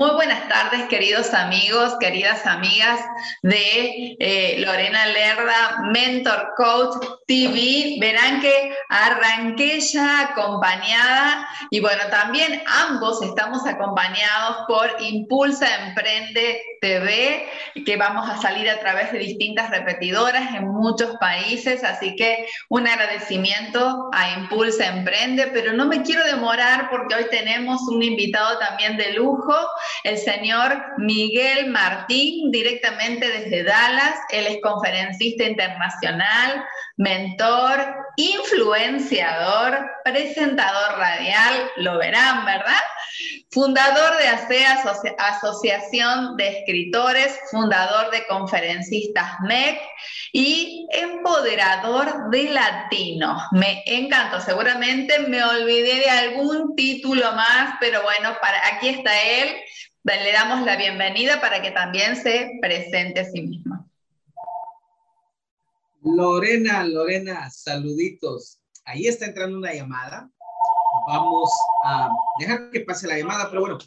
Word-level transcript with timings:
Muy 0.00 0.12
buenas 0.12 0.48
tardes, 0.48 0.88
queridos 0.88 1.34
amigos, 1.34 1.94
queridas 2.00 2.46
amigas 2.46 2.98
de 3.42 4.16
eh, 4.18 4.56
Lorena 4.64 5.04
Lerda, 5.04 5.82
Mentor 5.92 6.54
Coach 6.56 7.06
TV. 7.26 7.98
Verán 8.00 8.40
que 8.40 8.74
arranqué 8.88 9.78
ya 9.78 10.30
acompañada 10.30 11.46
y 11.70 11.80
bueno, 11.80 12.02
también 12.10 12.62
ambos 12.66 13.20
estamos 13.20 13.66
acompañados 13.66 14.64
por 14.66 14.90
Impulsa 15.00 15.66
Emprende 15.84 16.62
TV, 16.80 17.46
que 17.84 17.96
vamos 17.98 18.26
a 18.30 18.40
salir 18.40 18.70
a 18.70 18.80
través 18.80 19.12
de 19.12 19.18
distintas 19.18 19.68
repetidoras 19.68 20.54
en 20.54 20.66
muchos 20.66 21.14
países, 21.18 21.84
así 21.84 22.16
que 22.16 22.46
un 22.70 22.86
agradecimiento 22.86 24.08
a 24.14 24.30
Impulsa 24.30 24.86
Emprende, 24.86 25.48
pero 25.48 25.74
no 25.74 25.84
me 25.84 26.00
quiero 26.00 26.24
demorar 26.24 26.88
porque 26.88 27.16
hoy 27.16 27.26
tenemos 27.30 27.82
un 27.82 28.02
invitado 28.02 28.58
también 28.58 28.96
de 28.96 29.12
lujo 29.12 29.54
el 30.04 30.18
señor 30.18 30.82
Miguel 30.98 31.70
Martín, 31.70 32.50
directamente 32.50 33.28
desde 33.28 33.64
Dallas. 33.64 34.14
Él 34.30 34.46
es 34.46 34.60
conferencista 34.62 35.44
internacional, 35.44 36.64
mentor, 36.96 37.96
influenciador, 38.20 39.90
presentador 40.04 40.98
radial, 40.98 41.70
lo 41.76 41.98
verán, 41.98 42.44
¿verdad? 42.44 42.82
Fundador 43.50 44.16
de 44.18 44.28
ASEA, 44.28 44.82
Asociación 45.18 46.36
de 46.36 46.58
Escritores, 46.58 47.38
fundador 47.50 48.10
de 48.10 48.26
Conferencistas 48.26 49.40
MEC 49.40 49.80
y 50.32 50.86
empoderador 50.92 52.30
de 52.30 52.44
latinos. 52.50 53.42
Me 53.52 53.82
encantó, 53.86 54.40
seguramente 54.40 55.18
me 55.20 55.42
olvidé 55.42 56.00
de 56.00 56.10
algún 56.10 56.76
título 56.76 57.32
más, 57.32 57.74
pero 57.80 58.02
bueno, 58.02 58.36
para, 58.40 58.66
aquí 58.68 58.88
está 58.88 59.20
él 59.20 59.56
le 60.04 60.32
damos 60.32 60.64
la 60.64 60.76
bienvenida 60.76 61.40
para 61.40 61.60
que 61.60 61.70
también 61.70 62.16
se 62.16 62.58
presente 62.60 63.20
a 63.20 63.24
sí 63.24 63.42
misma. 63.42 63.69
Lorena, 66.02 66.84
Lorena, 66.84 67.50
saluditos. 67.50 68.60
Ahí 68.84 69.06
está 69.06 69.26
entrando 69.26 69.58
una 69.58 69.74
llamada. 69.74 70.30
Vamos 71.06 71.50
a 71.84 72.10
dejar 72.38 72.70
que 72.70 72.80
pase 72.80 73.06
la 73.06 73.18
llamada, 73.18 73.48
pero 73.48 73.60
bueno, 73.62 73.78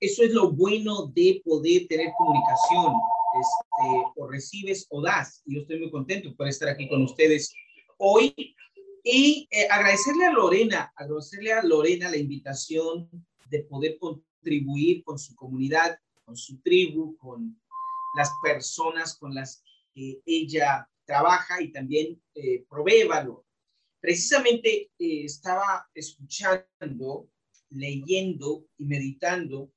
eso 0.00 0.22
es 0.22 0.32
lo 0.32 0.50
bueno 0.50 1.06
de 1.14 1.42
poder 1.44 1.86
tener 1.88 2.12
comunicación. 2.16 2.94
Este, 3.32 4.02
o 4.16 4.26
recibes 4.26 4.86
o 4.90 5.00
das. 5.00 5.42
Y 5.46 5.54
yo 5.54 5.60
estoy 5.60 5.78
muy 5.78 5.90
contento 5.90 6.34
por 6.34 6.48
estar 6.48 6.68
aquí 6.68 6.88
con 6.88 7.02
ustedes 7.02 7.54
hoy 7.98 8.34
y 9.04 9.46
eh, 9.50 9.68
agradecerle 9.70 10.26
a 10.26 10.32
Lorena, 10.32 10.92
agradecerle 10.96 11.52
a 11.52 11.62
Lorena 11.62 12.10
la 12.10 12.16
invitación 12.16 13.08
de 13.48 13.60
poder 13.64 13.98
contribuir 13.98 15.04
con 15.04 15.18
su 15.18 15.34
comunidad, 15.36 15.98
con 16.24 16.36
su 16.36 16.60
tribu, 16.60 17.16
con 17.18 17.60
las 18.16 18.30
personas 18.42 19.16
con 19.16 19.34
las 19.34 19.62
que 19.94 20.20
ella 20.26 20.89
trabaja 21.10 21.60
y 21.60 21.72
también 21.72 22.22
eh, 22.36 22.64
provee 22.68 23.02
valor. 23.02 23.44
Precisamente 24.00 24.92
eh, 24.96 25.24
estaba 25.24 25.90
escuchando, 25.92 27.28
leyendo 27.70 28.68
y 28.78 28.84
meditando 28.84 29.72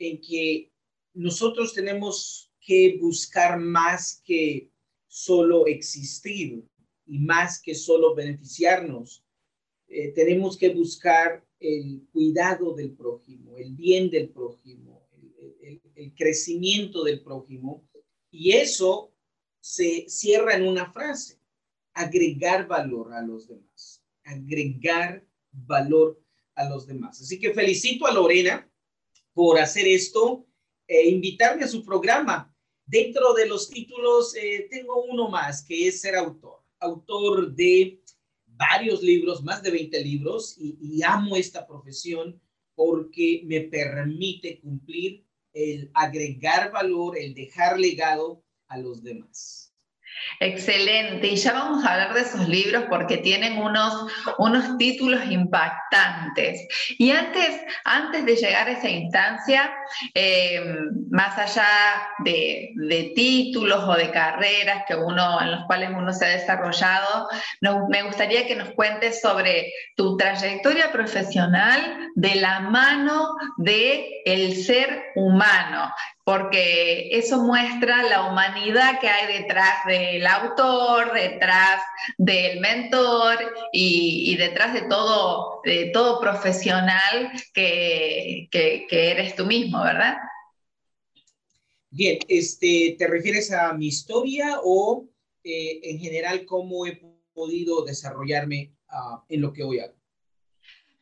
en 0.00 0.20
que 0.20 0.72
nosotros 1.12 1.74
tenemos 1.74 2.50
que 2.60 2.98
buscar 3.00 3.60
más 3.60 4.20
que 4.24 4.72
solo 5.06 5.68
existir 5.68 6.64
y 7.06 7.20
más 7.20 7.62
que 7.62 7.76
solo 7.76 8.16
beneficiarnos. 8.16 9.24
Eh, 9.86 10.08
tenemos 10.08 10.58
que 10.58 10.70
buscar 10.70 11.46
el 11.60 12.02
cuidado 12.10 12.74
del 12.74 12.96
prójimo, 12.96 13.58
el 13.58 13.76
bien 13.76 14.10
del 14.10 14.30
prójimo, 14.30 15.06
el, 15.60 16.12
crecimiento 16.16 17.04
del 17.04 17.22
prójimo. 17.22 17.88
Y 18.32 18.50
eso 18.50 19.13
se 19.64 20.04
cierra 20.10 20.56
en 20.56 20.68
una 20.68 20.92
frase, 20.92 21.40
agregar 21.94 22.68
valor 22.68 23.14
a 23.14 23.22
los 23.22 23.48
demás, 23.48 24.04
agregar 24.22 25.26
valor 25.52 26.22
a 26.54 26.68
los 26.68 26.86
demás. 26.86 27.22
Así 27.22 27.38
que 27.40 27.54
felicito 27.54 28.06
a 28.06 28.12
Lorena 28.12 28.70
por 29.32 29.58
hacer 29.58 29.88
esto 29.88 30.46
e 30.86 31.08
invitarme 31.08 31.64
a 31.64 31.68
su 31.68 31.82
programa. 31.82 32.54
Dentro 32.84 33.32
de 33.32 33.46
los 33.46 33.70
títulos 33.70 34.36
eh, 34.36 34.68
tengo 34.70 35.02
uno 35.02 35.30
más, 35.30 35.64
que 35.64 35.88
es 35.88 36.02
ser 36.02 36.16
autor, 36.16 36.62
autor 36.80 37.54
de 37.54 38.02
varios 38.44 39.02
libros, 39.02 39.42
más 39.42 39.62
de 39.62 39.70
20 39.70 39.98
libros, 40.04 40.56
y, 40.58 41.00
amo 41.02 41.36
esta 41.36 41.66
profesión 41.66 42.38
porque 42.74 43.40
me 43.46 43.62
permite 43.62 44.60
cumplir 44.60 45.24
el 45.54 45.90
agregar 45.94 46.70
valor, 46.70 47.16
el 47.16 47.32
dejar 47.32 47.80
legado 47.80 48.43
los 48.78 49.02
demás. 49.02 49.64
Excelente, 50.40 51.28
y 51.28 51.36
ya 51.36 51.52
vamos 51.52 51.84
a 51.84 51.92
hablar 51.92 52.14
de 52.14 52.22
esos 52.22 52.48
libros 52.48 52.84
porque 52.88 53.18
tienen 53.18 53.58
unos, 53.58 54.12
unos 54.38 54.76
títulos 54.78 55.20
impactantes. 55.30 56.66
Y 56.98 57.10
antes, 57.10 57.60
antes 57.84 58.24
de 58.24 58.36
llegar 58.36 58.68
a 58.68 58.72
esa 58.72 58.88
instancia, 58.88 59.72
eh, 60.14 60.60
más 61.10 61.38
allá 61.38 61.66
de, 62.24 62.70
de, 62.74 63.12
títulos 63.14 63.84
o 63.84 63.94
de 63.94 64.10
carreras 64.10 64.84
que 64.88 64.96
uno, 64.96 65.40
en 65.40 65.52
los 65.52 65.64
cuales 65.66 65.90
uno 65.96 66.12
se 66.12 66.26
ha 66.26 66.30
desarrollado, 66.30 67.28
me 67.88 68.02
gustaría 68.02 68.46
que 68.46 68.56
nos 68.56 68.70
cuentes 68.70 69.20
sobre 69.20 69.72
tu 69.96 70.16
trayectoria 70.16 70.90
profesional 70.90 72.10
de 72.14 72.34
la 72.36 72.60
mano 72.60 73.34
de 73.58 74.22
ser 74.64 75.04
humano 75.14 75.92
porque 76.24 77.10
eso 77.12 77.42
muestra 77.42 78.02
la 78.02 78.28
humanidad 78.30 78.98
que 78.98 79.08
hay 79.08 79.42
detrás 79.42 79.84
del 79.86 80.26
autor, 80.26 81.12
detrás 81.12 81.82
del 82.16 82.60
mentor 82.60 83.36
y, 83.72 84.34
detrás 84.36 84.72
de 84.72 84.82
todo, 84.82 85.60
de 85.64 85.90
todo 85.92 86.20
profesional 86.20 87.30
que, 87.52 88.48
eres 88.90 89.36
tú 89.36 89.44
mismo, 89.44 89.82
¿verdad? 89.82 90.16
Bien, 91.90 92.18
este, 92.26 92.96
¿te 92.98 93.06
refieres 93.06 93.52
a 93.52 93.74
mi 93.74 93.88
historia 93.88 94.60
o 94.64 95.06
eh, 95.44 95.80
en 95.82 95.98
general 95.98 96.46
cómo 96.46 96.86
he 96.86 97.00
podido 97.34 97.84
desarrollarme 97.84 98.72
ah, 98.88 99.22
en 99.28 99.42
lo 99.42 99.52
que 99.52 99.62
hoy 99.62 99.80
hago? 99.80 99.94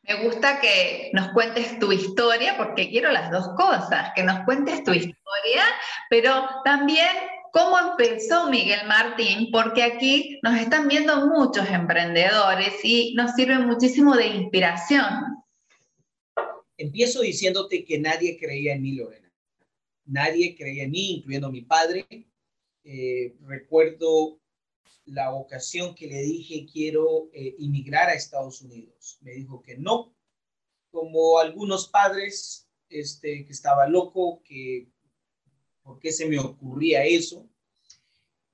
Me 0.02 0.24
gusta 0.24 0.60
que 0.60 1.10
nos 1.12 1.28
cuentes 1.28 1.78
tu 1.78 1.92
historia, 1.92 2.56
porque 2.56 2.90
quiero 2.90 3.12
las 3.12 3.30
dos 3.30 3.48
cosas, 3.56 4.10
que 4.16 4.24
nos 4.24 4.40
cuentes 4.44 4.82
tu 4.82 4.92
historia, 4.92 5.62
pero 6.10 6.48
también 6.64 7.06
cómo 7.52 7.78
empezó 7.78 8.50
Miguel 8.50 8.86
Martín, 8.88 9.50
porque 9.52 9.84
aquí 9.84 10.40
nos 10.42 10.58
están 10.58 10.88
viendo 10.88 11.28
muchos 11.28 11.68
emprendedores 11.68 12.74
y 12.82 13.14
nos 13.14 13.32
sirve 13.34 13.58
muchísimo 13.58 14.16
de 14.16 14.26
inspiración. 14.26 15.44
Empiezo 16.76 17.20
diciéndote 17.20 17.84
que 17.84 18.00
nadie 18.00 18.36
creía 18.36 18.72
en 18.72 18.82
mí, 18.82 18.96
Lorena. 18.96 19.30
Nadie 20.04 20.56
creía 20.56 20.82
en 20.82 20.90
mí, 20.90 21.16
incluyendo 21.18 21.52
mi 21.52 21.62
padre. 21.62 22.06
Eh, 22.82 23.36
recuerdo 23.46 24.41
la 25.06 25.32
ocasión 25.32 25.94
que 25.94 26.06
le 26.06 26.22
dije 26.22 26.66
quiero 26.70 27.30
eh, 27.32 27.54
inmigrar 27.58 28.08
a 28.08 28.14
Estados 28.14 28.62
Unidos. 28.62 29.18
Me 29.20 29.32
dijo 29.32 29.62
que 29.62 29.76
no, 29.76 30.14
como 30.90 31.38
algunos 31.38 31.88
padres, 31.88 32.68
este, 32.88 33.44
que 33.44 33.52
estaba 33.52 33.88
loco, 33.88 34.42
que 34.44 34.88
por 35.82 35.98
qué 35.98 36.12
se 36.12 36.26
me 36.26 36.38
ocurría 36.38 37.04
eso. 37.04 37.48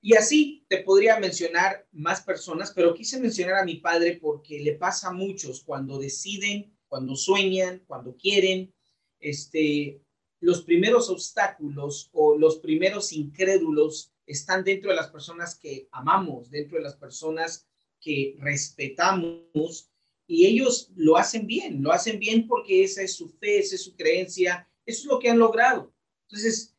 Y 0.01 0.15
así 0.15 0.65
te 0.69 0.79
podría 0.79 1.19
mencionar 1.19 1.87
más 1.91 2.23
personas, 2.23 2.73
pero 2.73 2.95
quise 2.95 3.21
mencionar 3.21 3.57
a 3.57 3.65
mi 3.65 3.77
padre 3.77 4.19
porque 4.21 4.61
le 4.61 4.75
pasa 4.75 5.09
a 5.09 5.13
muchos 5.13 5.63
cuando 5.65 5.99
deciden, 5.99 6.73
cuando 6.87 7.17
sueñan, 7.17 7.83
cuando 7.87 8.17
quieren, 8.17 8.73
este, 9.19 10.01
los 10.41 10.63
primeros 10.63 11.11
obstáculos 11.11 12.11
o 12.13 12.39
los 12.39 12.59
primeros 12.59 13.13
incrédulos 13.13 14.13
están 14.29 14.63
dentro 14.63 14.91
de 14.91 14.97
las 14.97 15.09
personas 15.09 15.55
que 15.55 15.89
amamos, 15.91 16.51
dentro 16.51 16.77
de 16.79 16.85
las 16.85 16.97
personas 16.97 17.67
que 18.01 18.37
respetamos 18.39 19.91
y 20.27 20.47
ellos 20.47 20.91
lo 20.95 21.17
hacen 21.17 21.47
bien, 21.47 21.83
lo 21.83 21.91
hacen 21.91 22.19
bien 22.19 22.47
porque 22.47 22.85
esa 22.85 23.03
es 23.03 23.15
su 23.15 23.29
fe, 23.29 23.59
esa 23.59 23.75
es 23.75 23.83
su 23.83 23.97
creencia, 23.97 24.69
eso 24.85 25.01
es 25.01 25.07
lo 25.07 25.19
que 25.19 25.31
han 25.31 25.39
logrado. 25.39 25.93
Entonces, 26.29 26.77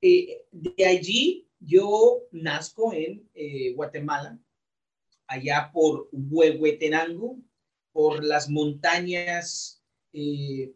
eh, 0.00 0.44
de 0.52 0.86
allí 0.86 1.48
yo 1.58 2.22
nazco 2.30 2.92
en 2.92 3.28
eh, 3.34 3.72
Guatemala, 3.72 4.38
allá 5.26 5.70
por 5.72 6.08
Huehuetenango, 6.12 7.38
por 7.92 8.24
las 8.24 8.48
montañas 8.48 9.82
eh, 10.12 10.72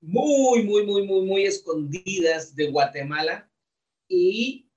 muy, 0.00 0.62
muy, 0.62 0.86
muy, 0.86 1.06
muy, 1.06 1.22
muy 1.22 1.44
escondidas 1.44 2.54
de 2.54 2.70
Guatemala 2.70 3.50
y 4.08 4.67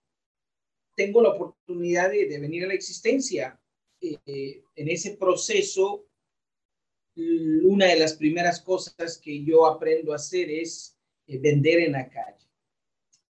tengo 1.06 1.22
la 1.22 1.30
oportunidad 1.30 2.12
de, 2.12 2.40
venir 2.40 2.64
a 2.66 2.68
la 2.68 2.74
existencia. 2.74 3.60
en 4.02 4.88
ese 4.90 5.12
proceso 5.12 6.06
una 7.16 7.88
de 7.88 8.00
las 8.00 8.14
primeras 8.14 8.62
cosas 8.62 9.18
que 9.18 9.44
yo 9.44 9.66
aprendo 9.66 10.14
a 10.14 10.16
hacer 10.16 10.50
es 10.50 10.98
eh, 11.28 11.38
vender 11.38 11.80
en 11.80 11.94
la 11.94 12.10
calle. 12.10 12.48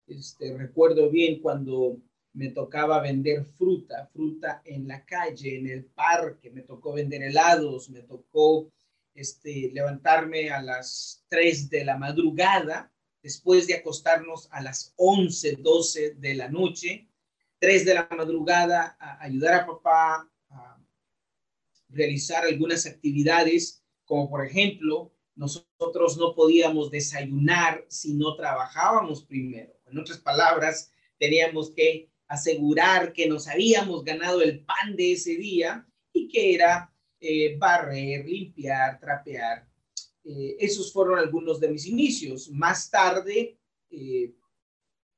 Este, 0.07 0.57
recuerdo 0.57 1.09
bien 1.09 1.39
cuando 1.41 1.97
me 2.33 2.49
tocaba 2.49 3.01
vender 3.01 3.45
fruta, 3.45 4.09
fruta 4.13 4.61
en 4.65 4.87
la 4.87 5.05
calle, 5.05 5.57
en 5.57 5.67
el 5.67 5.85
parque, 5.85 6.51
me 6.51 6.61
tocó 6.61 6.93
vender 6.93 7.23
helados, 7.23 7.89
me 7.89 8.01
tocó 8.01 8.71
este, 9.13 9.71
levantarme 9.73 10.49
a 10.49 10.61
las 10.61 11.25
3 11.29 11.69
de 11.69 11.85
la 11.85 11.97
madrugada, 11.97 12.91
después 13.21 13.67
de 13.67 13.75
acostarnos 13.75 14.47
a 14.51 14.61
las 14.61 14.93
11, 14.97 15.57
12 15.57 16.15
de 16.15 16.35
la 16.35 16.49
noche, 16.49 17.08
3 17.59 17.85
de 17.85 17.93
la 17.93 18.07
madrugada, 18.09 18.97
ayudar 19.19 19.53
a 19.53 19.65
papá 19.67 20.29
a 20.49 20.77
realizar 21.89 22.45
algunas 22.45 22.85
actividades, 22.85 23.83
como 24.05 24.29
por 24.29 24.45
ejemplo, 24.45 25.13
nosotros 25.35 26.17
no 26.17 26.33
podíamos 26.35 26.91
desayunar 26.91 27.85
si 27.87 28.13
no 28.13 28.35
trabajábamos 28.35 29.23
primero. 29.23 29.73
En 29.85 29.97
otras 29.97 30.19
palabras, 30.19 30.91
teníamos 31.17 31.71
que 31.71 32.09
asegurar 32.27 33.11
que 33.13 33.27
nos 33.27 33.47
habíamos 33.47 34.03
ganado 34.03 34.41
el 34.41 34.63
pan 34.63 34.95
de 34.95 35.13
ese 35.13 35.35
día 35.35 35.85
y 36.13 36.27
que 36.27 36.53
era 36.55 36.93
eh, 37.19 37.57
barrer, 37.57 38.25
limpiar, 38.25 38.99
trapear. 38.99 39.67
Eh, 40.23 40.57
esos 40.59 40.93
fueron 40.93 41.19
algunos 41.19 41.59
de 41.59 41.69
mis 41.69 41.85
inicios. 41.85 42.49
Más 42.49 42.89
tarde, 42.89 43.57
eh, 43.89 44.33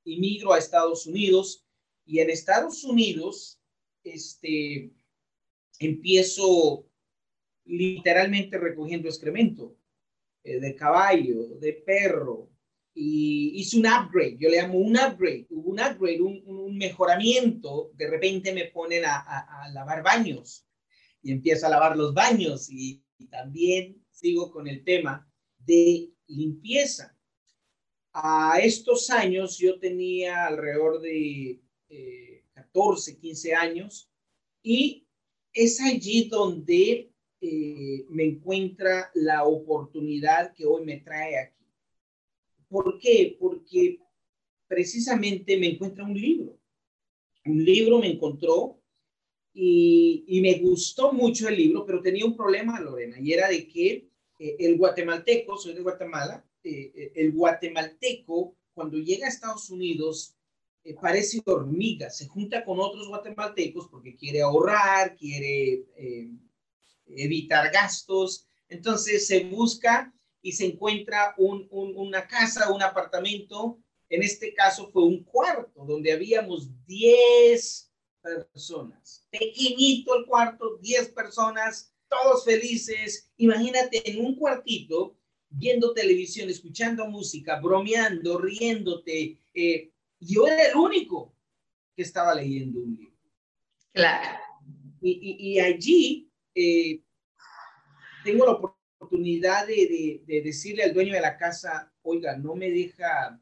inmigro 0.05 0.53
a 0.53 0.57
Estados 0.57 1.05
Unidos 1.05 1.65
y 2.05 2.19
en 2.19 2.29
Estados 2.29 2.83
Unidos, 2.83 3.61
este, 4.03 4.91
empiezo 5.79 6.87
literalmente 7.65 8.57
recogiendo 8.57 9.07
excremento 9.07 9.77
eh, 10.43 10.59
de 10.59 10.75
caballo, 10.75 11.55
de 11.59 11.73
perro, 11.73 12.51
y 12.93 13.53
hice 13.55 13.77
un 13.77 13.85
upgrade, 13.85 14.37
yo 14.37 14.49
le 14.49 14.61
llamo 14.61 14.77
un 14.77 14.97
upgrade, 14.97 15.47
hubo 15.49 15.71
un 15.71 15.79
upgrade, 15.79 16.21
un, 16.21 16.77
mejoramiento, 16.77 17.91
de 17.93 18.09
repente 18.09 18.53
me 18.53 18.65
ponen 18.65 19.03
a, 19.05 19.69
lavar 19.73 20.01
baños 20.03 20.65
y 21.21 21.31
empiezo 21.31 21.67
a 21.67 21.69
lavar 21.69 21.95
los 21.95 22.13
baños 22.13 22.69
y, 22.69 23.03
también 23.29 24.03
sigo 24.09 24.51
con 24.51 24.67
el 24.67 24.83
tema 24.83 25.31
de 25.59 26.09
limpieza. 26.25 27.15
A 28.13 28.59
estos 28.59 29.11
años 29.11 29.59
yo 29.59 29.79
tenía 29.79 30.47
alrededor 30.47 31.01
de 31.01 31.61
14, 32.53 33.11
eh, 33.11 33.17
15 33.17 33.53
años 33.55 34.09
y 34.63 35.07
es 35.53 35.81
allí 35.81 36.29
donde 36.29 37.11
eh, 37.41 38.05
me 38.09 38.23
encuentra 38.23 39.11
la 39.15 39.45
oportunidad 39.45 40.53
que 40.53 40.65
hoy 40.65 40.85
me 40.85 40.97
trae 40.97 41.39
aquí. 41.39 41.65
¿Por 42.69 42.99
qué? 42.99 43.35
Porque 43.39 43.99
precisamente 44.67 45.57
me 45.57 45.71
encuentra 45.71 46.05
un 46.05 46.13
libro. 46.13 46.57
Un 47.45 47.65
libro 47.65 47.99
me 47.99 48.07
encontró 48.07 48.79
y, 49.53 50.39
me 50.41 50.59
gustó 50.59 51.11
mucho 51.11 51.49
el 51.49 51.57
libro, 51.57 51.85
pero 51.85 52.01
tenía 52.01 52.25
un 52.25 52.37
problema, 52.37 52.79
Lorena, 52.79 53.19
y 53.19 53.33
era 53.33 53.49
de 53.49 53.67
que 53.67 54.07
eh, 54.39 54.55
el 54.59 54.77
guatemalteco, 54.77 55.57
soy 55.57 55.73
de 55.73 55.81
Guatemala, 55.81 56.45
eh, 56.63 57.11
el 57.15 57.31
guatemalteco 57.33 58.55
cuando 58.73 58.97
llega 58.97 59.25
a 59.25 59.29
Estados 59.29 59.69
Unidos 59.69 60.35
eh, 60.83 60.95
parece 60.99 61.41
hormiga, 61.45 62.09
se 62.09 62.27
junta 62.27 62.65
con 62.65 62.79
otros 62.79 63.07
guatemaltecos 63.07 63.87
porque 63.87 64.15
quiere 64.15 64.41
ahorrar, 64.41 65.15
quiere 65.15 65.85
eh, 65.95 66.31
evitar 67.07 67.71
gastos, 67.71 68.47
entonces 68.67 69.27
se 69.27 69.43
busca 69.43 70.13
y 70.41 70.53
se 70.53 70.65
encuentra 70.65 71.35
una 71.37 72.25
casa, 72.25 72.71
un 72.71 72.81
apartamento, 72.81 73.77
en 74.09 74.23
este 74.23 74.53
caso 74.53 74.89
fue 74.91 75.03
un 75.03 75.23
cuarto 75.23 75.85
donde 75.85 76.11
habíamos 76.11 76.69
10 76.87 77.91
personas, 78.21 79.27
pequeñito 79.29 80.15
el 80.15 80.25
cuarto, 80.25 80.77
10 80.77 81.09
personas, 81.09 81.93
todos 82.09 82.43
felices, 82.43 83.31
imagínate 83.37 84.09
en 84.09 84.25
un 84.25 84.35
cuartito 84.35 85.15
viendo 85.51 85.93
televisión, 85.93 86.49
escuchando 86.49 87.07
música, 87.07 87.59
bromeando, 87.59 88.39
riéndote, 88.39 89.37
eh, 89.53 89.90
yo 90.21 90.47
era 90.47 90.67
el 90.67 90.75
único 90.75 91.35
que 91.95 92.03
estaba 92.03 92.33
leyendo 92.35 92.79
un 92.79 92.95
libro. 92.95 93.17
Claro. 93.91 94.39
Y, 95.03 95.59
allí 95.59 96.31
eh, 96.53 97.01
tengo 98.23 98.45
la 98.45 98.51
oportunidad 98.51 99.65
de, 99.65 100.21
decirle 100.27 100.83
al 100.83 100.93
dueño 100.93 101.13
de 101.13 101.21
la 101.21 101.37
casa, 101.37 101.91
oiga, 102.03 102.37
no 102.37 102.55
me 102.55 102.69
deja 102.69 103.41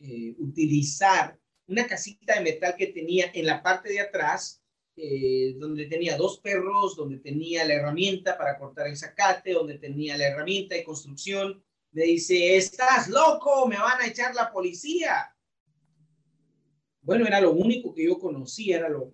eh, 0.00 0.34
utilizar 0.38 1.38
una 1.68 1.86
casita 1.86 2.34
de 2.34 2.40
metal 2.40 2.74
que 2.76 2.88
tenía 2.88 3.30
en 3.32 3.46
la 3.46 3.62
parte 3.62 3.90
de 3.90 4.00
atrás, 4.00 4.60
eh, 4.96 5.54
donde 5.56 5.86
tenía 5.86 6.16
dos 6.16 6.40
perros, 6.40 6.96
donde 6.96 7.18
tenía 7.18 7.64
la 7.64 7.74
herramienta 7.74 8.36
para 8.36 8.58
cortar 8.58 8.88
el 8.88 8.96
zacate, 8.96 9.52
donde 9.52 9.78
tenía 9.78 10.16
la 10.16 10.26
herramienta 10.26 10.74
de 10.74 10.84
construcción. 10.84 11.64
Me 11.92 12.02
dice, 12.02 12.56
estás 12.56 13.08
loco, 13.08 13.68
me 13.68 13.78
van 13.78 14.00
a 14.00 14.06
echar 14.06 14.34
la 14.34 14.50
policía 14.50 15.31
bueno, 17.02 17.26
era 17.26 17.40
lo 17.40 17.52
único 17.52 17.92
que 17.92 18.04
yo 18.04 18.18
conocía, 18.18 18.78
era 18.78 18.88
lo, 18.88 19.12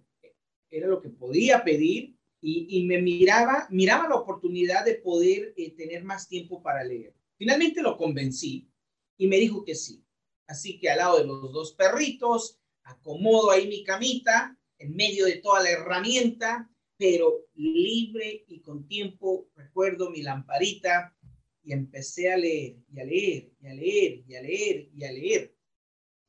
era 0.70 0.86
lo 0.86 1.00
que 1.00 1.08
podía 1.08 1.64
pedir 1.64 2.16
y, 2.40 2.84
me 2.86 3.02
miraba, 3.02 3.66
miraba 3.70 4.08
la 4.08 4.14
oportunidad 4.14 4.84
de 4.84 4.94
poder 4.94 5.54
eh, 5.56 5.72
tener 5.72 6.04
más 6.04 6.28
tiempo 6.28 6.62
para 6.62 6.84
leer. 6.84 7.12
Finalmente 7.36 7.82
lo 7.82 7.96
convencí 7.96 8.70
y 9.16 9.26
me 9.26 9.38
dijo 9.38 9.64
que 9.64 9.74
sí. 9.74 10.04
Así 10.46 10.78
que 10.78 10.88
al 10.88 10.98
lado 10.98 11.18
de 11.18 11.26
los 11.26 11.52
dos 11.52 11.72
perritos, 11.72 12.60
acomodo 12.84 13.50
ahí 13.50 13.66
mi 13.66 13.82
camita, 13.82 14.56
en 14.78 14.94
medio 14.94 15.26
de 15.26 15.36
toda 15.36 15.62
la 15.62 15.70
herramienta, 15.70 16.70
pero 16.96 17.46
libre 17.54 18.44
y 18.46 18.60
con 18.60 18.86
tiempo, 18.86 19.48
recuerdo 19.56 20.10
mi 20.10 20.22
lamparita 20.22 21.16
y 21.62 21.72
empecé 21.72 22.32
a 22.32 22.36
leer 22.36 22.76
y 22.92 23.00
a 23.00 23.04
leer 23.04 23.52
y 23.60 23.66
a 23.66 23.74
leer 23.74 24.24
y 24.26 24.34
a 24.34 24.42
leer 24.42 24.88
y 24.94 25.04
a 25.04 25.12
leer. 25.12 25.54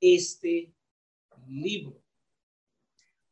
Este 0.01 0.73
libro. 1.49 2.01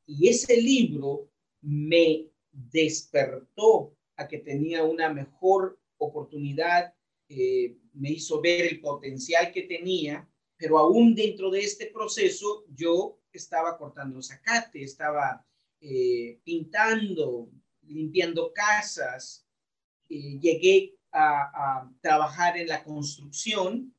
Y 0.05 0.29
ese 0.29 0.61
libro 0.61 1.29
me 1.61 2.29
despertó 2.51 3.95
a 4.15 4.27
que 4.27 4.39
tenía 4.39 4.83
una 4.83 5.13
mejor 5.13 5.79
oportunidad, 5.97 6.93
eh, 7.29 7.77
me 7.93 8.11
hizo 8.11 8.41
ver 8.41 8.65
el 8.65 8.79
potencial 8.79 9.51
que 9.51 9.63
tenía, 9.63 10.27
pero 10.55 10.77
aún 10.77 11.13
dentro 11.13 11.51
de 11.51 11.59
este 11.59 11.87
proceso 11.87 12.65
yo 12.73 13.19
estaba 13.31 13.77
cortando 13.77 14.21
zacate, 14.21 14.83
estaba 14.83 15.45
eh, 15.81 16.39
pintando, 16.43 17.49
limpiando 17.83 18.51
casas, 18.53 19.45
eh, 20.09 20.39
llegué 20.39 20.95
a, 21.11 21.79
a, 21.81 21.91
trabajar 22.01 22.57
en 22.57 22.67
la 22.67 22.83
construcción, 22.83 23.93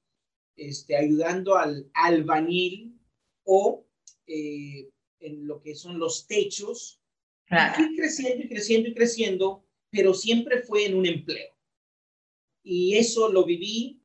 este, 0.56 0.96
ayudando 0.96 1.56
al 1.56 1.88
albañil 1.94 2.98
o 3.44 3.87
eh, 4.28 4.90
en 5.20 5.46
lo 5.46 5.60
que 5.60 5.74
son 5.74 5.98
los 5.98 6.26
techos. 6.26 7.00
fui 7.74 7.96
creciendo 7.96 8.44
y 8.44 8.48
creciendo 8.48 8.88
y 8.88 8.94
creciendo, 8.94 9.64
pero 9.90 10.14
siempre 10.14 10.62
fue 10.62 10.86
en 10.86 10.94
un 10.94 11.06
empleo. 11.06 11.56
Y 12.62 12.96
eso 12.96 13.30
lo 13.30 13.44
viví 13.44 14.02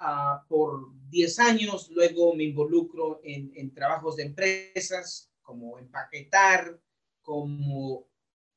uh, 0.00 0.46
por 0.48 0.92
10 1.08 1.38
años, 1.38 1.90
luego 1.90 2.34
me 2.34 2.44
involucro 2.44 3.20
en, 3.24 3.52
en 3.54 3.72
trabajos 3.72 4.16
de 4.16 4.24
empresas, 4.24 5.30
como 5.40 5.78
empaquetar, 5.78 6.80
como 7.22 8.08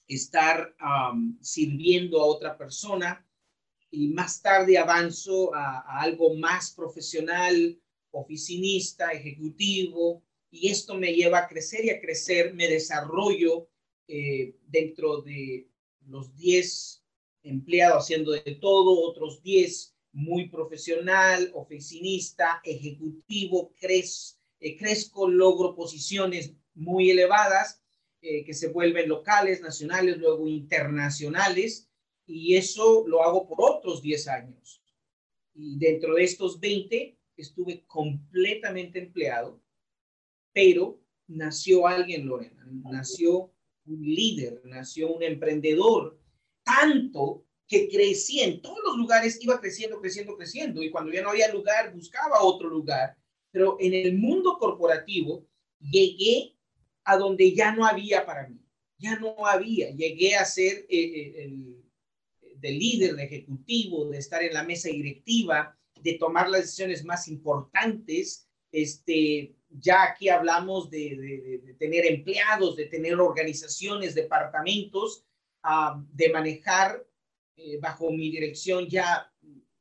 estar 0.08 0.76
um, 0.82 1.38
sirviendo 1.42 2.22
a 2.22 2.26
otra 2.26 2.58
persona 2.58 3.26
y 3.90 4.10
más 4.10 4.42
tarde 4.42 4.78
avanzo 4.78 5.54
a, 5.56 5.80
a, 5.80 6.02
algo 6.02 6.36
más 6.36 6.72
profesional, 6.72 7.80
oficinista, 8.12 9.12
ejecutivo, 9.12 10.24
y 10.52 10.70
esto 10.70 10.96
me 10.96 11.14
lleva 11.14 11.40
a 11.40 11.48
crecer 11.48 11.86
y 11.86 11.90
a 11.90 12.00
crecer, 12.00 12.54
me 12.54 12.68
desarrollo 12.68 13.70
eh, 14.08 14.56
dentro 14.68 15.22
de 15.22 15.68
los 16.08 16.36
10 16.36 17.04
empleado 17.44 17.98
haciendo 17.98 18.32
de 18.32 18.56
todo, 18.56 19.00
otros 19.02 19.42
10 19.44 19.96
muy 20.14 20.50
profesional, 20.50 21.52
oficinista, 21.54 22.62
ejecutivo, 22.64 23.74
eh, 23.82 24.78
crezco, 24.78 25.28
logro 25.28 25.76
posiciones 25.76 26.54
muy 26.74 27.12
elevadas 27.12 27.82
eh, 28.22 28.44
que 28.44 28.54
se 28.54 28.70
vuelven 28.70 29.10
locales, 29.10 29.62
nacionales, 29.62 30.18
luego 30.18 30.48
internacionales, 30.48 31.90
y 32.26 32.56
eso 32.56 33.06
lo 33.08 33.22
hago 33.22 33.48
por 33.48 33.58
otros 33.62 34.02
10 34.02 34.28
años. 34.30 34.82
Y 35.54 35.78
dentro 35.78 36.16
de 36.16 36.24
estos 36.24 36.60
20 36.60 37.18
estuve 37.38 37.86
completamente 37.86 39.00
empleado, 39.00 39.62
pero 40.56 41.02
nació 41.28 41.86
alguien, 41.86 42.26
Lorena, 42.26 42.66
nació 42.90 43.52
un 43.86 44.02
líder, 44.02 44.62
nació 44.64 45.12
un 45.14 45.22
emprendedor, 45.22 46.18
tanto 46.64 47.46
que 47.68 47.90
crecía 47.90 48.46
en 48.46 48.62
todos 48.62 48.80
los 48.86 48.96
lugares, 48.96 49.38
iba 49.44 49.60
creciendo, 49.60 50.00
creciendo, 50.00 50.38
creciendo, 50.38 50.82
y 50.82 50.90
cuando 50.90 51.12
ya 51.12 51.22
no 51.22 51.32
había 51.32 51.52
lugar, 51.52 51.94
buscaba 51.94 52.42
otro 52.42 52.70
lugar, 52.70 53.18
pero 53.52 53.76
en 53.82 53.94
el 53.94 54.18
mundo 54.18 54.58
corporativo 54.58 55.46
llegué 55.82 56.56
a 57.04 57.18
donde 57.18 57.54
ya 57.54 57.76
no 57.76 57.86
había 57.86 58.26
para 58.26 58.48
mí, 58.48 58.58
ya 58.98 59.20
no 59.20 59.46
había, 59.46 59.90
llegué 59.90 60.38
a 60.38 60.46
ser 60.46 60.86
eh, 60.88 60.88
eh, 60.90 61.44
el, 61.44 61.84
de 62.56 62.72
líder, 62.72 63.18
de 63.18 63.26
ejecutivo, 63.26 64.06
de 64.06 64.20
estar 64.20 64.42
en 64.42 64.54
la 64.54 64.64
mesa 64.64 64.88
directiva, 64.88 65.78
de 66.02 66.14
tomar 66.14 66.50
las 66.50 66.62
decisiones 66.62 67.04
más 67.04 67.28
importantes, 67.28 68.48
este, 68.72 69.54
ya 69.80 70.04
aquí 70.04 70.30
hablamos 70.30 70.90
de, 70.90 71.76
tener 71.78 72.06
empleados, 72.06 72.76
de 72.76 72.86
tener 72.86 73.16
organizaciones, 73.20 74.16
departamentos, 74.16 75.26
ah, 75.64 76.02
de 76.12 76.30
manejar 76.30 77.06
eh, 77.56 77.78
bajo 77.80 78.12
mi 78.12 78.30
dirección 78.30 78.88
ya 78.88 79.32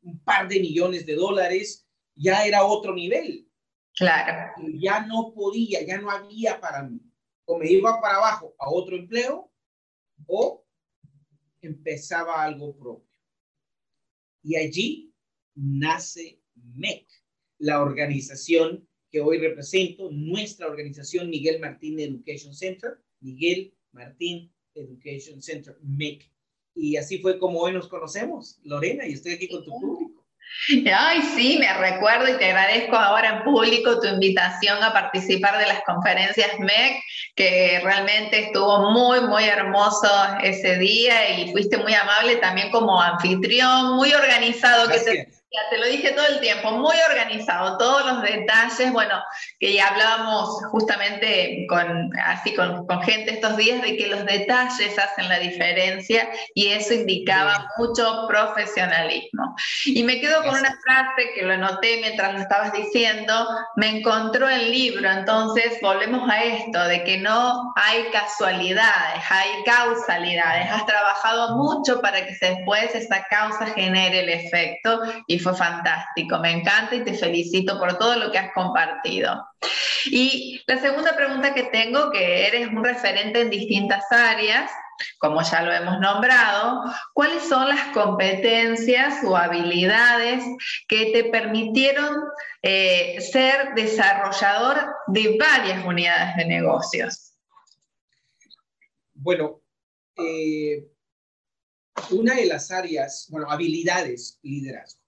un 0.03 0.19
par 0.21 0.49
de 0.49 0.61
millones 0.61 1.07
de 1.07 1.15
dólares, 1.15 1.87
ya 2.15 2.47
era 2.47 2.65
otro 2.65 2.95
nivel. 2.95 3.49
Claro. 3.97 4.53
ya 4.75 5.07
no 5.07 5.33
podía, 5.33 5.87
ya 5.87 6.01
no 6.01 6.11
había 6.11 6.61
para 6.61 6.83
mí. 6.83 7.01
O 7.45 7.59
me 7.59 7.71
iba 7.71 8.01
para 8.01 8.17
abajo 8.17 8.55
a 8.59 8.69
otro 8.69 8.97
empleo 8.97 9.53
o 10.27 10.65
empezaba 11.61 12.43
algo 12.43 12.77
propio. 12.77 13.21
Y 14.43 14.57
allí 14.57 15.15
nace 15.55 16.43
MEC, 16.55 17.07
la 17.59 17.83
organización 17.83 18.89
que 19.15 19.21
hoy 19.21 19.39
represento, 19.39 20.11
nuestra 20.11 20.67
organización 20.67 21.31
Miguel 21.31 21.61
Martín 21.61 22.01
Education 22.01 22.53
Center, 22.53 22.99
Miguel 23.21 23.73
Martín 23.93 24.53
Education 24.75 25.41
Center, 25.41 25.77
MEC. 25.83 26.29
Y 26.75 26.97
así 26.97 27.21
fue 27.21 27.39
como 27.39 27.61
hoy 27.61 27.73
nos 27.73 27.87
conocemos, 27.87 28.59
Lorena, 28.65 29.07
y 29.07 29.13
estoy 29.13 29.35
aquí 29.35 29.49
con 29.49 29.63
tu 29.63 29.71
público. 29.71 30.27
Ay, 30.93 31.23
sí, 31.37 31.59
me 31.61 31.73
recuerdo 31.75 32.29
y 32.29 32.39
te 32.39 32.47
agradezco 32.47 32.97
ahora 32.97 33.37
en 33.37 33.45
público 33.45 34.01
tu 34.01 34.09
invitación 34.09 34.83
a 34.83 34.93
participar 34.93 35.61
de 35.61 35.67
las 35.67 35.85
conferencias 35.85 36.59
MEC, 36.59 37.01
que 37.37 37.81
realmente 37.85 38.47
estuvo 38.47 38.91
muy, 38.91 39.21
muy 39.29 39.45
hermoso 39.45 40.09
ese 40.43 40.77
día 40.79 41.39
y 41.39 41.53
fuiste 41.53 41.77
muy 41.77 41.95
amable 41.95 42.35
también 42.37 42.73
como 42.73 43.01
anfitrión, 43.01 43.95
muy 43.95 44.13
organizado, 44.13 44.91
que 44.91 44.99
te 44.99 45.29
te 45.71 45.79
lo 45.79 45.87
dije 45.87 46.13
todo 46.13 46.27
el 46.27 46.41
tiempo, 46.41 46.71
muy 46.73 46.97
organizado, 47.09 47.79
todos 47.79 48.05
los 48.07 48.23
detalles, 48.23 48.93
bueno, 48.93 49.23
que 49.59 49.73
ya 49.73 49.89
hablábamos 49.89 50.65
justamente 50.71 51.67
con, 51.69 52.11
así 52.25 52.55
con, 52.55 52.87
con, 52.87 53.03
gente 53.03 53.33
estos 53.33 53.57
días 53.57 53.83
de 53.83 53.97
que 53.97 54.09
los 54.09 54.25
detalles 54.25 54.99
hacen 54.99 55.29
la 55.29 55.39
diferencia 55.39 56.29
y 56.55 56.69
eso 56.69 56.95
indicaba 56.95 57.69
mucho 57.77 58.27
profesionalismo. 58.29 59.55
Y 59.85 60.03
me 60.03 60.21
quedo 60.21 60.43
con 60.43 60.57
una 60.57 60.77
frase 60.83 61.33
que 61.35 61.43
lo 61.43 61.57
noté 61.57 61.99
mientras 62.01 62.33
lo 62.33 62.41
estabas 62.41 62.73
diciendo, 62.73 63.47
me 63.77 63.99
encontró 63.99 64.49
el 64.49 64.71
libro, 64.71 65.11
entonces 65.11 65.79
volvemos 65.81 66.29
a 66.29 66.43
esto, 66.43 66.85
de 66.85 67.05
que 67.05 67.19
no 67.19 67.73
hay 67.77 68.05
casualidades, 68.11 69.23
hay 69.31 69.63
causalidades, 69.65 70.71
has 70.71 70.87
trabajado 70.87 71.57
mucho 71.57 72.01
para 72.01 72.25
que 72.27 72.37
después 72.41 72.95
esa 72.95 73.25
causa 73.29 73.67
genere 73.67 74.21
el 74.21 74.29
efecto 74.29 75.01
y 75.27 75.39
fue 75.45 75.55
fantástico, 75.55 76.39
me 76.41 76.51
encanta 76.51 76.97
y 76.97 77.05
te 77.05 77.15
felicito 77.15 77.79
por 77.79 77.97
todo 77.99 78.17
lo 78.17 78.33
que 78.33 78.39
has 78.39 78.53
compartido. 78.53 79.47
Y 80.07 80.61
la 80.67 80.79
segunda 80.81 81.15
pregunta 81.15 81.55
que 81.55 81.65
tengo, 81.65 82.11
que 82.11 82.47
eres 82.49 82.69
un 82.69 82.83
referente 82.83 83.43
en 83.43 83.51
distintas 83.51 84.11
áreas, 84.11 84.71
como 85.19 85.43
ya 85.43 85.63
lo 85.63 85.73
hemos 85.73 86.01
nombrado, 86.01 86.83
¿cuáles 87.13 87.43
son 87.45 87.69
las 87.69 87.93
competencias 87.93 89.23
o 89.25 89.37
habilidades 89.37 90.45
que 90.89 91.13
te 91.13 91.25
permitieron 91.25 92.17
eh, 92.63 93.21
ser 93.21 93.75
desarrollador 93.75 94.95
de 95.09 95.37
varias 95.39 95.85
unidades 95.85 96.37
de 96.37 96.45
negocios? 96.47 97.33
Bueno, 99.15 99.61
eh, 100.17 100.87
una 102.11 102.35
de 102.35 102.47
las 102.47 102.71
áreas, 102.71 103.27
bueno, 103.31 103.51
habilidades, 103.51 104.39
liderazgo 104.43 105.04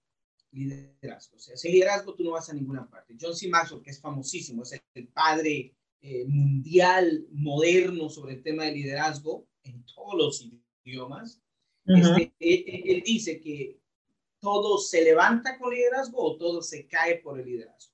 liderazgo. 0.65 1.37
O 1.37 1.39
sea, 1.39 1.55
sin 1.55 1.71
liderazgo 1.71 2.15
tú 2.15 2.23
no 2.23 2.31
vas 2.31 2.49
a 2.49 2.53
ninguna 2.53 2.89
parte. 2.89 3.15
John 3.19 3.35
C. 3.35 3.47
Maxwell, 3.47 3.81
que 3.81 3.91
es 3.91 3.99
famosísimo, 3.99 4.63
es 4.63 4.81
el 4.93 5.07
padre 5.09 5.75
eh, 6.01 6.25
mundial 6.27 7.27
moderno 7.31 8.09
sobre 8.09 8.35
el 8.35 8.43
tema 8.43 8.65
de 8.65 8.71
liderazgo 8.71 9.47
en 9.63 9.83
todos 9.85 10.15
los 10.15 10.49
idiomas. 10.83 11.41
Este, 11.85 12.91
él, 12.91 13.03
dice 13.05 13.39
que 13.39 13.79
todo 14.39 14.77
se 14.77 15.03
levanta 15.03 15.57
con 15.57 15.73
liderazgo 15.73 16.21
o 16.21 16.37
todo 16.37 16.61
se 16.61 16.87
cae 16.87 17.19
por 17.19 17.39
el 17.39 17.45
liderazgo. 17.45 17.93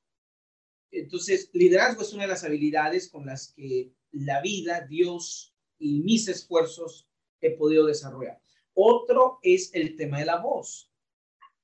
Entonces, 0.91 1.49
liderazgo 1.53 2.01
es 2.01 2.13
una 2.13 2.23
de 2.23 2.29
las 2.29 2.43
habilidades 2.43 3.09
con 3.09 3.25
las 3.25 3.53
que 3.53 3.93
la 4.11 4.41
vida, 4.41 4.85
Dios 4.87 5.55
y 5.79 6.01
mis 6.01 6.27
esfuerzos 6.27 7.07
he 7.41 7.51
podido 7.51 7.85
desarrollar. 7.85 8.39
Otro 8.73 9.39
es 9.41 9.73
el 9.73 9.95
tema 9.95 10.19
de 10.19 10.25
la 10.25 10.41
voz. 10.41 10.91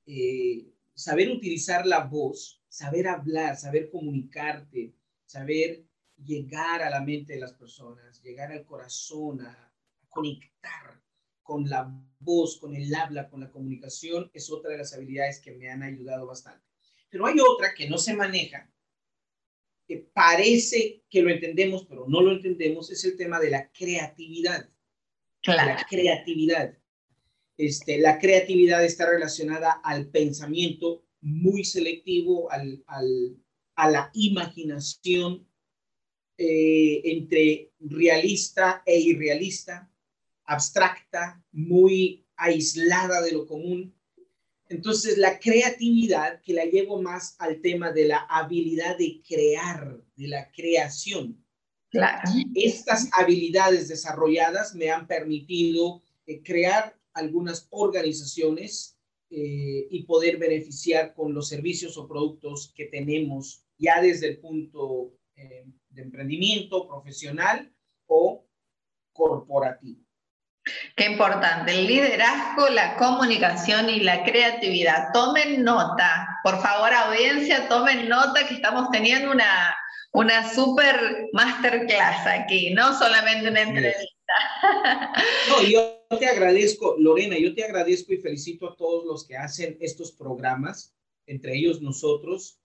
Eh, 0.06 0.74
saber 1.00 1.32
utilizar 1.32 1.86
la 1.86 2.03
voz, 2.03 2.62
saber 2.68 3.08
hablar, 3.08 3.56
saber 3.56 3.89
comunicarte, 3.89 4.94
saber 5.25 5.86
llegar 6.18 6.82
a 6.82 6.89
la 6.89 7.00
mente 7.00 7.34
de 7.34 7.39
las 7.39 7.53
personas, 7.53 8.22
llegar 8.22 8.51
al 8.51 8.65
corazón, 8.65 9.41
a, 9.41 9.65
conectar 10.10 11.00
con 11.44 11.70
la 11.70 11.88
voz, 12.20 12.58
con 12.58 12.75
el 12.75 12.94
habla, 12.94 13.29
con 13.29 13.41
la 13.41 13.51
comunicación, 13.51 14.29
es 14.34 14.51
otra 14.51 14.72
de 14.72 14.79
las 14.79 14.94
habilidades 14.94 15.39
que 15.39 15.51
me 15.51 15.70
han 15.70 15.84
ayudado 15.84 16.25
bastante. 16.25 16.65
Pero 17.10 17.27
hay 17.27 17.36
otra 17.39 17.74
que 17.75 17.88
no 17.88 18.00
se 18.00 18.15
maneja, 18.15 18.70
que 19.88 19.98
parece 19.98 21.03
que 21.10 21.22
lo 21.22 21.29
entendemos, 21.29 21.86
pero 21.86 22.08
no 22.08 22.22
lo 22.22 22.32
entendemos, 22.32 22.91
es 22.91 23.06
el 23.06 23.15
tema 23.15 23.39
de 23.39 23.51
la 23.51 23.72
creatividad. 23.72 24.68
La 25.44 25.86
creatividad. 25.88 26.78
Este, 27.60 27.98
la 27.98 28.20
creatividad 28.20 28.86
está 28.86 29.10
relacionada 29.10 29.82
al 29.84 30.08
pensamiento 30.08 31.04
muy 31.20 31.66
selectivo, 31.66 32.50
al, 32.50 32.86
a 33.75 33.92
la 33.92 34.10
imaginación 34.13 35.46
eh, 36.38 37.01
entre 37.04 37.74
realista 37.82 38.82
e 38.86 38.98
irrealista, 38.98 39.92
abstracta, 40.46 41.44
muy 41.51 42.25
aislada 42.38 43.22
de 43.22 43.34
lo 43.34 43.46
común. 43.46 43.94
Entonces, 44.70 45.18
la 45.18 45.38
creatividad, 45.38 46.42
que 46.42 46.54
la 46.54 46.63
llevo 46.63 47.01
más 47.01 47.36
al 47.39 47.60
tema 47.60 47.92
de 47.92 48.06
la 48.06 48.20
habilidad 48.30 48.98
de 48.98 49.22
crear, 49.28 50.01
de 50.16 50.28
la 50.30 50.50
creación. 50.50 51.46
Estas 52.56 53.10
habilidades 53.12 53.89
desarrolladas 53.89 54.75
me 54.75 54.89
han 54.92 55.08
permitido 55.08 56.01
eh, 56.25 56.42
crear 56.42 56.99
algunas 57.13 57.68
organizaciones 57.72 58.98
eh, 59.32 59.88
y 59.89 60.04
poder 60.04 60.38
beneficiar 60.38 61.13
con 61.13 61.34
los 61.34 61.48
servicios 61.48 61.98
o 61.98 62.08
productos 62.08 62.74
que 62.75 62.86
tenemos 62.86 63.63
ya 63.78 64.01
desde 64.01 64.28
el 64.28 64.39
punto 64.39 65.13
eh, 65.36 65.66
de 65.89 66.01
emprendimiento 66.01 66.88
profesional 66.88 67.72
o 68.08 68.46
corporativo. 69.13 70.01
Qué 70.96 71.06
importante, 71.06 71.72
el 71.72 71.88
liderazgo, 71.88 72.70
la 72.70 72.96
comunicación 72.98 73.89
y 73.89 74.01
la 74.01 74.24
creatividad. 74.24 75.12
Tomen 75.13 75.63
nota, 75.63 76.28
por 76.44 76.60
favor, 76.62 76.94
audiencia, 76.94 77.68
tomen 77.68 78.10
nota 78.10 78.48
que 78.48 78.56
estamos 78.56 78.89
teniendo 78.92 79.32
una, 79.32 79.75
una 80.12 80.54
super 80.54 81.28
masterclass 81.34 82.28
aquí, 82.28 82.74
no 82.74 82.98
solamente 82.98 83.50
una 83.50 83.62
entrevista. 83.62 84.06
No, 85.50 85.63
yo 85.63 85.99
te 86.18 86.25
agradezco, 86.25 86.96
Lorena, 86.98 87.38
yo 87.38 87.54
te 87.54 87.63
agradezco 87.63 88.13
y 88.13 88.18
felicito 88.18 88.68
a 88.68 88.75
todos 88.75 89.06
los 89.06 89.28
que 89.28 89.38
hacen 89.38 89.78
estos 89.80 90.12
programas, 90.12 90.96
entre 91.28 91.56
ellos 91.56 91.82
nosotros, 91.82 92.60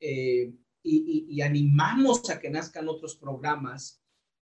eh, 0.00 0.52
y, 0.82 1.40
animamos 1.42 2.28
a 2.30 2.38
que 2.38 2.50
nazcan 2.50 2.88
otros 2.88 3.16
programas 3.16 4.02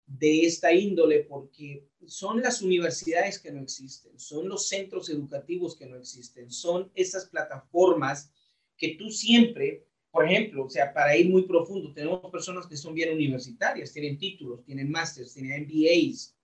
de 0.07 0.45
esta 0.45 0.73
índole 0.73 1.21
porque 1.21 1.87
son 2.07 2.43
las 2.43 2.61
universidades 2.61 3.39
que 3.39 3.51
no 3.51 3.63
existen, 3.63 4.19
son 4.19 4.49
los 4.49 4.69
centros 4.69 5.09
educativos 5.09 5.77
que 5.77 5.87
no 5.87 5.97
existen, 5.97 6.51
son 6.51 6.91
esas 6.95 7.27
plataformas 7.27 8.31
que 8.77 8.97
tú 8.97 9.11
siempre, 9.11 9.87
por 10.11 10.27
ejemplo, 10.27 10.65
o 10.65 10.71
sea, 10.71 10.93
para 10.93 11.17
ir 11.17 11.31
muy 11.31 11.43
profundo, 11.43 11.93
tenemos 11.93 12.31
personas 12.31 12.67
que 12.67 12.77
son 12.77 12.95
bien 12.95 13.15
universitarias, 13.15 13.93
tienen 13.93 14.19
títulos, 14.19 14.65
tienen 14.65 14.91
másteres, 14.91 15.33
tienen 15.33 15.63
MBAs, 15.63 16.35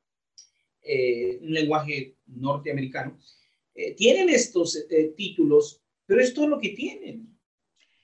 eh, 0.83 1.39
un 1.43 1.53
lenguaje 1.53 2.17
norteamericano, 2.27 3.19
eh, 3.75 3.95
tienen 3.95 4.31
estos 4.31 4.77
eh, 4.89 5.13
títulos, 5.17 5.83
pero 6.07 6.23
es 6.23 6.33
todo 6.33 6.49
lo 6.49 6.59
que 6.59 6.71
tienen. 6.71 7.39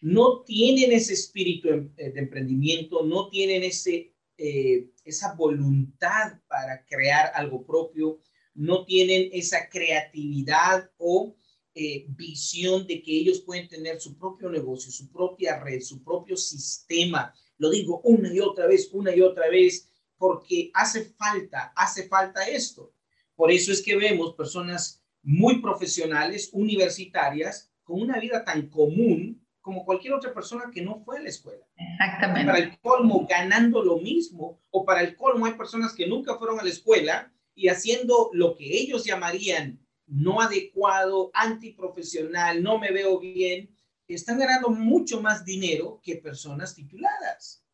No 0.00 0.42
tienen 0.42 0.92
ese 0.92 1.14
espíritu 1.14 1.68
de 1.68 2.12
emprendimiento, 2.14 3.04
no 3.04 3.28
tienen 3.28 3.62
ese 3.64 4.12
esa 4.38 5.34
voluntad 5.34 6.38
para 6.46 6.84
crear 6.84 7.32
algo 7.34 7.64
propio, 7.64 8.20
no 8.52 8.84
tienen 8.84 9.30
esa 9.32 9.66
creatividad 9.70 10.90
o 10.98 11.34
visión 12.08 12.86
de 12.86 13.02
que 13.02 13.12
ellos 13.12 13.40
pueden 13.40 13.66
tener 13.66 13.98
su 13.98 14.18
propio 14.18 14.50
negocio, 14.50 14.92
su 14.92 15.10
propia 15.10 15.58
red, 15.64 15.80
su 15.80 16.04
propio 16.04 16.36
sistema. 16.36 17.34
Lo 17.56 17.70
digo 17.70 18.02
una 18.04 18.32
y 18.32 18.40
otra 18.40 18.66
vez, 18.66 18.90
una 18.92 19.16
y 19.16 19.22
otra 19.22 19.48
vez, 19.48 19.90
porque 20.18 20.70
hace 20.74 21.04
falta, 21.04 21.72
hace 21.76 22.08
falta 22.08 22.46
esto. 22.48 22.92
Por 23.34 23.50
eso 23.50 23.72
es 23.72 23.82
que 23.82 23.96
vemos 23.96 24.34
personas 24.34 25.02
muy 25.22 25.60
profesionales, 25.60 26.50
universitarias, 26.52 27.70
con 27.82 28.00
una 28.00 28.18
vida 28.18 28.44
tan 28.44 28.68
común, 28.68 29.44
como 29.60 29.84
cualquier 29.84 30.14
otra 30.14 30.32
persona 30.32 30.70
que 30.72 30.82
no 30.82 31.00
fue 31.04 31.18
a 31.18 31.22
la 31.22 31.28
escuela. 31.28 31.64
Exactamente. 31.76 32.46
Para 32.46 32.58
el 32.58 32.78
colmo, 32.78 33.26
ganando 33.28 33.82
lo 33.82 33.98
mismo, 33.98 34.60
o 34.70 34.84
para 34.84 35.02
el 35.02 35.16
colmo 35.16 35.46
hay 35.46 35.54
personas 35.54 35.92
que 35.92 36.06
nunca 36.06 36.36
fueron 36.36 36.60
a 36.60 36.62
la 36.62 36.70
escuela 36.70 37.32
y 37.54 37.68
haciendo 37.68 38.30
lo 38.32 38.56
que 38.56 38.64
ellos 38.64 39.04
llamarían 39.04 39.80
no 40.06 40.40
adecuado, 40.40 41.30
antiprofesional, 41.34 42.62
no 42.62 42.78
me 42.78 42.92
veo 42.92 43.18
bien, 43.18 43.74
están 44.06 44.38
ganando 44.38 44.70
mucho 44.70 45.20
más 45.20 45.44
dinero 45.44 46.00
que 46.02 46.16
personas 46.16 46.74
tituladas. 46.74 47.64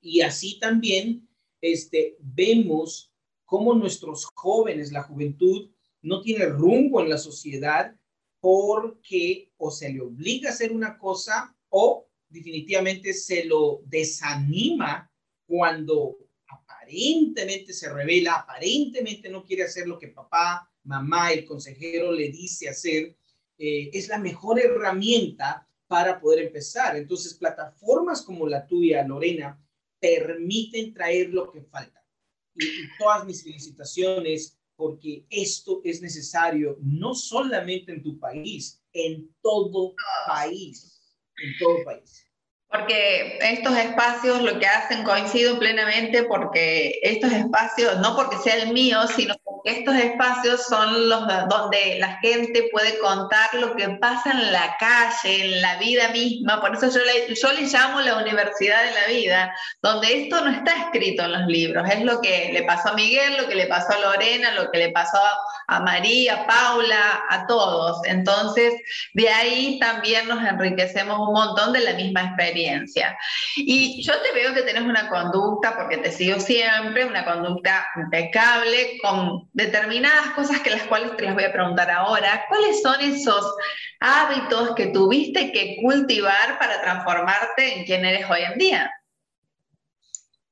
Y 0.00 0.22
así 0.22 0.58
también 0.58 1.28
este, 1.60 2.16
vemos 2.20 3.12
cómo 3.44 3.74
nuestros 3.74 4.26
jóvenes, 4.34 4.92
la 4.92 5.02
juventud, 5.02 5.70
no 6.02 6.20
tiene 6.20 6.46
rumbo 6.46 7.00
en 7.00 7.08
la 7.08 7.18
sociedad 7.18 7.94
porque 8.40 9.50
o 9.56 9.70
se 9.70 9.92
le 9.92 10.00
obliga 10.00 10.50
a 10.50 10.52
hacer 10.52 10.72
una 10.72 10.98
cosa 10.98 11.56
o 11.70 12.08
definitivamente 12.28 13.12
se 13.12 13.44
lo 13.44 13.82
desanima 13.86 15.10
cuando 15.46 16.18
aparentemente 16.48 17.72
se 17.72 17.92
revela, 17.92 18.34
aparentemente 18.34 19.28
no 19.28 19.44
quiere 19.44 19.64
hacer 19.64 19.86
lo 19.86 19.98
que 19.98 20.08
papá, 20.08 20.70
mamá, 20.84 21.32
el 21.32 21.44
consejero 21.44 22.12
le 22.12 22.28
dice 22.30 22.68
hacer, 22.68 23.16
eh, 23.58 23.90
es 23.92 24.08
la 24.08 24.18
mejor 24.18 24.60
herramienta 24.60 25.66
para 25.86 26.20
poder 26.20 26.46
empezar. 26.46 26.96
Entonces, 26.96 27.34
plataformas 27.34 28.22
como 28.22 28.46
la 28.46 28.66
tuya, 28.66 29.06
Lorena, 29.06 29.60
permiten 30.00 30.92
traer 30.92 31.30
lo 31.30 31.50
que 31.50 31.62
falta. 31.62 32.02
y 32.54 32.88
todas 32.98 33.26
mis 33.26 33.42
felicitaciones 33.42 34.58
porque 34.76 35.26
esto 35.30 35.80
es 35.84 36.02
necesario 36.02 36.78
no 36.82 37.14
solamente 37.14 37.92
en 37.92 38.02
tu 38.02 38.18
país, 38.18 38.82
en 38.92 39.28
todo 39.42 39.94
país, 40.26 41.00
en 41.38 41.58
todo 41.58 41.84
país. 41.84 42.26
Porque 42.68 43.38
estos 43.40 43.76
espacios 43.76 44.42
lo 44.42 44.58
que 44.58 44.66
hacen 44.66 45.04
coincido 45.04 45.58
plenamente 45.58 46.24
porque 46.24 46.98
estos 47.02 47.32
espacios, 47.32 47.98
no 48.00 48.16
porque 48.16 48.36
sea 48.38 48.62
el 48.62 48.72
mío, 48.72 48.98
sino 49.06 49.34
estos 49.64 49.94
espacios 49.96 50.66
son 50.66 51.08
los 51.08 51.26
donde 51.48 51.98
la 51.98 52.18
gente 52.18 52.68
puede 52.72 52.98
contar 52.98 53.52
lo 53.54 53.74
que 53.76 53.88
pasa 54.00 54.32
en 54.32 54.52
la 54.52 54.76
calle, 54.78 55.44
en 55.44 55.62
la 55.62 55.76
vida 55.76 56.08
misma. 56.08 56.60
Por 56.60 56.74
eso 56.74 56.88
yo 56.90 57.04
le, 57.04 57.34
yo 57.34 57.52
le 57.52 57.62
llamo 57.62 58.00
la 58.00 58.16
universidad 58.18 58.84
de 58.84 58.90
la 58.92 59.06
vida, 59.06 59.54
donde 59.82 60.22
esto 60.22 60.40
no 60.42 60.50
está 60.50 60.72
escrito 60.84 61.24
en 61.24 61.32
los 61.32 61.46
libros. 61.46 61.88
Es 61.90 62.02
lo 62.02 62.20
que 62.20 62.50
le 62.52 62.62
pasó 62.62 62.90
a 62.90 62.94
Miguel, 62.94 63.36
lo 63.36 63.48
que 63.48 63.54
le 63.54 63.66
pasó 63.66 63.92
a 63.92 64.00
Lorena, 64.00 64.52
lo 64.52 64.70
que 64.70 64.78
le 64.78 64.90
pasó 64.90 65.18
a 65.68 65.80
María, 65.80 66.34
a 66.34 66.46
Paula, 66.46 67.24
a 67.28 67.46
todos. 67.46 68.00
Entonces, 68.04 68.74
de 69.14 69.28
ahí 69.28 69.78
también 69.80 70.28
nos 70.28 70.44
enriquecemos 70.44 71.18
un 71.18 71.32
montón 71.32 71.72
de 71.72 71.80
la 71.80 71.94
misma 71.94 72.22
experiencia. 72.22 73.16
Y 73.56 74.02
yo 74.02 74.14
te 74.20 74.32
veo 74.32 74.54
que 74.54 74.62
tenés 74.62 74.82
una 74.82 75.08
conducta, 75.08 75.76
porque 75.76 75.98
te 75.98 76.12
sigo 76.12 76.40
siempre, 76.40 77.04
una 77.04 77.24
conducta 77.24 77.86
impecable, 77.96 78.98
con 79.02 79.48
determinadas 79.56 80.34
cosas 80.34 80.60
que 80.60 80.68
las 80.68 80.86
cuales 80.86 81.16
te 81.16 81.24
las 81.24 81.34
voy 81.34 81.44
a 81.44 81.52
preguntar 81.52 81.90
ahora. 81.90 82.44
¿Cuáles 82.46 82.82
son 82.82 83.00
esos 83.00 83.54
hábitos 84.00 84.74
que 84.74 84.88
tuviste 84.88 85.50
que 85.50 85.78
cultivar 85.80 86.58
para 86.58 86.82
transformarte 86.82 87.78
en 87.78 87.86
quien 87.86 88.04
eres 88.04 88.28
hoy 88.30 88.40
en 88.52 88.58
día? 88.58 88.90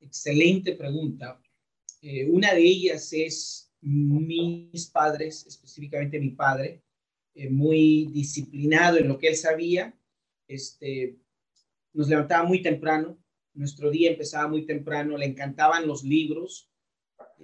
Excelente 0.01 0.73
pregunta. 0.73 1.39
Eh, 2.01 2.25
una 2.31 2.55
de 2.55 2.63
ellas 2.63 3.13
es 3.13 3.71
mis 3.83 4.87
padres, 4.87 5.45
específicamente 5.47 6.19
mi 6.19 6.31
padre, 6.31 6.83
eh, 7.35 7.51
muy 7.51 8.07
disciplinado 8.07 8.97
en 8.97 9.09
lo 9.09 9.19
que 9.19 9.29
él 9.29 9.37
sabía. 9.37 9.95
Este, 10.49 11.19
nos 11.93 12.09
levantaba 12.09 12.49
muy 12.49 12.63
temprano, 12.63 13.19
nuestro 13.53 13.91
día 13.91 14.11
empezaba 14.11 14.49
muy 14.49 14.65
temprano, 14.65 15.19
le 15.19 15.27
encantaban 15.27 15.87
los 15.87 16.05
libros, 16.05 16.71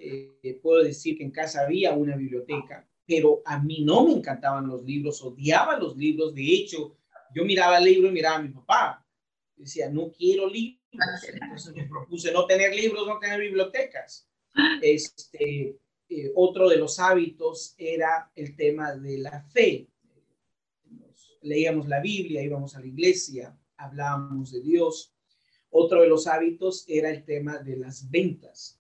eh, 0.02 0.58
puedo 0.62 0.82
decir 0.82 1.18
que 1.18 1.24
en 1.24 1.30
casa 1.30 1.62
había 1.62 1.92
una 1.92 2.16
biblioteca, 2.16 2.88
pero 3.06 3.42
a 3.44 3.58
mí 3.62 3.82
no 3.84 4.06
me 4.06 4.12
encantaban 4.12 4.66
los 4.66 4.82
libros, 4.84 5.22
odiaba 5.22 5.78
los 5.78 5.96
libros. 5.96 6.34
De 6.34 6.42
hecho, 6.42 6.96
yo 7.34 7.44
miraba 7.44 7.78
el 7.78 7.84
libro 7.84 8.08
y 8.08 8.12
miraba 8.12 8.36
a 8.36 8.42
mi 8.42 8.48
papá. 8.48 9.06
Decía, 9.56 9.90
no 9.90 10.10
quiero 10.10 10.48
libros. 10.48 10.80
Entonces 10.92 11.74
me 11.74 11.86
propuse 11.86 12.32
no 12.32 12.46
tener 12.46 12.74
libros, 12.74 13.06
no 13.06 13.18
tener 13.18 13.40
bibliotecas. 13.40 14.28
Este, 14.82 15.78
eh, 16.08 16.32
otro 16.34 16.68
de 16.68 16.76
los 16.76 16.98
hábitos 16.98 17.74
era 17.78 18.30
el 18.34 18.56
tema 18.56 18.94
de 18.94 19.18
la 19.18 19.42
fe. 19.52 19.88
leíamos 21.42 21.88
la 21.88 22.00
Biblia, 22.00 22.42
íbamos 22.42 22.74
a 22.74 22.80
la 22.80 22.86
iglesia, 22.86 23.56
hablábamos 23.76 24.52
de 24.52 24.60
Dios. 24.60 25.14
Otro 25.70 26.02
de 26.02 26.08
los 26.08 26.26
hábitos 26.26 26.84
era 26.88 27.10
el 27.10 27.24
tema 27.24 27.58
de 27.58 27.76
las 27.76 28.10
ventas. 28.10 28.79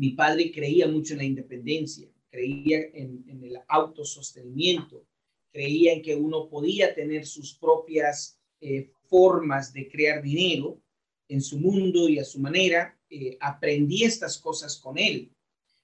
Mi 0.00 0.12
padre 0.12 0.50
creía 0.50 0.88
mucho 0.88 1.12
en 1.12 1.18
la 1.18 1.24
independencia, 1.24 2.08
creía 2.30 2.78
en, 2.94 3.38
el 3.44 3.58
autosostenimiento, 3.68 5.06
creía 5.52 5.92
en 5.92 6.00
que 6.00 6.16
uno 6.16 6.48
podía 6.48 6.94
tener 6.94 7.26
sus 7.26 7.52
propias 7.52 8.40
eh, 8.62 8.92
formas 9.10 9.74
de 9.74 9.90
crear 9.90 10.22
dinero 10.22 10.80
en 11.28 11.42
su 11.42 11.60
mundo 11.60 12.08
y 12.08 12.18
a 12.18 12.24
su 12.24 12.40
manera. 12.40 12.98
Eh, 13.10 13.36
aprendí 13.42 14.04
estas 14.04 14.38
cosas 14.38 14.78
con 14.78 14.96
él. 14.96 15.34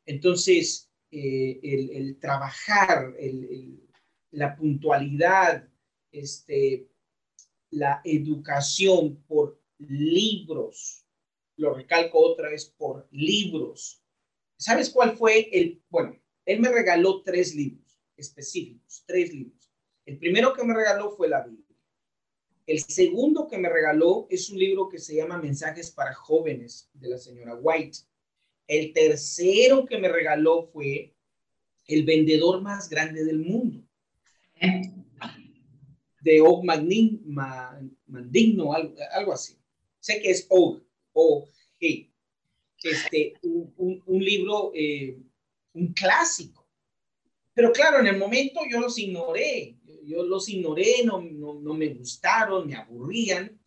Entonces, 0.07 0.90
eh, 1.11 1.61
el, 1.62 2.18
trabajar, 2.18 3.14
la 4.31 4.57
puntualidad, 4.57 5.68
este, 6.11 6.88
la 7.68 8.00
educación 8.02 9.22
por 9.29 9.61
libros, 9.76 11.05
lo 11.57 11.74
recalco 11.74 12.18
otra 12.18 12.48
vez, 12.48 12.64
por 12.79 13.07
libros, 13.11 14.02
¿Sabes 14.57 14.90
cuál 14.90 15.16
fue 15.16 15.49
el? 15.53 15.83
Bueno, 15.90 16.19
él 16.45 16.61
me 16.61 16.71
regaló 16.71 17.23
tres 17.23 17.55
libros 17.55 18.01
específicos, 18.16 19.05
tres 19.07 19.33
libros. 19.33 19.71
El 20.07 20.19
primero 20.19 20.55
que 20.55 20.64
me 20.64 20.75
regaló 20.75 21.11
fue 21.11 21.29
la 21.29 21.42
Biblia. 21.42 21.64
El 22.66 22.81
segundo 22.81 23.47
que 23.47 23.59
me 23.59 23.69
regaló 23.69 24.27
es 24.31 24.51
un 24.51 24.59
libro 24.59 24.88
que 24.88 24.99
se 24.99 25.14
llama 25.14 25.38
Mensajes 25.38 25.90
para 25.90 26.14
jóvenes 26.14 26.90
de 26.95 27.09
la 27.09 27.19
señora 27.19 27.55
White. 27.55 27.99
El 28.66 28.92
tercero 28.92 29.85
que 29.85 29.99
me 29.99 30.09
regaló 30.09 30.69
fue 30.73 31.14
El 31.87 32.05
vendedor 32.05 32.62
más 32.62 32.88
grande 32.88 33.25
del 33.25 33.38
mundo. 33.38 33.87
De 36.21 36.40
Og 36.40 36.64
Mandigno, 36.64 38.73
algo, 38.73 38.95
algo 39.12 39.33
así. 39.33 39.57
Sé 40.01 40.21
que 40.21 40.31
es 40.31 40.47
Og, 40.49 40.83
O-G 41.12 42.11
este, 42.82 43.34
un, 43.42 44.02
libro, 44.24 44.72
eh, 44.74 45.18
un 45.74 45.92
clásico. 45.92 46.66
Pero 47.54 47.72
claro, 47.72 48.00
en 48.00 48.06
el 48.06 48.18
momento 48.18 48.60
yo 48.70 48.80
los 48.80 48.98
ignoré, 48.98 49.76
yo 50.04 50.22
los 50.24 50.48
ignoré, 50.48 51.04
no, 51.04 51.20
no, 51.20 51.74
me 51.74 51.88
gustaron, 51.94 52.66
me 52.66 52.76
aburrían, 52.76 53.58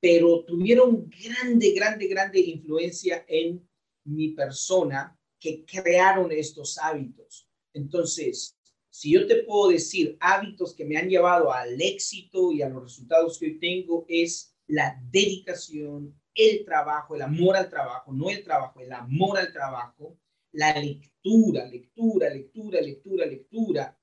pero 0.00 0.44
tuvieron 0.44 1.08
grande, 1.10 1.72
grande, 1.72 2.08
grande 2.08 2.40
influencia 2.40 3.24
en 3.28 3.66
mi 4.04 4.30
persona 4.30 5.16
que 5.38 5.64
crearon 5.64 6.32
estos 6.32 6.76
hábitos. 6.78 7.48
Entonces, 7.72 8.56
si 8.90 9.12
yo 9.12 9.26
te 9.26 9.44
puedo 9.44 9.70
decir 9.70 10.16
hábitos 10.20 10.74
que 10.74 10.84
me 10.84 10.96
han 10.96 11.08
llevado 11.08 11.52
al 11.52 11.80
éxito 11.80 12.52
y 12.52 12.62
a 12.62 12.68
los 12.68 12.82
resultados 12.82 13.38
que 13.38 13.46
hoy 13.46 13.58
tengo, 13.58 14.04
es 14.08 14.54
la 14.66 15.00
dedicación, 15.10 16.19
el 16.48 16.64
trabajo, 16.64 17.14
el 17.14 17.22
amor 17.22 17.56
al 17.56 17.68
trabajo, 17.68 18.12
no 18.12 18.30
el 18.30 18.42
trabajo, 18.42 18.80
el 18.80 18.92
amor 18.92 19.38
al 19.38 19.52
trabajo, 19.52 20.18
la 20.52 20.78
lectura, 20.78 21.66
lectura, 21.66 22.30
lectura, 22.30 22.80
lectura, 22.80 23.26
lectura. 23.26 23.98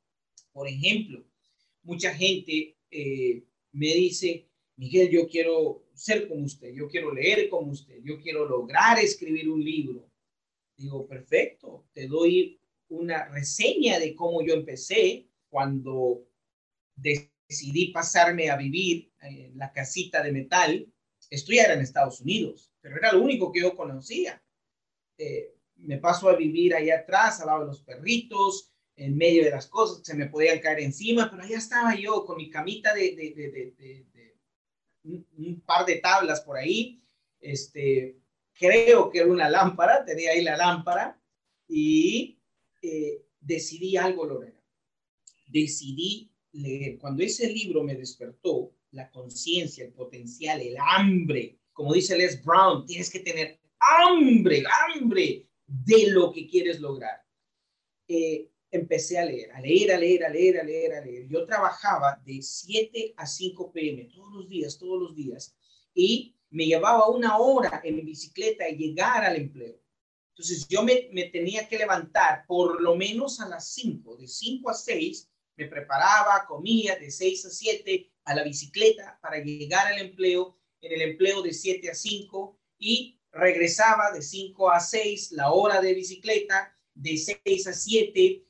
Por 0.52 0.68
ejemplo, 0.68 1.26
mucha 1.84 2.14
gente 2.14 2.78
eh, 2.92 3.44
me 3.72 3.88
dice, 3.88 4.48
Miguel, 4.76 5.10
yo 5.10 5.28
quiero 5.28 5.88
ser 5.94 6.28
como 6.28 6.46
usted, 6.46 6.74
yo 6.74 6.88
quiero 6.88 7.14
leer 7.14 7.50
como 7.50 7.72
usted, 7.72 8.00
yo 8.04 8.20
quiero 8.22 8.46
lograr 8.46 9.00
escribir 9.00 9.50
un 9.50 9.64
libro. 9.64 10.10
Digo, 10.76 11.08
perfecto, 11.08 11.88
te 11.94 12.08
doy 12.08 12.62
una 12.90 13.26
reseña 13.30 14.00
de 14.00 14.16
cómo 14.16 14.44
yo 14.44 14.54
empecé 14.54 15.28
cuando 15.50 16.28
decidí 16.96 17.92
pasarme 17.92 18.50
a 18.50 18.58
vivir 18.58 19.12
en 19.22 19.58
la 19.58 19.72
casita 19.72 20.22
de 20.22 20.32
metal. 20.32 20.94
Esto 21.30 21.54
ya 21.54 21.64
era 21.64 21.74
en 21.74 21.82
Estados 21.82 22.22
Unidos, 22.22 22.72
pero 22.82 22.98
era 22.98 23.12
lo 23.12 23.22
único 23.22 23.52
que 23.52 23.62
yo 23.62 23.76
conocía. 23.76 24.42
Eh, 25.18 25.54
me 25.78 25.98
paso 25.98 26.30
a 26.30 26.36
vivir 26.36 26.74
ahí 26.74 26.90
atrás, 26.90 27.42
al 27.42 27.48
lado 27.48 27.62
de 27.62 27.68
los 27.68 27.82
perritos, 27.82 28.72
en 28.96 29.16
medio 29.16 29.44
de 29.44 29.52
las 29.52 29.68
cosas 29.68 30.04
se 30.04 30.16
me 30.16 30.26
podían 30.26 30.60
caer 30.60 30.80
encima, 30.80 31.30
pero 31.30 31.44
allá 31.44 31.58
estaba 31.58 31.96
yo 31.96 32.26
con 32.26 32.38
mi 32.38 32.50
camita 32.50 32.94
de 32.96 33.64
un, 35.04 35.62
par 35.62 35.86
de 35.86 35.98
tablas 35.98 36.42
por 36.42 36.58
ahí. 36.58 37.00
Este, 37.40 38.18
creo 38.54 39.10
que 39.10 39.20
era 39.20 39.28
una 39.28 39.50
lámpara, 39.50 40.04
tenía 40.04 40.32
ahí 40.32 40.44
la 40.44 40.58
lámpara 40.58 41.22
y 41.68 42.40
eh, 42.82 43.24
decidí 43.40 43.98
algo, 43.98 44.26
Lorena. 44.26 44.60
Decidí 45.48 46.32
leer. 46.54 46.98
Cuando 46.98 47.24
ese 47.24 47.48
libro 47.48 47.84
me 47.84 47.96
despertó, 47.96 48.74
la 48.92 49.10
conciencia, 49.12 49.86
el 49.86 49.94
potencial, 49.94 50.62
el 50.62 50.76
hambre, 50.80 51.60
como 51.74 51.94
dice 51.94 52.18
Les 52.18 52.44
Brown, 52.44 52.86
tienes 52.86 53.10
que 53.10 53.20
tener 53.20 53.60
hambre, 53.80 54.64
hambre 54.88 55.48
de 55.68 56.08
lo 56.12 56.32
que 56.32 56.48
quieres 56.48 56.80
lograr. 56.80 57.22
Eh, 58.08 58.50
empecé 58.72 59.20
a 59.20 59.26
leer, 59.26 59.52
a 59.52 59.62
leer, 59.62 59.92
a 59.92 59.98
leer, 59.98 60.26
a 60.26 60.30
leer, 60.30 60.60
a 60.60 60.64
leer, 60.64 60.94
a 60.94 61.06
leer. 61.06 61.28
Yo 61.28 61.46
trabajaba 61.46 62.22
de 62.26 62.42
7 62.42 63.14
a 63.18 63.26
5 63.26 63.72
pm 63.72 64.06
todos 64.06 64.34
los 64.34 64.50
días, 64.50 64.78
todos 64.78 65.00
los 65.02 65.16
días, 65.16 65.56
y 65.94 66.36
me 66.50 66.66
llevaba 66.66 67.10
una 67.10 67.38
hora 67.38 67.82
en 67.84 68.04
bicicleta 68.06 68.68
y 68.70 68.78
llegar 68.78 69.24
al 69.24 69.36
empleo. 69.36 69.80
Entonces 70.30 70.68
yo 70.68 70.84
me, 70.84 71.10
me 71.12 71.26
tenía 71.26 71.68
que 71.68 71.78
levantar 71.78 72.46
por 72.48 72.82
lo 72.82 72.96
menos 72.96 73.40
a 73.40 73.50
las 73.50 73.72
5, 73.74 74.18
de 74.18 74.28
5 74.28 74.70
a 74.70 74.74
6, 74.74 75.30
me 75.58 75.66
preparaba, 75.66 76.46
comía 76.48 76.96
de 76.96 77.10
6 77.10 77.46
a 77.46 77.50
7 77.50 78.12
a 78.28 78.36
la 78.36 78.44
bicicleta 78.44 79.18
para 79.22 79.42
llegar 79.42 79.88
al 79.88 80.00
empleo, 80.00 80.60
en 80.82 80.92
el 80.92 81.02
empleo 81.02 81.42
de 81.42 81.54
7 81.54 81.90
a 81.90 81.96
5 81.96 82.60
y 82.78 83.18
regresaba 83.32 84.12
de 84.12 84.22
5 84.22 84.70
a 84.70 84.80
6 84.82 85.32
la 85.32 85.52
hora 85.52 85.80
de 85.80 85.94
bicicleta, 85.94 86.78
de 86.94 87.18
6 87.18 87.68
a 87.68 87.74
7 87.74 88.22
eh, 88.22 88.44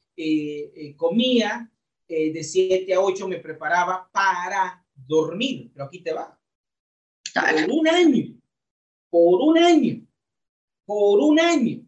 eh, 0.76 0.96
comía, 0.96 1.72
eh, 2.08 2.34
de 2.34 2.44
7 2.44 2.92
a 2.92 3.02
8 3.02 3.28
me 3.28 3.38
preparaba 3.38 4.10
para 4.12 4.84
dormir, 4.96 5.70
pero 5.72 5.86
aquí 5.86 6.00
te 6.00 6.12
va. 6.12 6.40
Por 7.36 7.72
un 7.72 7.88
año, 7.88 8.42
por 9.12 9.42
un 9.42 9.60
año, 9.60 10.08
por 10.86 11.20
un 11.20 11.40
año, 11.40 11.86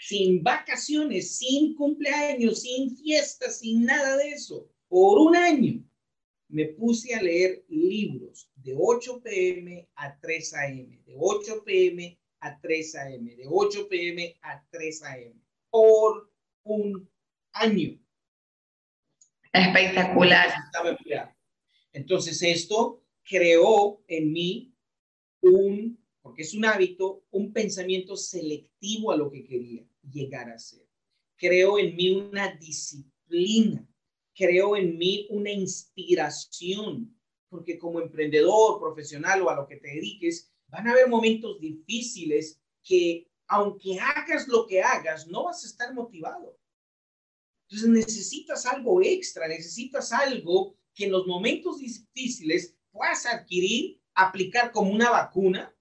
sin 0.00 0.44
vacaciones, 0.44 1.38
sin 1.38 1.74
cumpleaños, 1.74 2.60
sin 2.60 2.96
fiestas, 2.96 3.58
sin 3.58 3.84
nada 3.84 4.16
de 4.16 4.30
eso, 4.30 4.70
por 4.86 5.18
un 5.18 5.34
año, 5.34 5.82
me 6.54 6.66
puse 6.66 7.12
a 7.12 7.20
leer 7.20 7.64
libros 7.68 8.48
de 8.54 8.76
8 8.78 9.20
pm 9.24 9.88
a 9.96 10.16
3 10.20 10.54
am, 10.54 11.04
de 11.04 11.16
8 11.18 11.64
pm 11.64 12.16
a 12.38 12.60
3 12.60 12.94
am, 12.94 13.24
de 13.24 13.44
8 13.44 13.88
pm 13.88 14.38
a 14.40 14.64
3 14.70 15.02
am, 15.02 15.42
por 15.68 16.30
un 16.62 17.10
año. 17.54 17.98
Espectacular. 19.52 20.48
Entonces 21.92 22.40
esto 22.42 23.02
creó 23.24 24.04
en 24.06 24.32
mí 24.32 24.76
un, 25.40 25.98
porque 26.22 26.42
es 26.42 26.54
un 26.54 26.66
hábito, 26.66 27.24
un 27.32 27.52
pensamiento 27.52 28.16
selectivo 28.16 29.10
a 29.10 29.16
lo 29.16 29.28
que 29.28 29.44
quería 29.44 29.84
llegar 30.08 30.50
a 30.50 30.58
ser. 30.60 30.86
Creó 31.34 31.80
en 31.80 31.96
mí 31.96 32.10
una 32.10 32.54
disciplina, 32.54 33.88
creó 34.34 34.76
en 34.76 34.98
mí 34.98 35.26
una 35.30 35.50
inspiración, 35.50 37.16
porque 37.48 37.78
como 37.78 38.00
emprendedor, 38.00 38.78
profesional 38.80 39.42
o 39.42 39.50
a 39.50 39.54
lo 39.54 39.66
que 39.66 39.76
te 39.76 39.88
dediques, 39.88 40.50
van 40.68 40.88
a 40.88 40.90
haber 40.90 41.08
momentos 41.08 41.60
difíciles 41.60 42.60
que 42.82 43.28
aunque 43.46 43.98
hagas 43.98 44.48
lo 44.48 44.66
que 44.66 44.80
hagas, 44.80 45.26
no 45.26 45.44
vas 45.44 45.62
a 45.64 45.66
estar 45.66 45.92
motivado. 45.92 46.58
Entonces 47.68 47.88
necesitas 47.88 48.66
algo 48.66 49.02
extra, 49.02 49.46
necesitas 49.48 50.12
algo 50.12 50.76
que 50.94 51.04
en 51.04 51.12
los 51.12 51.26
momentos 51.26 51.78
difíciles 51.78 52.74
puedas 52.90 53.26
adquirir, 53.26 53.98
aplicar 54.14 54.70
como 54.70 54.92
una 54.92 55.10
vacuna 55.10 55.74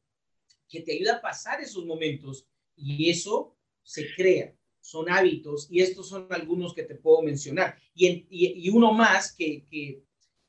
que 0.67 0.81
te 0.81 0.93
ayuda 0.93 1.15
a 1.15 1.21
pasar 1.21 1.61
esos 1.61 1.85
momentos. 1.85 2.45
Y 2.75 3.09
eso 3.09 3.55
se 3.83 4.13
crea, 4.15 4.55
son 4.83 5.09
hábitos 5.09 5.67
y 5.71 5.81
estos 5.81 6.09
son 6.09 6.27
algunos 6.29 6.73
que 6.73 6.83
te 6.83 6.95
puedo 6.95 7.21
mencionar. 7.21 7.77
Y, 7.95 8.27
y, 8.29 8.69
uno 8.69 8.91
más 8.91 9.33
que, 9.33 9.65
que, 9.71 10.03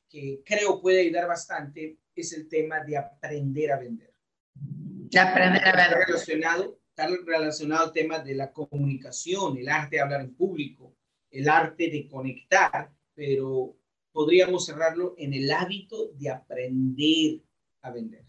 que 0.09 0.41
creo 0.45 0.81
puede 0.81 1.01
ayudar 1.01 1.27
bastante 1.27 1.99
es 2.13 2.33
el 2.33 2.49
tema 2.49 2.83
de 2.83 2.97
aprender 2.97 3.71
a 3.71 3.79
vender. 3.79 4.13
De 4.53 5.19
aprender 5.19 5.65
a 5.65 5.71
vender. 5.71 5.85
Está 5.85 6.05
relacionado, 6.05 6.79
está 6.89 7.07
relacionado 7.25 7.85
al 7.85 7.93
tema 7.93 8.19
de 8.19 8.35
la 8.35 8.51
comunicación, 8.51 9.57
el 9.57 9.69
arte 9.69 9.95
de 9.95 10.01
hablar 10.01 10.21
en 10.21 10.35
público, 10.35 10.93
el 11.31 11.47
arte 11.47 11.89
de 11.89 12.05
conectar, 12.09 12.91
pero 13.13 13.77
podríamos 14.11 14.65
cerrarlo 14.65 15.15
en 15.17 15.33
el 15.33 15.49
hábito 15.49 16.11
de 16.11 16.29
aprender 16.29 17.41
a 17.81 17.91
vender. 17.91 18.24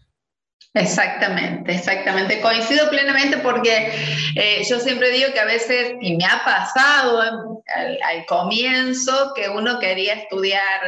Exactamente, 0.77 1.71
exactamente. 1.71 2.41
Coincido 2.41 2.89
plenamente 2.89 3.37
porque 3.37 3.91
eh, 4.35 4.63
yo 4.69 4.79
siempre 4.79 5.09
digo 5.11 5.31
que 5.33 5.39
a 5.39 5.45
veces, 5.45 5.93
y 6.01 6.15
me 6.15 6.25
ha 6.25 6.43
pasado 6.45 7.21
al, 7.21 7.99
al 8.03 8.25
comienzo, 8.25 9.33
que 9.35 9.49
uno 9.49 9.79
quería 9.79 10.13
estudiar 10.13 10.81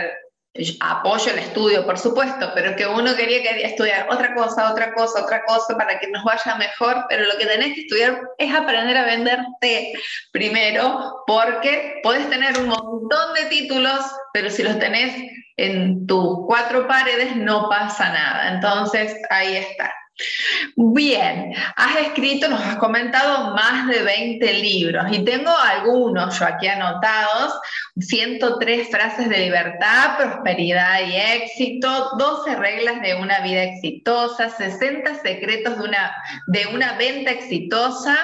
apoyo 0.79 1.31
el 1.31 1.39
estudio, 1.39 1.85
por 1.85 1.97
supuesto, 1.97 2.51
pero 2.55 2.75
que 2.75 2.85
uno 2.85 3.15
quería, 3.15 3.41
quería 3.43 3.67
estudiar 3.67 4.07
otra 4.09 4.33
cosa, 4.33 4.71
otra 4.71 4.93
cosa, 4.93 5.23
otra 5.23 5.43
cosa 5.45 5.77
para 5.77 5.99
que 5.99 6.07
nos 6.07 6.23
vaya 6.23 6.55
mejor, 6.55 7.05
pero 7.07 7.25
lo 7.25 7.37
que 7.37 7.45
tenés 7.45 7.75
que 7.75 7.81
estudiar 7.81 8.19
es 8.37 8.53
aprender 8.53 8.97
a 8.97 9.05
venderte 9.05 9.93
primero, 10.31 11.23
porque 11.27 11.99
puedes 12.03 12.29
tener 12.29 12.57
un 12.59 12.67
montón 12.67 13.33
de 13.35 13.45
títulos, 13.45 13.99
pero 14.33 14.49
si 14.49 14.63
los 14.63 14.79
tenés 14.79 15.15
en 15.57 16.07
tus 16.07 16.45
cuatro 16.47 16.87
paredes 16.87 17.35
no 17.35 17.69
pasa 17.69 18.09
nada. 18.09 18.53
Entonces, 18.53 19.15
ahí 19.29 19.57
está. 19.57 19.93
Bien, 20.75 21.53
has 21.75 21.95
escrito, 21.97 22.49
nos 22.49 22.61
has 22.61 22.75
comentado 22.77 23.55
más 23.55 23.87
de 23.87 24.01
20 24.01 24.53
libros 24.53 25.05
y 25.11 25.23
tengo 25.23 25.51
algunos 25.57 26.37
yo 26.37 26.45
aquí 26.45 26.67
anotados, 26.67 27.59
103 27.99 28.89
frases 28.89 29.29
de 29.29 29.37
libertad, 29.37 30.17
prosperidad 30.17 31.01
y 31.07 31.15
éxito, 31.15 32.11
12 32.17 32.55
reglas 32.55 33.01
de 33.01 33.15
una 33.15 33.39
vida 33.39 33.63
exitosa, 33.63 34.49
60 34.49 35.15
secretos 35.21 35.77
de 35.77 35.83
una, 35.85 36.15
de 36.47 36.67
una 36.67 36.93
venta 36.93 37.31
exitosa. 37.31 38.17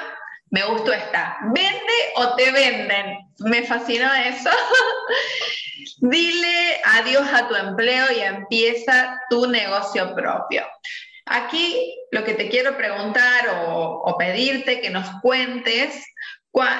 Me 0.50 0.64
gustó 0.64 0.92
esta. 0.92 1.38
¿Vende 1.54 1.94
o 2.16 2.34
te 2.36 2.50
venden? 2.52 3.18
Me 3.38 3.62
fascinó 3.62 4.12
eso. 4.14 4.50
Dile 6.00 6.80
adiós 6.84 7.26
a 7.32 7.48
tu 7.48 7.54
empleo 7.54 8.06
y 8.12 8.20
empieza 8.20 9.20
tu 9.28 9.46
negocio 9.46 10.14
propio. 10.14 10.64
Aquí 11.26 11.92
lo 12.12 12.22
que 12.22 12.34
te 12.34 12.48
quiero 12.48 12.76
preguntar 12.76 13.48
o, 13.68 14.16
pedirte 14.16 14.80
que 14.80 14.90
nos 14.90 15.20
cuentes, 15.20 16.06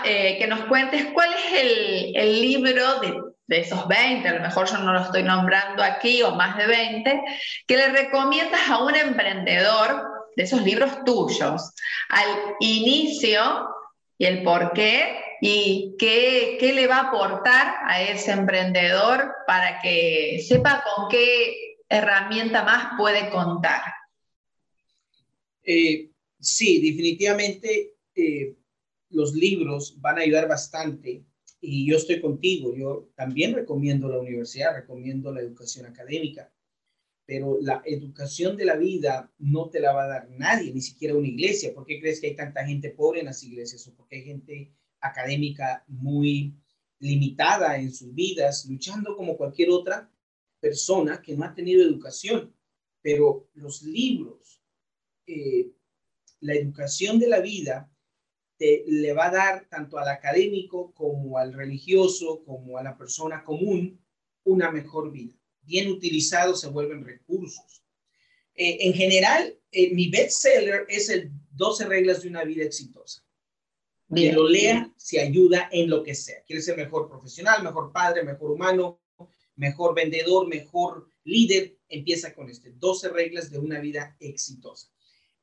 eh, 0.04 0.38
que 0.38 0.46
nos 0.46 0.66
cuentes 0.66 1.06
cuál 1.12 1.30
es 1.34 2.14
el, 2.14 2.40
libro 2.40 3.00
de, 3.00 3.58
esos 3.58 3.88
20, 3.88 4.28
a 4.28 4.34
lo 4.34 4.40
mejor 4.40 4.66
yo 4.66 4.78
no 4.78 4.92
lo 4.92 5.00
estoy 5.00 5.24
nombrando 5.24 5.82
aquí, 5.82 6.22
o 6.22 6.30
más 6.36 6.56
de 6.56 6.66
20, 6.66 7.22
que 7.66 7.76
le 7.76 7.88
recomiendas 7.88 8.70
a 8.70 8.84
un 8.84 8.94
emprendedor 8.94 10.04
de 10.36 10.44
esos 10.44 10.62
libros 10.62 11.04
tuyos, 11.04 11.74
al 12.08 12.54
inicio 12.60 13.68
y 14.16 14.26
el 14.26 14.44
por 14.44 14.72
qué 14.72 15.22
y 15.40 15.96
qué, 15.98 16.56
qué 16.60 16.72
le 16.72 16.86
va 16.86 16.96
a 16.96 17.08
aportar 17.08 17.74
a 17.84 18.00
ese 18.00 18.30
emprendedor 18.30 19.34
para 19.46 19.80
que 19.80 20.42
sepa 20.46 20.84
con 20.84 21.08
qué 21.08 21.76
herramienta 21.88 22.62
más 22.62 22.96
puede 22.96 23.28
contar. 23.28 23.95
Eh, 25.66 26.12
sí, 26.38 26.80
definitivamente 26.80 27.96
eh, 28.14 28.56
los 29.10 29.34
libros 29.34 30.00
van 30.00 30.18
a 30.18 30.22
ayudar 30.22 30.48
bastante 30.48 31.24
y 31.60 31.86
yo 31.90 31.96
estoy 31.96 32.20
contigo. 32.20 32.74
Yo 32.74 33.10
también 33.16 33.52
recomiendo 33.52 34.08
la 34.08 34.20
universidad, 34.20 34.74
recomiendo 34.74 35.32
la 35.32 35.40
educación 35.40 35.86
académica, 35.86 36.52
pero 37.26 37.58
la 37.60 37.82
educación 37.84 38.56
de 38.56 38.64
la 38.64 38.76
vida 38.76 39.32
no 39.38 39.68
te 39.68 39.80
la 39.80 39.92
va 39.92 40.04
a 40.04 40.08
dar 40.08 40.30
nadie, 40.30 40.72
ni 40.72 40.80
siquiera 40.80 41.16
una 41.16 41.26
iglesia. 41.26 41.74
¿Por 41.74 41.84
qué 41.84 42.00
crees 42.00 42.20
que 42.20 42.28
hay 42.28 42.36
tanta 42.36 42.64
gente 42.64 42.90
pobre 42.90 43.20
en 43.20 43.26
las 43.26 43.42
iglesias 43.42 43.86
o 43.88 43.94
porque 43.96 44.16
hay 44.16 44.22
gente 44.22 44.72
académica 45.00 45.84
muy 45.88 46.54
limitada 47.00 47.76
en 47.76 47.92
sus 47.92 48.14
vidas, 48.14 48.66
luchando 48.66 49.16
como 49.16 49.36
cualquier 49.36 49.70
otra 49.70 50.08
persona 50.60 51.20
que 51.20 51.36
no 51.36 51.44
ha 51.44 51.54
tenido 51.54 51.82
educación? 51.82 52.54
Pero 53.02 53.48
los 53.54 53.82
libros, 53.82 54.62
eh, 55.26 55.72
la 56.40 56.54
educación 56.54 57.18
de 57.18 57.28
la 57.28 57.40
vida, 57.40 57.90
te, 58.56 58.84
le 58.86 59.12
va 59.12 59.26
a 59.26 59.32
dar 59.32 59.68
tanto 59.68 59.98
al 59.98 60.08
académico 60.08 60.92
como 60.94 61.38
al 61.38 61.52
religioso, 61.52 62.42
como 62.44 62.78
a 62.78 62.82
la 62.82 62.96
persona 62.96 63.44
común, 63.44 64.00
una 64.44 64.70
mejor 64.70 65.10
vida 65.12 65.36
bien 65.66 65.88
utilizados 65.88 66.60
se 66.60 66.68
vuelven 66.68 67.04
recursos. 67.04 67.82
Eh, 68.54 68.78
en 68.86 68.94
general, 68.94 69.58
eh, 69.70 69.92
mi 69.92 70.08
bestseller 70.08 70.86
es 70.88 71.10
el 71.10 71.30
12 71.50 71.86
reglas 71.86 72.22
de 72.22 72.28
una 72.28 72.44
vida 72.44 72.64
exitosa. 72.64 73.22
Que 74.14 74.32
lo 74.32 74.48
lea 74.48 74.88
si 74.96 75.18
ayuda 75.18 75.68
en 75.72 75.90
lo 75.90 76.04
que 76.04 76.14
sea. 76.14 76.40
Quiere 76.44 76.62
ser 76.62 76.76
mejor 76.76 77.08
profesional, 77.08 77.64
mejor 77.64 77.90
padre, 77.90 78.22
mejor 78.22 78.52
humano, 78.52 79.00
mejor 79.56 79.96
vendedor, 79.96 80.46
mejor 80.46 81.08
líder. 81.24 81.76
Empieza 81.88 82.32
con 82.32 82.48
este 82.48 82.70
12 82.70 83.08
reglas 83.08 83.50
de 83.50 83.58
una 83.58 83.80
vida 83.80 84.16
exitosa. 84.20 84.92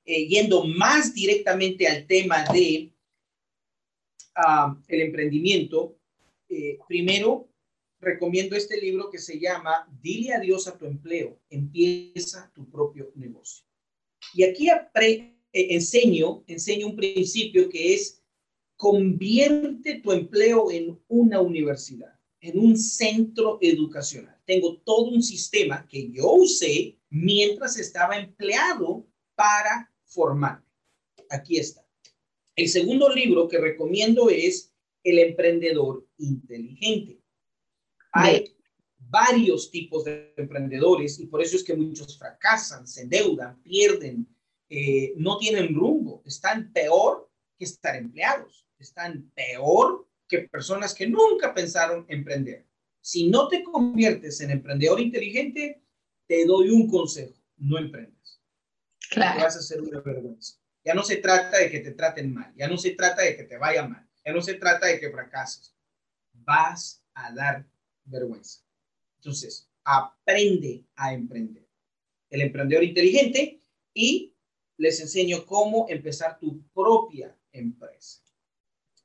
Eh, 0.05 0.27
yendo 0.27 0.65
más 0.65 1.13
directamente 1.13 1.87
al 1.87 2.05
tema 2.05 2.43
de 2.51 2.93
ah, 4.35 4.77
el 4.87 5.01
emprendimiento, 5.01 5.97
primero 6.87 7.49
recomiendo 8.03 8.55
este 8.55 8.79
libro 8.79 9.09
que 9.09 9.17
se 9.17 9.39
llama 9.39 9.87
Dile 10.01 10.33
adiós 10.33 10.67
a 10.67 10.77
tu 10.77 10.85
empleo, 10.85 11.39
empieza 11.49 12.51
tu 12.53 12.69
propio 12.69 13.11
negocio. 13.15 13.65
Y 14.33 14.43
aquí 14.43 14.67
eh, 14.69 15.37
enseño, 15.51 16.43
enseño 16.47 16.87
un 16.87 16.95
principio 16.95 17.69
que 17.69 17.93
es 17.93 18.21
convierte 18.75 19.99
tu 19.99 20.11
empleo 20.11 20.71
en 20.71 20.99
una 21.07 21.39
universidad, 21.41 22.19
en 22.41 22.59
un 22.59 22.77
centro 22.77 23.57
educacional. 23.61 24.37
Tengo 24.45 24.77
todo 24.81 25.05
un 25.05 25.23
sistema 25.23 25.87
que 25.87 26.11
yo 26.11 26.31
usé 26.33 26.99
mientras 27.09 27.77
estaba 27.77 28.17
empleado 28.17 29.07
para 29.35 29.92
formarme. 30.13 30.65
Aquí 31.29 31.57
está. 31.57 31.85
El 32.55 32.69
segundo 32.69 33.09
libro 33.09 33.47
que 33.47 33.57
recomiendo 33.57 34.29
es 34.29 34.73
El 35.03 35.19
emprendedor 35.19 36.07
inteligente. 36.17 37.19
Hay 38.11 38.55
varios 38.97 39.69
tipos 39.69 40.05
de 40.05 40.33
emprendedores 40.37 41.19
y 41.19 41.27
por 41.27 41.41
eso 41.41 41.57
es 41.57 41.63
que 41.63 41.75
muchos 41.75 42.17
fracasan, 42.17 42.87
se 42.87 43.01
endeudan, 43.01 43.61
pierden, 43.61 44.27
eh, 44.69 45.13
no 45.17 45.37
tienen 45.37 45.75
rumbo, 45.75 46.23
están 46.25 46.71
peor 46.71 47.29
que 47.57 47.65
estar 47.65 47.95
empleados, 47.95 48.65
están 48.79 49.29
peor 49.35 50.07
que 50.27 50.39
personas 50.39 50.93
que 50.93 51.07
nunca 51.07 51.53
pensaron 51.53 52.05
emprender. 52.07 52.65
Si 53.01 53.29
no 53.29 53.47
te 53.49 53.63
conviertes 53.63 54.39
en 54.41 54.51
emprendedor 54.51 54.99
inteligente, 54.99 55.83
te 56.27 56.45
doy 56.45 56.69
un 56.69 56.87
consejo, 56.87 57.35
no 57.57 57.77
emprendas. 57.77 58.41
Vas 59.15 59.55
a 59.55 59.59
hacer 59.59 59.81
una 59.81 60.01
vergüenza. 60.01 60.57
Ya 60.83 60.93
no 60.93 61.03
se 61.03 61.17
trata 61.17 61.57
de 61.57 61.71
que 61.71 61.79
te 61.79 61.91
traten 61.91 62.33
mal, 62.33 62.53
ya 62.55 62.67
no 62.67 62.77
se 62.77 62.91
trata 62.91 63.21
de 63.21 63.37
que 63.37 63.43
te 63.43 63.57
vaya 63.57 63.87
mal, 63.87 64.05
ya 64.25 64.33
no 64.33 64.41
se 64.41 64.55
trata 64.55 64.87
de 64.87 64.99
que 64.99 65.11
fracases. 65.11 65.73
Vas 66.33 67.01
a 67.13 67.33
dar 67.33 67.65
vergüenza. 68.03 68.61
Entonces, 69.17 69.69
aprende 69.83 70.83
a 70.95 71.13
emprender. 71.13 71.65
El 72.29 72.41
emprendedor 72.41 72.83
inteligente 72.83 73.61
y 73.93 74.33
les 74.77 74.99
enseño 74.99 75.45
cómo 75.45 75.85
empezar 75.89 76.39
tu 76.39 76.61
propia 76.73 77.37
empresa. 77.51 78.21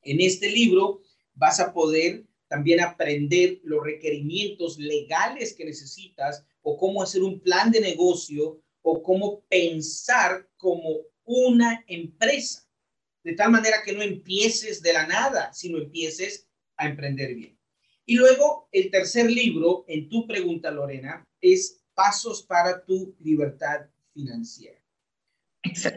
En 0.03 0.21
este 0.21 0.51
libro 0.51 1.03
vas 1.35 1.61
a 1.61 1.73
poder 1.73 2.25
también 2.49 2.81
aprender 2.81 3.61
los 3.62 3.85
requerimientos 3.85 4.79
legales 4.79 5.53
que 5.53 5.66
necesitas 5.66 6.44
o 6.62 6.77
cómo 6.79 7.03
hacer 7.03 7.23
un 7.23 7.40
plan 7.40 7.71
de 7.71 7.81
negocio 7.81 8.61
o 8.90 9.03
cómo 9.03 9.44
pensar 9.48 10.48
como 10.57 11.01
una 11.24 11.85
empresa. 11.87 12.66
De 13.22 13.35
tal 13.35 13.51
manera 13.51 13.83
que 13.85 13.92
no 13.92 14.03
empieces 14.03 14.81
de 14.81 14.94
la 14.94 15.07
nada, 15.07 15.53
sino 15.53 15.77
empieces 15.77 16.48
a 16.77 16.88
emprender 16.88 17.35
bien. 17.35 17.59
Y 18.07 18.14
luego 18.14 18.68
el 18.72 18.90
tercer 18.90 19.31
libro, 19.31 19.85
en 19.88 20.09
tu 20.09 20.27
pregunta, 20.27 20.70
Lorena, 20.70 21.29
es 21.40 21.85
Pasos 21.92 22.44
para 22.44 22.83
tu 22.85 23.14
libertad 23.18 23.81
financiera. 24.14 24.81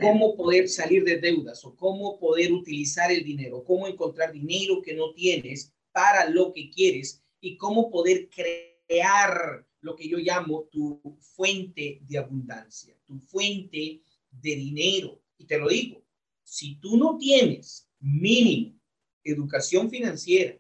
Cómo 0.02 0.36
poder 0.36 0.68
salir 0.68 1.06
de 1.06 1.20
deudas 1.20 1.64
o 1.64 1.76
cómo 1.76 2.20
poder 2.20 2.52
utilizar 2.52 3.12
el 3.12 3.24
dinero, 3.24 3.64
cómo 3.64 3.88
encontrar 3.88 4.34
dinero 4.34 4.82
que 4.82 4.96
no 4.96 5.14
tienes 5.14 5.72
para 5.94 6.28
lo 6.28 6.52
que 6.52 6.70
quieres 6.70 7.24
y 7.40 7.56
cómo 7.56 7.90
poder 7.90 8.28
crear 8.30 9.66
lo 9.82 9.96
que 9.96 10.08
yo 10.08 10.18
llamo 10.18 10.70
tu 10.72 11.02
fuente 11.20 12.00
de 12.08 12.18
abundancia, 12.18 12.96
tu 13.06 13.20
fuente 13.20 14.02
de 14.30 14.56
dinero. 14.56 15.22
Y 15.38 15.46
te 15.46 15.58
lo 15.58 15.68
digo, 15.68 16.04
si 16.44 16.76
tú 16.76 16.98
no 16.98 17.18
tienes 17.18 17.90
mínimo 18.00 18.80
educación 19.24 19.90
financiera, 19.90 20.58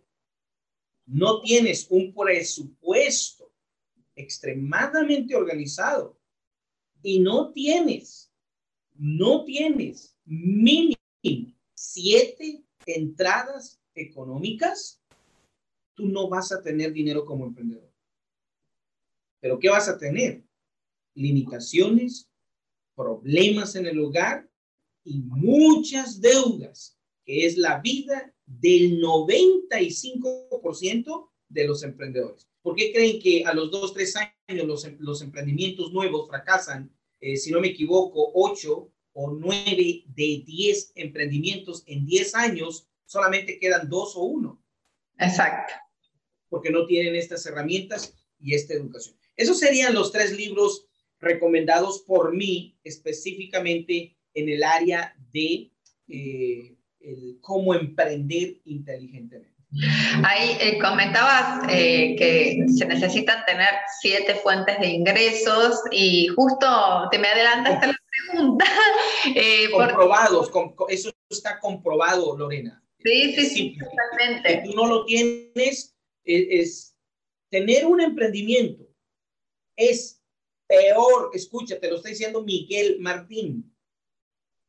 no 1.06 1.42
tienes 1.42 1.88
un 1.90 2.14
presupuesto 2.14 3.52
extremadamente 4.16 5.36
organizado 5.36 6.20
y 7.02 7.20
no 7.20 7.52
tienes, 7.52 8.32
no 8.94 9.44
tienes 9.44 10.16
mínimo 10.26 10.96
siete 11.74 12.64
entradas 12.86 13.82
económicas, 13.96 15.02
tú 15.94 16.08
no 16.08 16.30
vas 16.30 16.52
a 16.52 16.62
tener 16.62 16.94
dinero 16.94 17.26
como 17.26 17.46
emprendedor. 17.46 17.91
Pero 19.42 19.60
¿qué 19.60 19.70
vas 19.70 19.90
a 19.90 19.98
tener? 19.98 20.46
Limitaciones, 21.16 22.30
problemas 22.96 23.76
en 23.76 23.88
el 23.88 24.00
hogar 24.00 24.50
y 25.04 25.24
muchas 25.24 26.22
deudas, 26.22 26.98
que 27.26 27.46
es 27.46 27.58
la 27.58 27.80
vida 27.80 28.34
del 28.46 29.02
95% 29.02 31.30
de 31.50 31.68
los 31.68 31.84
emprendedores. 31.84 32.48
¿Por 32.62 32.76
qué 32.76 32.94
creen 32.94 33.20
que 33.20 33.44
a 33.44 33.54
los 33.54 33.70
dos, 33.72 33.94
tres 33.94 34.16
años 34.16 34.68
los, 34.68 34.88
los 35.00 35.22
emprendimientos 35.22 35.92
nuevos 35.92 36.30
fracasan? 36.30 36.96
Eh, 37.20 37.36
si 37.36 37.52
no 37.52 37.60
me 37.60 37.68
equivoco, 37.70 38.32
8 38.36 38.92
o 39.14 39.32
9 39.32 40.04
de 40.06 40.44
10 40.46 40.94
emprendimientos 40.96 41.84
en 41.88 42.06
10 42.06 42.36
años, 42.36 42.88
solamente 43.06 43.60
quedan 43.60 43.90
dos 43.90 44.16
o 44.16 44.22
uno. 44.22 44.64
Exacto. 45.18 45.74
Porque 46.50 46.70
no 46.70 46.86
tienen 46.86 47.16
estas 47.16 47.46
herramientas 47.46 48.14
y 48.40 48.54
esta 48.54 48.74
educación. 48.74 49.21
Esos 49.42 49.58
serían 49.60 49.96
los 49.96 50.12
tres 50.12 50.32
libros 50.38 50.86
recomendados 51.20 52.02
por 52.02 52.36
mí 52.36 52.78
específicamente 52.84 54.16
en 54.36 54.50
el 54.50 54.64
área 54.64 55.16
de 55.34 55.72
eh, 56.08 56.76
el 57.00 57.40
cómo 57.42 57.74
emprender 57.74 58.58
inteligentemente. 58.66 59.52
Ahí 60.24 60.58
eh, 60.60 60.78
comentabas 60.80 61.64
eh, 61.70 62.16
que 62.18 62.66
se 62.68 62.86
necesitan 62.86 63.44
tener 63.46 63.70
siete 64.02 64.36
fuentes 64.36 64.78
de 64.80 64.88
ingresos 64.88 65.82
y 65.92 66.28
justo 66.28 66.68
te 67.10 67.18
me 67.18 67.30
adelantaste 67.30 67.88
la 67.88 67.96
pregunta. 68.32 68.66
Eh, 69.36 69.70
Comprobados, 69.72 70.50
eso 70.90 71.12
está 71.30 71.60
comprobado, 71.60 72.36
Lorena. 72.36 72.84
Sí, 73.04 73.36
sí, 73.36 73.46
sí, 73.46 73.78
totalmente. 73.78 74.64
Si 74.64 74.70
tú 74.70 74.76
no 74.76 74.88
lo 74.88 75.06
tienes, 75.06 75.96
es, 76.24 76.96
tener 77.52 77.86
un 77.86 78.02
emprendimiento 78.02 78.91
es 79.90 80.22
peor, 80.68 81.32
escúchate, 81.34 81.90
lo 81.90 81.98
está 81.98 82.10
diciendo 82.10 82.44
Miguel 82.44 82.98
Martín, 83.00 83.76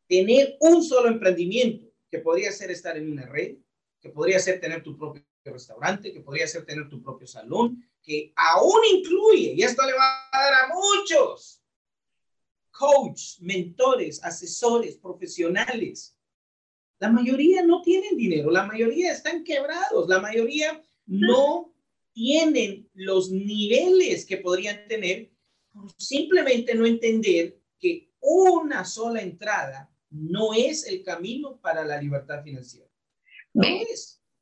tener 0.09 0.57
un 0.61 0.83
solo 0.83 1.09
emprendimiento 1.09 1.87
que 2.11 2.18
podría 2.18 2.53
ser 2.53 2.70
estar 2.70 2.96
en 2.96 3.11
una 3.11 3.27
red, 3.27 3.57
que 4.01 4.11
podría 4.11 4.38
ser 4.38 4.61
tener 4.61 4.83
tu 4.83 4.96
propio 4.96 5.25
restaurante, 5.44 6.12
que 6.12 6.20
podría 6.20 6.46
ser 6.46 6.64
tener 6.64 6.88
tu 6.88 7.03
propio 7.03 7.27
salón, 7.27 7.88
que 8.03 8.33
aún 8.37 8.81
incluye, 8.94 9.55
y 9.55 9.62
esto 9.62 9.85
le 9.87 9.92
va 9.92 10.29
a 10.33 10.42
dar 10.42 10.55
a 10.64 10.75
muchos, 10.75 11.62
coach, 12.70 13.38
mentores, 13.40 14.22
asesores, 14.25 14.96
profesionales. 14.96 16.16
La 16.98 17.11
mayoría 17.11 17.62
no 17.62 17.81
tienen 17.83 18.16
dinero, 18.16 18.51
la 18.51 18.64
mayoría 18.64 19.12
están 19.12 19.44
quebrados, 19.44 20.09
la 20.09 20.20
mayoría 20.20 20.83
no 21.07 21.72
tienen 22.12 22.88
los 22.94 23.31
niveles 23.31 24.27
que 24.27 24.38
podrían 24.38 24.87
tener 24.88 25.31
por 25.72 25.90
simplemente 25.96 26.75
no 26.75 26.87
entender 26.87 27.59
que 27.79 28.11
una 28.20 28.85
sola 28.85 29.20
entrada 29.20 29.90
no 30.11 30.53
es 30.55 30.87
el 30.87 31.03
camino 31.03 31.59
para 31.61 31.85
la 31.85 32.01
libertad 32.01 32.42
financiera. 32.44 32.88
me, 33.55 33.85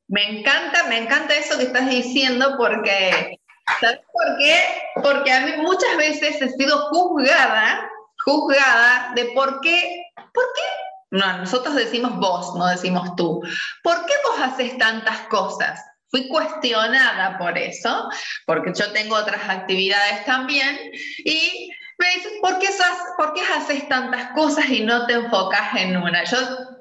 Me 0.07 0.39
encanta, 0.39 0.87
me 0.89 0.97
encanta 0.97 1.37
eso 1.37 1.57
que 1.57 1.63
estás 1.63 1.89
diciendo 1.89 2.55
porque 2.57 3.39
¿Sabes 3.79 3.99
por 4.11 4.37
qué? 4.37 4.55
Porque 5.01 5.31
a 5.31 5.45
mí 5.45 5.51
muchas 5.61 5.97
veces 5.97 6.41
he 6.41 6.49
sido 6.49 6.77
juzgada, 6.89 7.89
juzgada 8.25 9.13
de 9.15 9.25
por 9.33 9.61
qué, 9.61 10.03
¿por 10.15 10.43
qué? 10.55 10.61
No, 11.11 11.37
nosotros 11.39 11.75
decimos 11.75 12.17
vos, 12.17 12.55
no 12.55 12.67
decimos 12.67 13.15
tú. 13.15 13.41
¿Por 13.83 14.05
qué 14.05 14.13
vos 14.25 14.39
haces 14.41 14.77
tantas 14.77 15.21
cosas? 15.27 15.81
Fui 16.11 16.27
cuestionada 16.27 17.37
por 17.37 17.57
eso, 17.57 18.09
porque 18.45 18.73
yo 18.75 18.91
tengo 18.91 19.15
otras 19.15 19.41
actividades 19.47 20.25
también, 20.25 20.77
y 21.23 21.71
me 21.97 22.15
dicen, 22.15 22.41
¿por 22.41 22.59
qué, 22.59 22.67
¿por 23.17 23.33
qué 23.33 23.41
haces 23.41 23.87
tantas 23.87 24.31
cosas 24.33 24.69
y 24.69 24.83
no 24.83 25.05
te 25.07 25.13
enfocas 25.13 25.75
en 25.77 25.95
una? 25.95 26.23
Yo, 26.25 26.37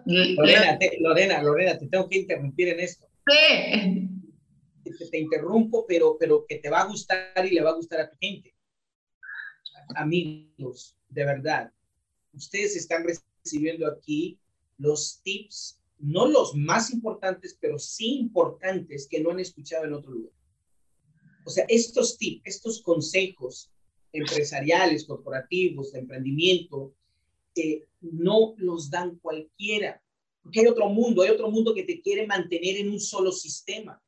Lorena, 0.06 0.78
te, 0.78 0.96
Lorena, 1.00 1.42
Lorena, 1.42 1.78
te 1.78 1.86
tengo 1.86 2.08
que 2.08 2.18
interrumpir 2.18 2.68
en 2.68 2.80
esto. 2.80 3.06
Sí. 3.28 4.08
Te, 4.82 5.06
te, 5.10 5.18
interrumpo, 5.18 5.84
pero, 5.86 6.16
pero 6.18 6.44
que 6.48 6.56
te 6.56 6.70
va 6.70 6.80
a 6.80 6.86
gustar 6.86 7.44
y 7.44 7.50
le 7.50 7.62
va 7.62 7.70
a 7.70 7.74
gustar 7.74 8.00
a 8.00 8.10
tu 8.10 8.16
gente. 8.18 8.54
Amigos, 9.94 10.96
de 11.08 11.24
verdad, 11.24 11.70
ustedes 12.32 12.76
están 12.76 13.04
recibiendo 13.04 13.86
aquí 13.86 14.38
los 14.78 15.20
tips 15.22 15.79
no 16.00 16.26
los 16.26 16.54
más 16.54 16.90
importantes, 16.90 17.56
pero 17.60 17.78
sí 17.78 18.18
importantes 18.18 19.06
que 19.08 19.20
no 19.20 19.30
han 19.30 19.40
escuchado 19.40 19.84
en 19.84 19.92
otro 19.92 20.12
lugar. 20.12 20.34
O 21.44 21.50
sea, 21.50 21.64
estos 21.68 22.16
tips, 22.16 22.42
estos 22.44 22.82
consejos 22.82 23.70
empresariales, 24.12 25.04
corporativos, 25.04 25.92
de 25.92 26.00
emprendimiento, 26.00 26.94
eh, 27.54 27.86
no 28.00 28.54
los 28.56 28.90
dan 28.90 29.16
cualquiera, 29.16 30.02
porque 30.42 30.60
hay 30.60 30.66
otro 30.66 30.88
mundo, 30.88 31.22
hay 31.22 31.30
otro 31.30 31.50
mundo 31.50 31.74
que 31.74 31.84
te 31.84 32.00
quiere 32.00 32.26
mantener 32.26 32.76
en 32.76 32.90
un 32.90 33.00
solo 33.00 33.32
sistema. 33.32 34.02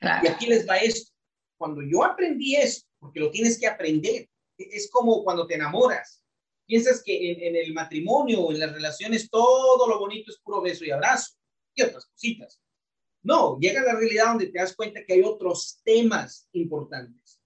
Y 0.00 0.26
aquí 0.26 0.46
les 0.46 0.68
va 0.68 0.76
esto. 0.76 1.12
Cuando 1.56 1.80
yo 1.82 2.04
aprendí 2.04 2.56
esto, 2.56 2.88
porque 2.98 3.20
lo 3.20 3.30
tienes 3.30 3.58
que 3.58 3.66
aprender, 3.66 4.28
es 4.58 4.90
como 4.90 5.22
cuando 5.24 5.46
te 5.46 5.54
enamoras 5.54 6.21
piensas 6.66 7.02
que 7.02 7.32
en, 7.32 7.56
el 7.56 7.72
matrimonio 7.72 8.42
o 8.42 8.52
en 8.52 8.60
las 8.60 8.72
relaciones 8.72 9.28
todo 9.30 9.88
lo 9.88 9.98
bonito 9.98 10.30
es 10.30 10.38
puro 10.38 10.60
beso 10.60 10.84
y 10.84 10.90
abrazo 10.90 11.34
y 11.74 11.82
otras 11.82 12.06
cositas. 12.06 12.60
No, 13.22 13.58
llega 13.58 13.82
la 13.82 13.94
realidad 13.94 14.28
donde 14.28 14.48
te 14.48 14.58
das 14.58 14.74
cuenta 14.74 15.04
que 15.04 15.14
hay 15.14 15.22
otros 15.22 15.80
temas 15.84 16.48
importantes. 16.52 17.40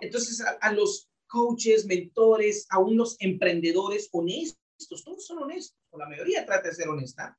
Entonces, 0.00 0.42
a, 0.60 0.72
los 0.72 1.10
coaches, 1.26 1.86
mentores, 1.86 2.66
aún 2.70 2.96
los 2.96 3.16
emprendedores 3.20 4.08
honestos, 4.12 5.04
todos 5.04 5.26
son 5.26 5.42
honestos, 5.42 5.78
o 5.90 5.98
la 5.98 6.08
mayoría 6.08 6.44
trata 6.44 6.68
de 6.68 6.74
ser 6.74 6.88
honesta, 6.88 7.38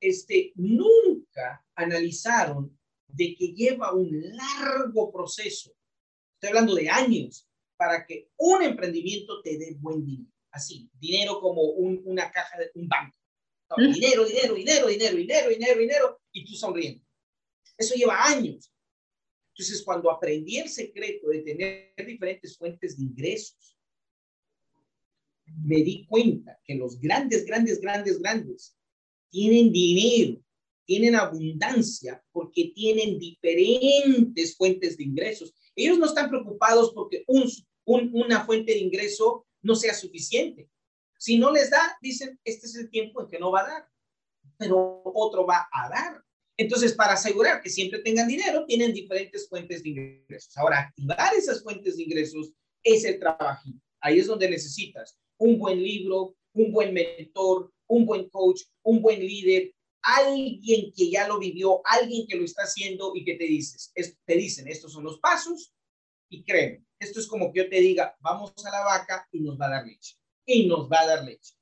este, 0.00 0.52
nunca 0.56 1.64
analizaron 1.74 2.78
de 3.06 3.34
que 3.36 3.48
lleva 3.48 3.94
un 3.94 4.10
largo 4.36 5.10
proceso, 5.12 5.72
estoy 6.34 6.48
hablando 6.48 6.74
de 6.74 6.90
años, 6.90 7.48
para 7.76 8.06
que 8.06 8.30
un 8.36 8.62
emprendimiento 8.62 9.42
te 9.42 9.58
dé 9.58 9.76
buen 9.80 10.04
dinero 10.04 10.34
así, 10.54 10.88
dinero 11.00 11.40
como 11.40 11.62
una 11.62 12.30
caja 12.30 12.58
de 12.58 12.70
un 12.74 12.88
banco. 12.88 13.16
dinero, 13.76 14.24
dinero, 14.24 14.54
dinero, 14.54 14.86
dinero, 14.86 15.16
dinero, 15.16 15.48
dinero, 15.48 15.80
dinero, 15.80 16.20
y 16.32 16.44
tú 16.44 16.54
sonriendo. 16.54 17.04
Eso 17.76 17.94
lleva 17.96 18.24
años. 18.24 18.72
Entonces, 19.48 19.82
cuando 19.82 20.10
aprendí 20.10 20.58
el 20.58 20.68
secreto 20.68 21.28
de 21.28 21.40
tener 21.40 21.94
diferentes 22.06 22.56
fuentes 22.56 22.96
de 22.96 23.02
ingresos, 23.02 23.76
me 25.64 25.82
di 25.82 26.06
cuenta 26.06 26.58
que 26.64 26.76
los 26.76 27.00
grandes, 27.00 27.44
grandes, 27.44 27.80
grandes, 27.80 28.20
grandes 28.20 28.76
tienen 29.30 29.72
dinero, 29.72 30.40
tienen 30.84 31.16
abundancia 31.16 32.22
porque 32.30 32.72
tienen 32.74 33.18
diferentes 33.18 34.56
fuentes 34.56 34.96
de 34.96 35.04
ingresos. 35.04 35.52
Ellos 35.76 35.98
no 35.98 36.06
están 36.06 36.28
preocupados 36.28 36.92
porque 36.94 37.24
un, 37.26 37.50
una 37.84 38.44
fuente 38.44 38.72
de 38.72 38.78
ingreso 38.78 39.46
no 39.62 39.74
sea 39.74 39.94
suficiente. 39.94 40.68
Si 41.18 41.38
no 41.38 41.50
les 41.50 41.70
da, 41.70 41.96
dicen, 42.00 42.38
este 42.44 42.66
es 42.66 42.76
el 42.76 42.90
tiempo 42.90 43.22
en 43.22 43.28
que 43.28 43.38
no 43.38 43.50
va 43.50 43.60
a 43.60 43.68
dar, 43.68 43.88
pero 44.58 45.02
otro 45.04 45.46
va 45.46 45.66
a 45.72 45.88
dar. 45.88 46.22
Entonces, 46.56 46.92
para 46.92 47.14
asegurar 47.14 47.60
que 47.60 47.70
siempre 47.70 48.00
tengan 48.00 48.28
dinero, 48.28 48.64
tienen 48.66 48.92
diferentes 48.92 49.48
fuentes 49.48 49.82
de 49.82 49.88
ingresos. 49.88 50.56
Ahora, 50.56 50.80
activar 50.80 51.34
esas 51.34 51.62
fuentes 51.62 51.96
de 51.96 52.04
ingresos 52.04 52.52
es 52.82 53.04
el 53.04 53.18
trabajo. 53.18 53.70
Ahí 54.00 54.18
es 54.18 54.26
donde 54.26 54.48
necesitas 54.48 55.18
un 55.38 55.58
buen 55.58 55.82
libro, 55.82 56.36
un 56.52 56.70
buen 56.72 56.94
mentor, 56.94 57.72
un 57.88 58.06
buen 58.06 58.28
coach, 58.28 58.62
un 58.82 59.02
buen 59.02 59.20
líder, 59.20 59.73
alguien 60.04 60.92
que 60.94 61.10
ya 61.10 61.26
lo 61.26 61.38
vivió, 61.38 61.80
alguien 61.84 62.26
que 62.26 62.36
lo 62.36 62.44
está 62.44 62.62
haciendo 62.62 63.12
y 63.14 63.24
que 63.24 63.34
te 63.34 63.44
dices, 63.44 63.92
te 63.94 64.34
dicen, 64.34 64.68
estos 64.68 64.92
son 64.92 65.04
los 65.04 65.18
pasos 65.18 65.72
y 66.28 66.44
créeme, 66.44 66.84
esto 66.98 67.20
es 67.20 67.26
como 67.26 67.52
que 67.52 67.60
yo 67.60 67.68
te 67.68 67.80
diga, 67.80 68.16
vamos 68.20 68.52
a 68.64 68.70
la 68.70 68.84
vaca 68.84 69.26
y 69.32 69.40
nos 69.40 69.58
va 69.60 69.66
a 69.66 69.70
dar 69.70 69.86
leche. 69.86 70.16
Y 70.46 70.66
nos 70.66 70.90
va 70.90 71.00
a 71.00 71.06
dar 71.06 71.24
leche. 71.24 71.54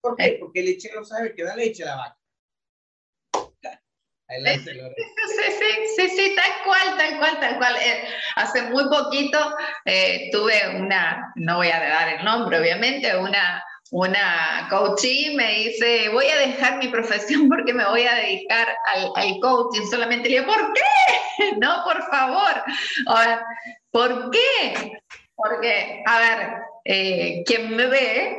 ¿Por 0.00 0.16
qué? 0.16 0.24
Eh. 0.24 0.36
Porque 0.40 0.60
el 0.60 0.66
lechero 0.66 1.04
sabe 1.04 1.34
que 1.34 1.44
da 1.44 1.54
leche 1.54 1.84
a 1.84 1.86
la 1.86 1.96
vaca. 1.96 2.18
Adelante, 4.26 4.72
Sí, 4.72 5.42
sí, 5.58 5.86
sí, 5.96 6.08
sí, 6.16 6.34
tal 6.34 6.64
cual, 6.64 6.96
tal 6.96 7.18
cual, 7.18 7.40
tal 7.40 7.58
cual. 7.58 7.76
Eh, 7.76 8.04
hace 8.36 8.62
muy 8.62 8.84
poquito 8.88 9.38
eh, 9.84 10.30
tuve 10.32 10.76
una, 10.76 11.32
no 11.36 11.58
voy 11.58 11.68
a 11.68 11.78
dar 11.78 12.18
el 12.18 12.24
nombre, 12.24 12.58
obviamente, 12.58 13.16
una, 13.18 13.62
una 13.90 14.66
coachee 14.70 15.34
me 15.36 15.54
dice, 15.54 16.08
voy 16.08 16.26
a 16.26 16.38
dejar 16.38 16.78
mi 16.78 16.88
profesión 16.88 17.48
porque 17.50 17.72
me 17.72 17.84
voy 17.84 18.02
a 18.02 18.14
dedicar 18.14 18.68
al, 18.86 19.38
coaching. 19.40 19.86
Solamente 19.90 20.28
le 20.28 20.40
digo, 20.40 20.52
¿por 20.52 20.72
qué? 20.72 20.80
No, 21.58 21.82
por 21.84 22.02
favor. 22.10 22.62
¿Por 23.90 24.30
qué? 24.30 24.92
Porque, 25.34 26.02
a 26.06 26.18
ver, 26.18 26.52
eh, 26.84 27.42
quien 27.44 27.74
me 27.74 27.86
ve, 27.86 28.38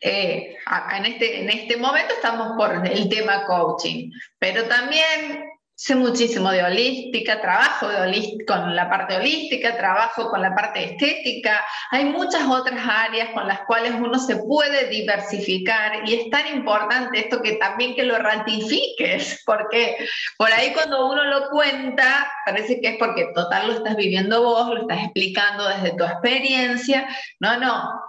eh, 0.00 0.56
en, 0.96 1.06
este, 1.06 1.40
en 1.40 1.50
este 1.50 1.76
momento 1.76 2.14
estamos 2.14 2.56
por 2.56 2.86
el 2.86 3.08
tema 3.08 3.46
coaching, 3.46 4.10
pero 4.38 4.64
también 4.64 5.45
Sé 5.78 5.94
muchísimo 5.94 6.50
de 6.50 6.64
holística, 6.64 7.38
trabajo 7.38 7.86
de 7.88 8.46
con 8.46 8.74
la 8.74 8.88
parte 8.88 9.14
holística, 9.14 9.76
trabajo 9.76 10.30
con 10.30 10.40
la 10.40 10.54
parte 10.54 10.82
estética. 10.82 11.62
Hay 11.90 12.06
muchas 12.06 12.48
otras 12.48 12.80
áreas 12.82 13.28
con 13.34 13.46
las 13.46 13.60
cuales 13.66 13.92
uno 13.92 14.18
se 14.18 14.36
puede 14.36 14.88
diversificar 14.88 16.08
y 16.08 16.14
es 16.14 16.30
tan 16.30 16.46
importante 16.46 17.18
esto 17.18 17.42
que 17.42 17.56
también 17.56 17.94
que 17.94 18.04
lo 18.04 18.16
ratifiques, 18.16 19.42
porque 19.44 19.98
por 20.38 20.50
ahí 20.50 20.72
cuando 20.72 21.10
uno 21.10 21.24
lo 21.24 21.50
cuenta, 21.50 22.26
parece 22.46 22.80
que 22.80 22.88
es 22.88 22.96
porque 22.98 23.28
total 23.34 23.66
lo 23.66 23.74
estás 23.74 23.96
viviendo 23.96 24.42
vos, 24.42 24.68
lo 24.68 24.80
estás 24.80 25.04
explicando 25.04 25.68
desde 25.68 25.94
tu 25.94 26.04
experiencia. 26.04 27.06
No, 27.38 27.58
no, 27.58 28.00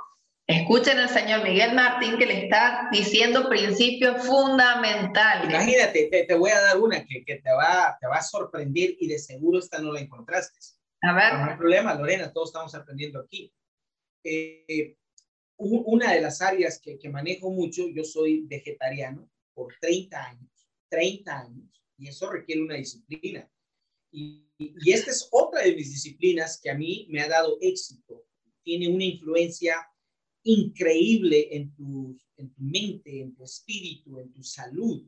Escuchen 0.48 0.98
al 0.98 1.10
señor 1.10 1.44
Miguel 1.44 1.76
Martín 1.76 2.18
que 2.18 2.26
le 2.26 2.46
está 2.46 2.88
diciendo 2.90 3.50
principios 3.50 4.26
fundamentales. 4.26 5.50
Imagínate, 5.50 6.26
te, 6.26 6.36
voy 6.36 6.52
a 6.52 6.62
dar 6.62 6.80
una 6.80 7.06
que, 7.06 7.22
te, 7.26 7.52
va, 7.52 7.98
te 8.00 8.08
va 8.08 8.16
a 8.16 8.24
sorprender 8.24 8.96
y 8.98 9.10
de 9.10 9.20
seguro 9.20 9.60
esta 9.60 9.80
no 9.80 9.92
la 9.92 10.00
encontraste. 10.00 10.58
A 11.02 11.14
ver. 11.14 11.34
No 11.34 11.52
hay 11.52 11.58
problema, 11.58 11.94
Lorena, 11.96 12.32
todos 12.32 12.50
estamos 12.50 12.74
aprendiendo 12.76 13.20
aquí. 13.20 13.54
Eh, 14.24 14.96
una 15.58 16.14
de 16.14 16.22
las 16.22 16.42
áreas 16.42 16.80
que, 16.80 16.98
que 16.98 17.10
manejo 17.10 17.52
mucho, 17.52 17.90
yo 17.90 18.06
soy 18.06 18.46
vegetariano 18.48 19.30
por 19.54 19.76
30 19.82 20.24
años, 20.24 20.70
30 20.88 21.40
años, 21.40 21.84
y 21.98 22.08
eso 22.08 22.32
requiere 22.32 22.62
una 22.62 22.76
disciplina. 22.76 23.52
Y, 24.12 24.48
y 24.58 24.92
esta 24.94 25.12
es 25.12 25.28
otra 25.30 25.64
de 25.64 25.76
mis 25.76 25.92
disciplinas 25.92 26.58
que 26.64 26.70
a 26.70 26.76
mí 26.76 27.06
me 27.10 27.20
ha 27.20 27.28
dado 27.28 27.58
éxito. 27.60 28.24
Tiene 28.64 28.88
una 28.88 29.04
influencia 29.04 29.76
increíble 30.48 31.50
en 31.56 31.76
tu, 31.76 32.18
en 32.38 32.54
tu 32.54 32.62
mente, 32.64 33.22
en 33.22 33.36
tu 33.36 33.44
espíritu, 33.44 34.18
en 34.20 34.32
tu 34.32 34.42
salud, 34.44 35.06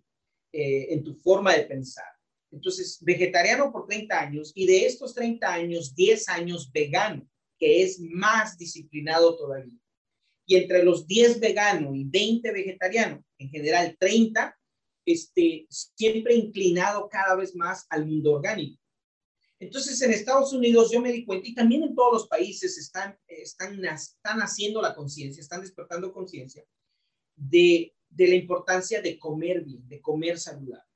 eh, 0.52 0.88
en 0.90 1.04
tu 1.04 1.16
forma 1.16 1.54
de 1.56 1.64
pensar. 1.64 2.06
Entonces, 2.52 2.98
vegetariano 3.02 3.72
por 3.72 3.88
30 3.88 4.20
años 4.20 4.52
y 4.54 4.66
de 4.66 4.86
estos 4.86 5.14
30 5.14 5.54
años, 5.54 5.96
10 5.96 6.28
años 6.30 6.72
vegano, 6.72 7.28
que 7.58 7.84
es 7.84 8.00
más 8.00 8.58
disciplinado 8.58 9.38
todavía. 9.38 9.80
Y 10.46 10.56
entre 10.56 10.84
los 10.84 11.08
10 11.08 11.40
vegano 11.40 11.96
y 11.96 12.04
20 12.04 12.52
vegetariano, 12.52 13.24
en 13.38 13.50
general 13.50 13.96
30, 14.00 14.58
este, 15.06 15.68
siempre 15.70 16.36
inclinado 16.36 17.08
cada 17.08 17.36
vez 17.36 17.56
más 17.56 17.86
al 17.90 18.06
mundo 18.08 18.34
orgánico. 18.34 18.82
Entonces, 19.60 20.02
en 20.02 20.12
Estados 20.12 20.54
Unidos 20.54 20.90
yo 20.90 21.02
me 21.02 21.12
di 21.12 21.26
cuenta, 21.26 21.48
y 21.48 21.54
también 21.54 21.84
en 21.84 21.94
todos 21.94 22.14
los 22.14 22.28
países 22.28 22.78
están, 22.78 23.18
están, 23.28 23.84
están 23.84 24.40
haciendo 24.40 24.82
la 24.82 24.96
conciencia, 24.96 25.42
están 25.42 25.62
despertando 25.62 26.14
conciencia 26.14 26.64
de, 27.36 27.94
de 28.10 28.28
la 28.28 28.36
importancia 28.36 29.02
de 29.02 29.20
comer 29.20 29.62
bien, 29.64 29.86
de 29.88 30.00
comer 30.00 30.40
saludable. 30.40 30.88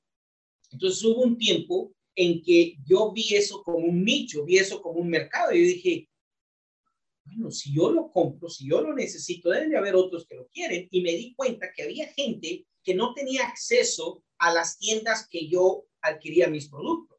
Entonces, 0.72 1.04
hubo 1.04 1.24
un 1.24 1.38
tiempo 1.38 1.94
en 2.16 2.42
que 2.42 2.78
yo 2.86 3.12
vi 3.12 3.36
eso 3.36 3.62
como 3.64 3.80
un 3.80 4.04
nicho, 4.04 4.46
vi 4.46 4.58
eso 4.58 4.82
como 4.82 5.00
un 5.00 5.10
mercado, 5.10 5.52
yo 5.52 5.58
dije, 5.58 6.10
bueno, 7.26 7.52
si 7.52 7.74
yo 7.74 7.92
lo 7.92 8.12
compro, 8.12 8.50
si 8.50 8.70
yo 8.70 8.82
lo 8.82 8.94
necesito, 8.94 9.50
deben 9.50 9.72
de 9.72 9.78
haber 9.78 9.96
otros 9.96 10.26
que 10.26 10.36
lo 10.36 10.48
quieren, 10.48 10.88
y 10.90 11.02
me 11.02 11.12
di 11.12 11.34
cuenta 11.36 11.72
que 11.74 11.84
había 11.84 12.08
gente 12.08 12.66
que 12.82 12.96
no 12.96 13.14
tenía 13.14 13.46
acceso 13.46 14.24
a 14.38 14.54
las 14.54 14.78
tiendas 14.78 15.28
que 15.30 15.48
yo 15.48 15.86
adquiría 16.02 16.50
mis 16.50 16.70
productos 16.70 17.13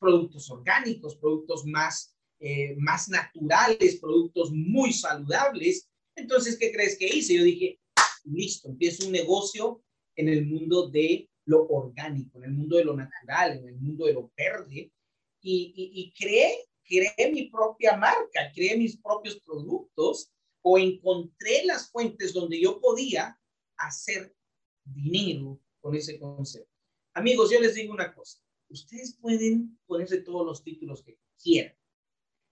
productos 0.00 0.50
orgánicos, 0.50 1.16
productos 1.16 1.64
más 1.66 2.14
eh, 2.42 2.74
más 2.78 3.10
naturales, 3.10 4.00
productos 4.00 4.50
muy 4.50 4.94
saludables. 4.94 5.90
Entonces, 6.16 6.56
¿qué 6.56 6.72
crees 6.72 6.96
que 6.96 7.06
hice? 7.06 7.34
Yo 7.34 7.44
dije, 7.44 7.78
listo, 8.24 8.68
empiezo 8.70 9.04
un 9.04 9.12
negocio 9.12 9.82
en 10.16 10.30
el 10.30 10.46
mundo 10.46 10.88
de 10.88 11.28
lo 11.44 11.66
orgánico, 11.66 12.38
en 12.38 12.44
el 12.44 12.52
mundo 12.52 12.78
de 12.78 12.84
lo 12.84 12.96
natural, 12.96 13.58
en 13.58 13.68
el 13.68 13.76
mundo 13.76 14.06
de 14.06 14.14
lo 14.14 14.32
verde, 14.34 14.90
y, 15.42 15.72
y, 15.74 16.12
creé, 16.12 16.66
creé 16.82 17.30
mi 17.30 17.50
propia 17.50 17.96
marca, 17.96 18.50
creé 18.54 18.76
mis 18.76 18.96
propios 18.96 19.38
productos 19.40 20.32
o 20.62 20.78
encontré 20.78 21.64
las 21.66 21.90
fuentes 21.90 22.32
donde 22.32 22.58
yo 22.58 22.80
podía 22.80 23.38
hacer 23.76 24.34
dinero 24.82 25.60
con 25.80 25.94
ese 25.94 26.18
concepto. 26.18 26.70
Amigos, 27.14 27.50
yo 27.50 27.60
les 27.60 27.74
digo 27.74 27.92
una 27.92 28.14
cosa, 28.14 28.38
ustedes 28.70 29.16
pueden 29.20 29.78
ponerse 29.86 30.18
todos 30.18 30.46
los 30.46 30.62
títulos 30.62 31.02
que 31.02 31.18
quieran. 31.42 31.74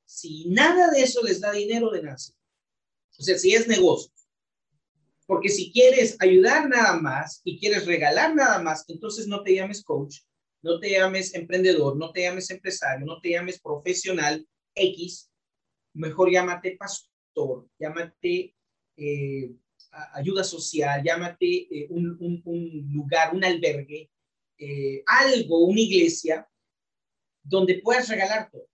Si 0.05 0.49
nada 0.49 0.91
de 0.91 1.03
eso 1.03 1.23
les 1.23 1.41
da 1.41 1.53
dinero, 1.53 1.91
de 1.91 2.03
nada. 2.03 2.17
O 3.19 3.23
sea, 3.23 3.39
si 3.39 3.55
es 3.55 3.67
negocio, 3.67 4.13
porque 5.27 5.49
si 5.51 5.71
quieres 5.71 6.17
ayudar 6.21 6.69
nada 6.69 6.99
más 6.99 7.43
y 7.45 7.59
quieres 7.59 7.87
regalar 7.87 8.35
nada 8.35 8.63
más, 8.63 8.85
entonces 8.89 9.27
no 9.27 9.43
te 9.43 9.55
llames 9.55 9.85
coach, 9.85 10.21
no 10.63 10.81
te 10.81 10.91
llames 10.91 11.35
emprendedor, 11.35 11.97
no 11.97 12.13
te 12.13 12.23
llames 12.23 12.51
empresario, 12.51 13.05
no 13.05 13.21
te 13.21 13.31
llames 13.31 13.61
profesional 13.61 14.47
X, 14.75 15.31
mejor 15.93 16.31
llámate 16.31 16.77
pastor, 16.77 17.69
llámate 17.79 18.55
eh, 18.97 19.53
ayuda 20.15 20.45
social, 20.45 21.03
llámate 21.05 21.47
eh, 21.47 21.87
un, 21.91 22.43
lugar, 22.91 23.35
un 23.35 23.45
albergue, 23.45 24.11
eh, 24.59 25.03
algo, 25.07 25.65
una 25.67 25.81
iglesia, 25.81 26.49
donde 27.43 27.81
puedas 27.81 28.09
regalar 28.09 28.51
todo. 28.51 28.69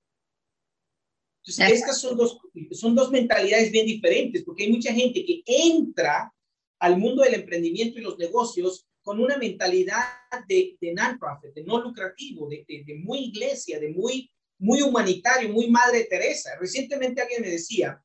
Entonces, 1.47 1.79
estas 1.79 2.01
son 2.01 2.17
dos, 2.17 2.39
son 2.73 2.95
dos 2.95 3.11
mentalidades 3.11 3.71
bien 3.71 3.85
diferentes, 3.85 4.43
porque 4.45 4.65
hay 4.65 4.73
mucha 4.73 4.93
gente 4.93 5.25
que 5.25 5.43
entra 5.47 6.33
al 6.79 6.97
mundo 6.99 7.23
del 7.23 7.35
emprendimiento 7.35 7.99
y 7.99 8.03
los 8.03 8.19
negocios 8.19 8.87
con 9.03 9.21
una 9.21 9.37
mentalidad 9.37 10.03
de, 10.49 10.79
de 10.81 10.95
non-profit, 10.95 11.53
de 11.53 11.63
no 11.63 11.83
lucrativo, 11.83 12.49
de, 12.49 12.65
de, 12.67 12.95
muy 12.95 13.27
iglesia, 13.27 13.79
de 13.79 13.91
muy, 13.91 14.31
muy 14.59 14.81
humanitario, 14.81 15.51
muy 15.51 15.69
Madre 15.69 16.05
Teresa. 16.05 16.57
Recientemente 16.59 17.21
alguien 17.21 17.43
me 17.43 17.51
decía, 17.51 18.03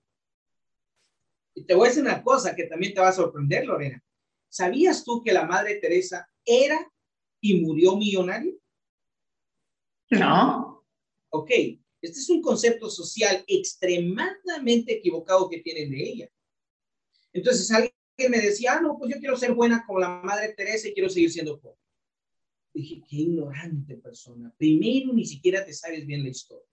y 1.56 1.64
te 1.64 1.74
voy 1.74 1.86
a 1.86 1.90
decir 1.90 2.04
una 2.04 2.22
cosa 2.22 2.54
que 2.54 2.66
también 2.66 2.94
te 2.94 3.00
va 3.00 3.08
a 3.08 3.14
sorprender, 3.14 3.66
Lorena. 3.66 4.04
¿Sabías 4.50 5.06
tú 5.06 5.24
que 5.24 5.32
la 5.32 5.46
Madre 5.46 5.76
Teresa 5.76 6.30
era 6.44 6.86
y 7.42 7.62
murió 7.62 7.96
millonario? 7.96 8.58
No. 10.10 10.86
Ok, 11.30 11.50
este 12.02 12.20
es 12.20 12.30
un 12.30 12.42
concepto 12.42 12.90
social 12.90 13.44
extremadamente 13.48 14.94
equivocado 14.94 15.50
que 15.50 15.60
tienen 15.60 15.92
de 15.92 16.02
ella. 16.02 16.30
Entonces, 17.34 17.70
alguien 17.72 17.94
me 18.30 18.40
decía, 18.40 18.74
ah, 18.74 18.82
no, 18.82 18.98
pues 18.98 19.14
yo 19.14 19.20
quiero 19.20 19.38
ser 19.38 19.54
buena 19.54 19.84
como 19.86 20.00
la 20.00 20.22
Madre 20.22 20.54
Teresa 20.54 20.88
y 20.88 20.94
quiero 20.94 21.10
seguir 21.10 21.32
siendo 21.32 21.60
pobre. 21.60 21.78
Dije, 22.74 23.04
qué 23.08 23.18
ignorante 23.18 23.98
persona. 23.98 24.54
Primero, 24.58 25.14
ni 25.14 25.26
siquiera 25.26 25.66
te 25.66 25.74
sabes 25.74 26.06
bien 26.06 26.24
la 26.24 26.30
historia. 26.30 26.68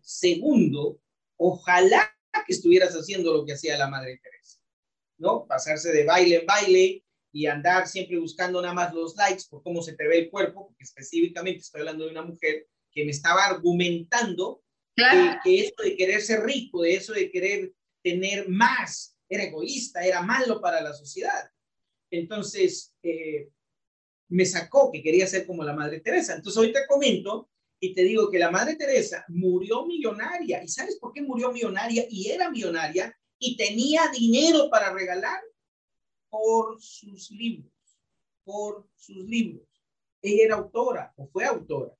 Segundo, 0.00 1.00
ojalá 1.36 2.10
que 2.46 2.52
estuvieras 2.52 2.94
haciendo 2.94 3.32
lo 3.32 3.44
que 3.44 3.52
hacía 3.52 3.76
la 3.76 3.90
Madre 3.90 4.20
Teresa, 4.22 4.60
¿no? 5.18 5.46
Pasarse 5.46 5.92
de 5.92 6.04
baile 6.04 6.36
en 6.36 6.46
baile 6.46 7.04
y 7.32 7.46
andar 7.46 7.86
siempre 7.86 8.18
buscando 8.18 8.60
nada 8.60 8.74
más 8.74 8.94
los 8.94 9.16
likes 9.16 9.44
por 9.48 9.62
cómo 9.62 9.82
se 9.82 9.94
te 9.94 10.06
ve 10.06 10.18
el 10.18 10.30
cuerpo, 10.30 10.68
porque 10.68 10.84
específicamente 10.84 11.60
estoy 11.60 11.80
hablando 11.80 12.04
de 12.04 12.10
una 12.10 12.22
mujer 12.22 12.66
que 12.90 13.04
me 13.04 13.10
estaba 13.10 13.44
argumentando 13.44 14.62
que, 14.96 15.04
que 15.44 15.60
eso 15.60 15.82
de 15.82 15.96
querer 15.96 16.20
ser 16.20 16.42
rico, 16.44 16.82
de 16.82 16.94
eso 16.94 17.12
de 17.12 17.30
querer 17.30 17.72
tener 18.02 18.48
más, 18.48 19.16
era 19.28 19.44
egoísta, 19.44 20.04
era 20.04 20.22
malo 20.22 20.60
para 20.60 20.80
la 20.80 20.92
sociedad. 20.92 21.50
Entonces, 22.10 22.94
eh, 23.02 23.50
me 24.28 24.44
sacó 24.44 24.90
que 24.90 25.02
quería 25.02 25.26
ser 25.26 25.46
como 25.46 25.64
la 25.64 25.74
Madre 25.74 26.00
Teresa. 26.00 26.34
Entonces, 26.34 26.58
hoy 26.58 26.72
te 26.72 26.86
comento 26.86 27.50
y 27.80 27.94
te 27.94 28.02
digo 28.02 28.30
que 28.30 28.38
la 28.38 28.50
Madre 28.50 28.76
Teresa 28.76 29.24
murió 29.28 29.86
millonaria. 29.86 30.62
¿Y 30.62 30.68
sabes 30.68 30.98
por 30.98 31.12
qué 31.12 31.22
murió 31.22 31.52
millonaria? 31.52 32.04
Y 32.08 32.30
era 32.30 32.50
millonaria 32.50 33.16
y 33.38 33.56
tenía 33.56 34.02
dinero 34.12 34.68
para 34.70 34.92
regalar 34.92 35.40
por 36.28 36.80
sus 36.80 37.30
libros, 37.30 37.72
por 38.44 38.88
sus 38.94 39.24
libros. 39.24 39.66
Ella 40.22 40.44
era 40.44 40.54
autora 40.56 41.12
o 41.16 41.28
fue 41.28 41.44
autora. 41.44 41.94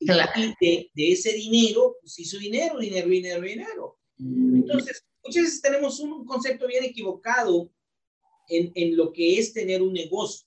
Y 0.00 0.06
de, 0.06 0.90
de, 0.94 1.12
ese 1.12 1.32
dinero, 1.32 1.96
pues 2.00 2.18
hizo 2.20 2.38
dinero, 2.38 2.78
dinero, 2.78 3.08
dinero, 3.08 3.42
dinero. 3.42 3.98
Entonces, 4.18 5.04
muchas 5.24 5.44
veces 5.44 5.60
tenemos 5.60 5.98
un 5.98 6.24
concepto 6.24 6.68
bien 6.68 6.84
equivocado 6.84 7.70
en, 8.48 8.70
en 8.74 8.96
lo 8.96 9.12
que 9.12 9.38
es 9.38 9.52
tener 9.52 9.82
un 9.82 9.92
negocio. 9.92 10.46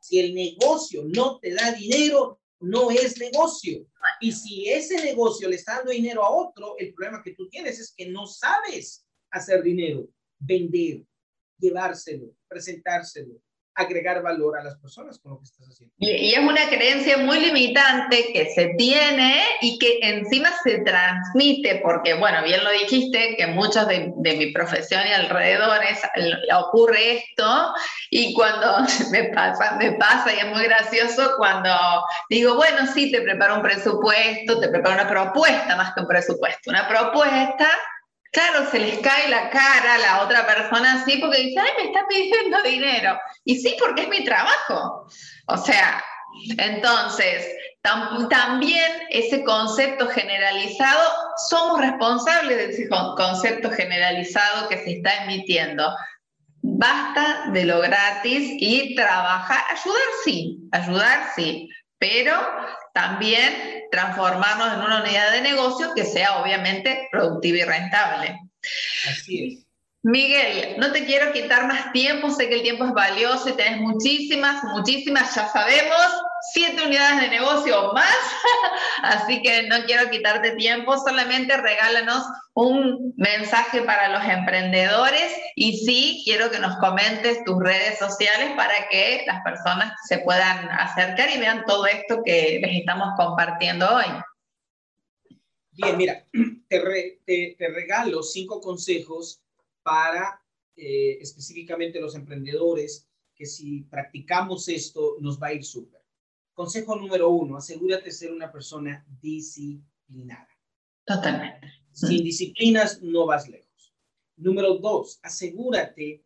Si 0.00 0.18
el 0.18 0.34
negocio 0.34 1.04
no 1.04 1.38
te 1.40 1.52
da 1.52 1.72
dinero, 1.72 2.40
no 2.60 2.90
es 2.90 3.18
negocio. 3.18 3.86
Y 4.20 4.32
si 4.32 4.68
ese 4.68 5.02
negocio 5.04 5.48
le 5.48 5.56
está 5.56 5.76
dando 5.76 5.92
dinero 5.92 6.24
a 6.24 6.30
otro, 6.30 6.76
el 6.78 6.94
problema 6.94 7.22
que 7.22 7.34
tú 7.34 7.48
tienes 7.48 7.78
es 7.78 7.92
que 7.94 8.06
no 8.06 8.26
sabes 8.26 9.06
hacer 9.30 9.62
dinero, 9.62 10.08
vender, 10.38 11.04
llevárselo, 11.58 12.26
presentárselo, 12.48 13.40
agregar 13.76 14.22
valor 14.22 14.58
a 14.58 14.64
las 14.64 14.76
personas 14.78 15.18
con 15.18 15.32
lo 15.32 15.38
que 15.38 15.44
estás 15.44 15.66
haciendo. 15.68 15.94
Y, 15.98 16.32
es 16.32 16.38
una 16.38 16.66
creencia 16.68 17.18
muy 17.18 17.38
limitante 17.38 18.32
que 18.32 18.50
se 18.50 18.74
tiene 18.78 19.42
y 19.60 19.78
que 19.78 19.98
encima 20.02 20.48
se 20.64 20.78
transmite, 20.78 21.80
porque, 21.84 22.14
bueno, 22.14 22.42
bien 22.42 22.64
lo 22.64 22.70
dijiste, 22.70 23.36
que 23.36 23.46
muchos 23.48 23.86
de, 23.86 24.12
de 24.16 24.36
mi 24.36 24.52
profesión 24.52 25.02
y 25.06 25.12
alrededores 25.12 26.00
ocurre 26.56 27.18
esto, 27.18 27.74
y 28.10 28.32
cuando 28.32 28.78
me 29.10 29.24
pasa, 29.24 29.76
me 29.76 29.92
pasa, 29.92 30.34
y 30.34 30.38
es 30.38 30.46
muy 30.46 30.64
gracioso 30.64 31.34
cuando 31.36 31.70
digo, 32.30 32.56
bueno, 32.56 32.86
sí, 32.92 33.12
te 33.12 33.20
preparo 33.20 33.56
un 33.56 33.62
presupuesto, 33.62 34.58
te 34.58 34.68
preparo 34.68 34.94
una 34.94 35.08
propuesta 35.08 35.76
más 35.76 35.94
que 35.94 36.00
un 36.00 36.08
presupuesto, 36.08 36.70
una 36.70 36.88
propuesta 36.88 37.68
Claro, 38.36 38.70
se 38.70 38.78
les 38.78 38.98
cae 38.98 39.30
la 39.30 39.48
cara 39.48 39.94
a 39.94 39.98
la 39.98 40.22
otra 40.22 40.46
persona 40.46 41.00
así 41.00 41.16
porque 41.16 41.38
dice, 41.38 41.58
ay, 41.58 41.70
me 41.78 41.84
está 41.84 42.06
pidiendo 42.06 42.62
dinero. 42.64 43.18
Y 43.46 43.58
sí, 43.58 43.74
porque 43.80 44.02
es 44.02 44.08
mi 44.10 44.26
trabajo. 44.26 45.08
O 45.46 45.56
sea, 45.56 46.04
entonces, 46.58 47.46
también 48.28 48.92
ese 49.08 49.42
concepto 49.42 50.06
generalizado, 50.08 51.12
somos 51.48 51.80
responsables 51.80 52.58
de 52.58 52.64
ese 52.72 52.88
concepto 52.90 53.70
generalizado 53.70 54.68
que 54.68 54.84
se 54.84 54.98
está 54.98 55.24
emitiendo. 55.24 55.96
Basta 56.60 57.52
de 57.52 57.64
lo 57.64 57.80
gratis 57.80 58.50
y 58.58 58.94
trabajar, 58.96 59.64
ayudar 59.70 60.08
sí, 60.24 60.58
ayudar 60.72 61.30
sí, 61.34 61.70
pero 61.98 62.32
también 62.92 63.84
transformarnos 63.90 64.74
en 64.74 64.80
una 64.80 65.02
unidad 65.02 65.32
de 65.32 65.42
negocio 65.42 65.92
que 65.94 66.04
sea 66.04 66.42
obviamente 66.42 67.08
productiva 67.10 67.58
y 67.58 67.64
rentable. 67.64 68.38
Así 69.08 69.44
es. 69.44 69.65
Miguel, 70.08 70.76
no 70.78 70.92
te 70.92 71.04
quiero 71.04 71.32
quitar 71.32 71.66
más 71.66 71.90
tiempo, 71.90 72.30
sé 72.30 72.48
que 72.48 72.54
el 72.54 72.62
tiempo 72.62 72.84
es 72.84 72.92
valioso 72.92 73.48
y 73.48 73.54
tenés 73.54 73.80
muchísimas, 73.80 74.62
muchísimas, 74.62 75.34
ya 75.34 75.48
sabemos, 75.48 76.22
siete 76.52 76.86
unidades 76.86 77.22
de 77.22 77.28
negocio 77.30 77.92
más, 77.92 78.16
así 79.02 79.42
que 79.42 79.64
no 79.64 79.84
quiero 79.84 80.08
quitarte 80.08 80.52
tiempo, 80.52 80.96
solamente 80.96 81.56
regálanos 81.56 82.22
un 82.54 83.14
mensaje 83.16 83.82
para 83.82 84.08
los 84.10 84.22
emprendedores 84.22 85.36
y 85.56 85.76
sí, 85.78 86.22
quiero 86.24 86.52
que 86.52 86.60
nos 86.60 86.76
comentes 86.76 87.42
tus 87.44 87.58
redes 87.58 87.98
sociales 87.98 88.52
para 88.54 88.88
que 88.88 89.24
las 89.26 89.42
personas 89.42 89.92
se 90.06 90.18
puedan 90.18 90.68
acercar 90.68 91.30
y 91.34 91.40
vean 91.40 91.64
todo 91.66 91.84
esto 91.84 92.22
que 92.24 92.60
les 92.62 92.78
estamos 92.78 93.08
compartiendo 93.16 93.92
hoy. 93.92 94.04
Bien, 95.72 95.96
mira, 95.96 96.24
te 96.68 97.56
regalo 97.58 98.22
cinco 98.22 98.60
consejos 98.60 99.42
para 99.86 100.42
eh, 100.74 101.18
específicamente 101.20 102.00
los 102.00 102.16
emprendedores, 102.16 103.08
que 103.36 103.46
si 103.46 103.82
practicamos 103.82 104.68
esto 104.68 105.16
nos 105.20 105.40
va 105.40 105.48
a 105.48 105.52
ir 105.52 105.64
súper. 105.64 106.02
Consejo 106.52 106.96
número 106.96 107.30
uno, 107.30 107.56
asegúrate 107.56 108.06
de 108.06 108.10
ser 108.10 108.32
una 108.32 108.50
persona 108.50 109.06
disciplinada. 109.20 110.48
Totalmente. 111.04 111.68
Sin 111.92 112.24
disciplinas 112.24 113.00
no 113.00 113.26
vas 113.26 113.48
lejos. 113.48 113.94
Número 114.36 114.74
dos, 114.78 115.20
asegúrate 115.22 116.24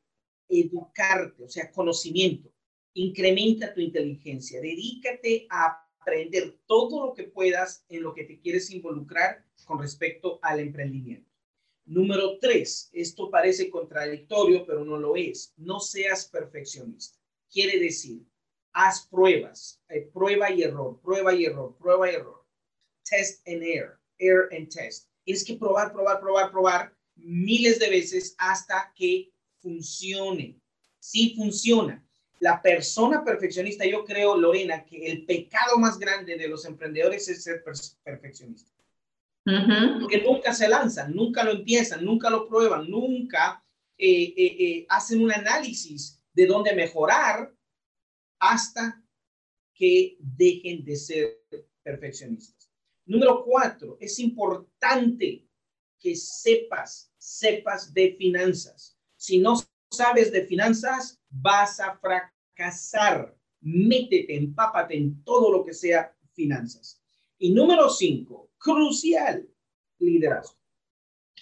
educarte, 0.49 1.45
o 1.45 1.49
sea, 1.49 1.71
conocimiento. 1.71 2.51
Incrementa 2.95 3.75
tu 3.75 3.81
inteligencia. 3.81 4.59
Dedícate 4.63 5.47
a 5.51 5.87
aprender 6.01 6.59
todo 6.67 7.09
lo 7.09 7.13
que 7.13 7.25
puedas 7.25 7.85
en 7.91 8.05
lo 8.05 8.15
que 8.15 8.25
te 8.25 8.41
quieres 8.41 8.71
involucrar 8.71 9.45
con 9.67 9.79
respecto 9.79 10.39
al 10.41 10.61
emprendimiento. 10.61 11.30
Número 11.91 12.39
tres, 12.39 12.89
esto 12.93 13.29
parece 13.29 13.69
contradictorio, 13.69 14.65
pero 14.65 14.85
no 14.85 14.97
lo 14.97 15.17
es. 15.17 15.53
No 15.57 15.81
seas 15.81 16.25
perfeccionista. 16.29 17.19
Quiere 17.53 17.81
decir, 17.81 18.23
haz 18.73 19.09
pruebas, 19.09 19.83
eh, 19.89 20.09
prueba 20.15 20.53
y 20.53 20.63
error, 20.63 21.01
prueba 21.03 21.35
y 21.35 21.47
error, 21.47 21.77
prueba 21.77 22.09
y 22.09 22.15
error. 22.15 22.47
Test 23.03 23.45
and 23.49 23.65
error, 23.65 23.99
error 24.19 24.49
and 24.57 24.69
test. 24.69 25.09
Tienes 25.25 25.45
que 25.45 25.57
probar, 25.57 25.93
probar, 25.93 26.21
probar, 26.21 26.53
probar 26.53 26.95
miles 27.17 27.81
de 27.81 27.91
veces 27.91 28.37
hasta 28.39 28.93
que 28.95 29.33
funcione. 29.59 30.61
Sí 31.01 31.35
funciona. 31.37 32.07
La 32.39 32.63
persona 32.63 33.25
perfeccionista, 33.25 33.85
yo 33.85 34.05
creo, 34.05 34.37
Lorena, 34.37 34.85
que 34.85 35.11
el 35.11 35.27
pecado 35.27 35.77
más 35.77 35.99
grande 35.99 36.37
de 36.37 36.47
los 36.47 36.65
emprendedores 36.65 37.29
es 37.29 37.43
ser 37.43 37.65
perfeccionista. 38.05 38.80
Porque 39.45 40.23
nunca 40.23 40.53
se 40.53 40.69
lanzan, 40.69 41.15
nunca 41.15 41.43
lo 41.43 41.53
empiezan, 41.53 42.05
nunca 42.05 42.29
lo 42.31 42.47
prueban, 42.47 42.89
nunca 42.91 43.65
eh, 43.97 44.35
eh, 44.37 44.57
eh, 44.59 44.87
hacen 44.89 45.23
un 45.23 45.33
análisis 45.33 46.23
de 46.33 46.47
dónde 46.47 46.75
mejorar 46.75 47.53
hasta 48.39 49.03
que 49.75 50.17
dejen 50.21 50.85
de 50.85 50.97
ser 50.97 51.43
perfeccionistas. 51.83 52.71
Número 53.07 53.43
cuatro, 53.45 53.97
es 54.01 54.19
importante 54.19 55.47
que 55.99 56.15
sepas, 56.15 57.13
sepas 57.19 57.93
de 57.93 58.15
finanzas. 58.17 58.97
Si 59.17 59.39
no 59.39 59.55
sabes 59.91 60.31
de 60.33 60.47
finanzas, 60.47 61.21
vas 61.29 61.81
a 61.81 61.99
fracasar. 61.99 63.37
Métete, 63.63 64.37
empápate 64.37 64.97
en 64.97 65.23
todo 65.25 65.51
lo 65.51 65.65
que 65.65 65.75
sea 65.75 66.15
finanzas. 66.33 67.03
Y 67.39 67.53
número 67.53 67.89
cinco, 67.89 68.50
crucial, 68.61 69.49
liderazgo. 69.99 70.57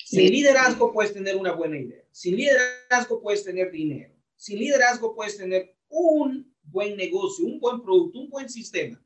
Sin 0.07 0.31
liderazgo 0.31 0.93
puedes 0.93 1.13
tener 1.13 1.37
una 1.37 1.53
buena 1.53 1.77
idea. 1.77 2.03
Sin 2.11 2.37
liderazgo 2.37 3.21
puedes 3.21 3.45
tener 3.45 3.71
dinero. 3.71 4.15
Sin 4.37 4.59
liderazgo 4.59 5.15
puedes 5.15 5.37
tener 5.37 5.77
un 5.89 6.55
buen 6.63 6.97
negocio, 6.97 7.45
un 7.45 7.61
buen 7.61 7.83
producto, 7.83 8.21
un 8.21 8.31
buen 8.31 8.49
sistema. 8.49 9.03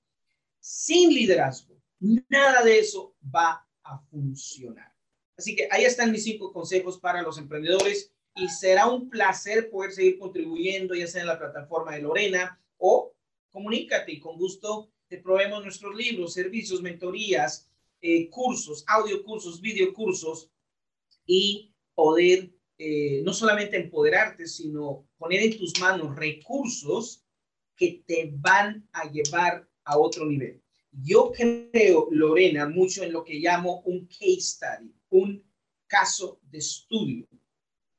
Sin 0.60 1.12
liderazgo, 1.12 1.74
nada 2.28 2.62
de 2.62 2.78
eso 2.78 3.16
va 3.34 3.66
a 3.82 3.98
funcionar. 4.10 4.92
Así 5.36 5.56
que 5.56 5.66
ahí 5.70 5.84
están 5.84 6.12
mis 6.12 6.22
cinco 6.22 6.52
consejos 6.52 6.98
para 7.00 7.22
los 7.22 7.38
emprendedores 7.38 8.12
y 8.36 8.48
será 8.48 8.86
un 8.86 9.10
placer 9.10 9.70
poder 9.70 9.92
seguir 9.92 10.18
contribuyendo, 10.18 10.94
ya 10.94 11.06
sea 11.06 11.22
en 11.22 11.28
la 11.28 11.38
plataforma 11.38 11.92
de 11.92 12.02
Lorena 12.02 12.60
o 12.78 13.12
comunícate 13.50 14.12
y 14.12 14.20
con 14.20 14.36
gusto 14.36 14.92
te 15.08 15.18
proveemos 15.18 15.64
nuestros 15.64 15.94
libros, 15.94 16.32
servicios, 16.32 16.80
mentorías, 16.80 17.68
eh, 18.02 18.28
cursos, 18.28 18.84
audio 18.88 19.22
cursos, 19.22 19.60
video 19.60 19.94
cursos 19.94 20.50
y 21.24 21.72
poder 21.94 22.52
eh, 22.78 23.22
no 23.24 23.32
solamente 23.32 23.76
empoderarte, 23.76 24.46
sino 24.46 25.08
poner 25.16 25.42
en 25.42 25.56
tus 25.56 25.78
manos 25.78 26.16
recursos 26.16 27.24
que 27.76 28.02
te 28.04 28.32
van 28.34 28.88
a 28.92 29.08
llevar 29.08 29.68
a 29.84 29.98
otro 29.98 30.26
nivel. 30.26 30.60
Yo 30.90 31.30
creo, 31.30 32.08
Lorena, 32.10 32.68
mucho 32.68 33.04
en 33.04 33.12
lo 33.12 33.22
que 33.22 33.34
llamo 33.34 33.82
un 33.82 34.06
case 34.06 34.40
study, 34.40 34.92
un 35.10 35.44
caso 35.86 36.40
de 36.50 36.58
estudio. 36.58 37.28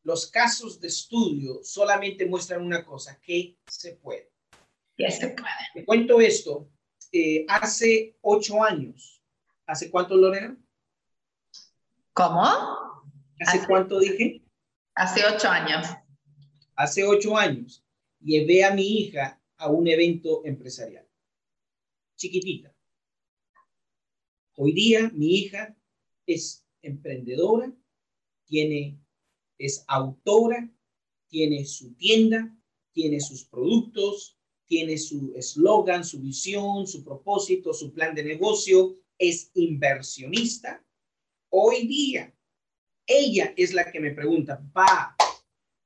Los 0.03 0.29
casos 0.29 0.81
de 0.81 0.89
estudio 0.89 1.61
solamente 1.63 2.25
muestran 2.25 2.61
una 2.61 2.83
cosa, 2.83 3.19
que 3.21 3.57
se 3.65 3.95
puede. 3.95 4.29
Ya 4.97 5.09
se 5.09 5.29
puede. 5.29 5.49
Te 5.73 5.85
cuento 5.85 6.19
esto. 6.19 6.69
Eh, 7.13 7.45
hace 7.47 8.17
ocho 8.21 8.61
años 8.61 9.22
¿Hace 9.65 9.89
cuánto, 9.89 10.15
Lorena? 10.17 10.57
¿Cómo? 12.13 12.43
¿Hace, 13.39 13.65
cuánto 13.65 13.99
dije? 13.99 14.43
Hace 14.93 15.21
ocho 15.25 15.49
años. 15.49 15.87
Hace 16.75 17.03
ocho 17.05 17.37
años 17.37 17.83
llevé 18.19 18.63
a 18.63 18.73
mi 18.73 18.85
hija 18.85 19.41
a 19.57 19.69
un 19.69 19.87
evento 19.87 20.41
empresarial. 20.45 21.07
Chiquitita. 22.17 22.75
Hoy 24.55 24.73
día 24.73 25.09
mi 25.13 25.35
hija 25.35 25.75
es 26.27 26.65
emprendedora, 26.81 27.73
tiene, 28.45 28.99
es 29.57 29.83
autora, 29.87 30.69
tiene 31.27 31.65
su 31.65 31.95
tienda, 31.95 32.55
tiene 32.91 33.19
sus 33.19 33.45
productos, 33.45 34.37
tiene 34.65 34.97
su 34.97 35.33
eslogan, 35.35 36.03
su 36.03 36.19
visión, 36.19 36.85
su 36.85 37.03
propósito, 37.03 37.73
su 37.73 37.93
plan 37.93 38.13
de 38.13 38.23
negocio, 38.23 39.02
es 39.17 39.51
inversionista, 39.53 40.83
hoy 41.49 41.87
día 41.87 42.33
ella 43.05 43.53
es 43.57 43.73
la 43.73 43.91
que 43.91 43.99
me 43.99 44.11
pregunta, 44.11 44.61
papá, 44.73 45.15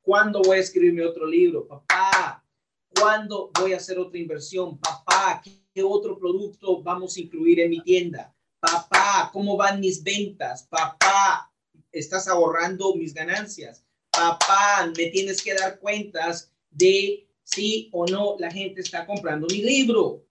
¿cuándo 0.01 0.41
voy 0.41 0.57
a 0.57 0.61
escribir 0.61 0.93
mi 0.93 1.01
otro 1.01 1.25
libro? 1.25 1.67
Papá, 1.67 2.43
¿cuándo 2.89 3.51
voy 3.59 3.73
a 3.73 3.77
hacer 3.77 3.97
otra 3.97 4.19
inversión? 4.19 4.77
Papá, 4.79 5.41
¿qué 5.43 5.83
otro 5.83 6.17
producto 6.17 6.81
vamos 6.81 7.17
a 7.17 7.21
incluir 7.21 7.59
en 7.59 7.71
mi 7.71 7.81
tienda? 7.81 8.33
Papá, 8.59 9.29
¿cómo 9.33 9.57
van 9.57 9.79
mis 9.79 10.03
ventas? 10.03 10.67
Papá, 10.67 11.51
¿estás 11.91 12.27
ahorrando 12.27 12.95
mis 12.95 13.13
ganancias? 13.13 13.83
Papá, 14.11 14.91
me 14.95 15.07
tienes 15.07 15.41
que 15.41 15.53
dar 15.53 15.79
cuentas 15.79 16.51
de 16.69 17.27
si 17.43 17.89
o 17.93 18.05
no 18.05 18.35
la 18.39 18.51
gente 18.51 18.81
está 18.81 19.05
comprando 19.05 19.47
mi 19.47 19.61
libro, 19.61 20.25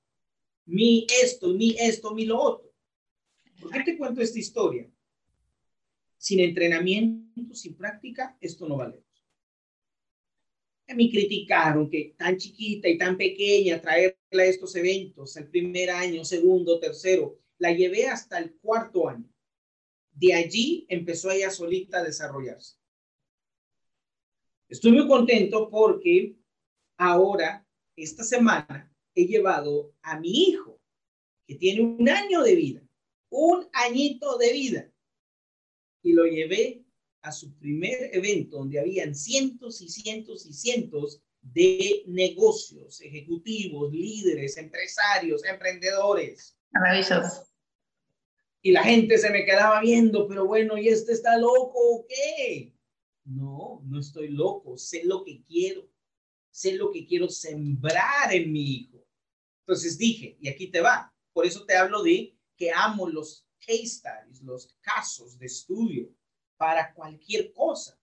mi 0.67 1.07
esto, 1.23 1.49
mi 1.49 1.77
esto, 1.79 2.13
mi 2.13 2.25
lo 2.25 2.41
otro. 2.41 2.66
¿Por 3.61 3.73
qué 3.73 3.83
te 3.83 3.97
cuento 3.97 4.21
esta 4.21 4.39
historia? 4.39 4.91
Sin 6.19 6.41
entrenamiento, 6.41 7.55
sin 7.55 7.77
práctica, 7.77 8.37
esto 8.41 8.69
no 8.69 8.77
vale. 8.77 9.03
A 10.89 10.95
mí 10.95 11.11
criticaron 11.11 11.91
que 11.91 12.15
tan 12.17 12.37
chiquita 12.37 12.89
y 12.89 12.97
tan 12.97 13.17
pequeña 13.17 13.81
traerla 13.81 14.43
a 14.43 14.45
estos 14.45 14.75
eventos, 14.77 15.37
el 15.37 15.49
primer 15.49 15.91
año, 15.91 16.25
segundo, 16.25 16.79
tercero, 16.79 17.39
la 17.59 17.73
llevé 17.73 18.07
hasta 18.07 18.39
el 18.39 18.55
cuarto 18.59 19.09
año. 19.09 19.29
De 20.13 20.33
allí 20.33 20.87
empezó 20.89 21.31
ella 21.31 21.51
solita 21.51 21.99
a 21.99 22.05
desarrollarse. 22.05 22.77
Estoy 24.69 24.93
muy 24.93 25.07
contento 25.07 25.69
porque 25.69 26.37
ahora, 26.97 27.67
esta 27.97 28.25
semana, 28.25 28.93
he 29.15 29.27
llevado 29.27 29.95
a 30.03 30.21
mi 30.21 30.31
hijo, 30.31 30.81
que 31.47 31.55
tiene 31.55 31.83
un 31.83 32.09
año 32.09 32.43
de 32.43 32.55
vida, 32.55 32.86
un 33.37 33.69
añito 33.73 34.39
de 34.39 34.53
vida. 34.53 34.93
Y 36.03 36.15
lo 36.15 36.25
llevé 36.25 36.85
a 37.21 37.31
su 37.33 37.55
primer 37.59 38.15
evento 38.15 38.59
donde 38.59 38.81
habían 38.81 39.15
cientos 39.15 39.83
y 39.83 39.89
cientos 39.91 40.47
y 40.47 40.55
cientos 40.55 41.21
de 41.43 42.03
negocios, 42.07 43.01
ejecutivos, 43.03 43.93
líderes, 43.93 44.57
empresarios, 44.57 45.45
emprendedores. 45.45 46.57
Maravilloso. 46.71 47.47
Y 48.63 48.73
la 48.73 48.83
gente 48.83 49.19
se 49.19 49.31
me 49.31 49.45
quedaba 49.45 49.81
viendo, 49.81 50.27
pero 50.27 50.47
bueno, 50.47 50.79
¿y 50.79 50.89
este 50.89 51.13
está 51.13 51.37
loco 51.39 51.75
o 51.75 52.07
qué? 52.09 52.75
No, 53.25 53.83
no 53.85 54.01
estoy 54.01 54.29
loco, 54.29 54.79
sé 54.79 55.05
lo 55.05 55.25
que 55.25 55.43
quiero, 55.45 55.89
sé 56.51 56.73
lo 56.73 56.91
que 56.91 57.07
quiero 57.07 57.29
sembrar 57.29 58.33
en 58.33 58.51
mi 58.51 58.63
hijo. 58.63 59.07
Entonces 59.61 59.99
dije, 59.99 60.39
y 60.41 60.49
aquí 60.49 60.69
te 60.69 60.81
va, 60.81 61.15
por 61.33 61.45
eso 61.45 61.67
te 61.67 61.77
hablo 61.77 62.03
de 62.03 62.36
que 62.57 62.71
amo 62.73 63.09
los 63.09 63.47
case 63.59 63.87
studies, 63.87 64.43
los 64.43 64.75
casos 64.81 65.39
de 65.39 65.47
estudio 65.47 66.09
para 66.57 66.93
cualquier 66.95 67.53
cosa. 67.53 67.99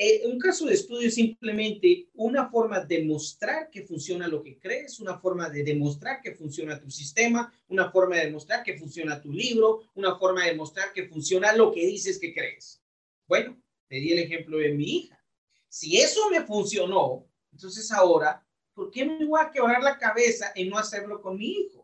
Eh, 0.00 0.22
un 0.26 0.38
caso 0.38 0.66
de 0.66 0.74
estudio 0.74 1.08
es 1.08 1.16
simplemente 1.16 2.08
una 2.14 2.48
forma 2.48 2.78
de 2.80 2.98
demostrar 2.98 3.68
que 3.68 3.82
funciona 3.82 4.28
lo 4.28 4.44
que 4.44 4.56
crees, 4.56 5.00
una 5.00 5.18
forma 5.18 5.50
de 5.50 5.64
demostrar 5.64 6.22
que 6.22 6.36
funciona 6.36 6.80
tu 6.80 6.88
sistema, 6.88 7.52
una 7.66 7.90
forma 7.90 8.14
de 8.16 8.26
demostrar 8.26 8.62
que 8.62 8.78
funciona 8.78 9.20
tu 9.20 9.32
libro, 9.32 9.90
una 9.96 10.16
forma 10.16 10.44
de 10.44 10.50
demostrar 10.50 10.92
que 10.92 11.08
funciona 11.08 11.52
lo 11.52 11.72
que 11.72 11.84
dices 11.84 12.20
que 12.20 12.32
crees. 12.32 12.80
Bueno, 13.26 13.60
te 13.88 13.96
di 13.96 14.12
el 14.12 14.20
ejemplo 14.20 14.58
de 14.58 14.72
mi 14.72 14.84
hija. 14.84 15.20
Si 15.68 15.98
eso 15.98 16.30
me 16.30 16.44
funcionó, 16.44 17.26
entonces 17.50 17.90
ahora, 17.90 18.46
¿por 18.74 18.92
qué 18.92 19.04
me 19.04 19.24
voy 19.24 19.40
a 19.42 19.50
quebrar 19.50 19.82
la 19.82 19.98
cabeza 19.98 20.52
en 20.54 20.70
no 20.70 20.78
hacerlo 20.78 21.20
con 21.20 21.36
mi 21.36 21.50
hijo? 21.50 21.77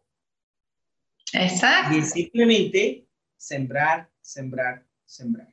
Y 1.92 2.02
simplemente 2.02 3.08
sembrar, 3.36 4.08
sembrar, 4.20 4.86
sembrar. 5.04 5.52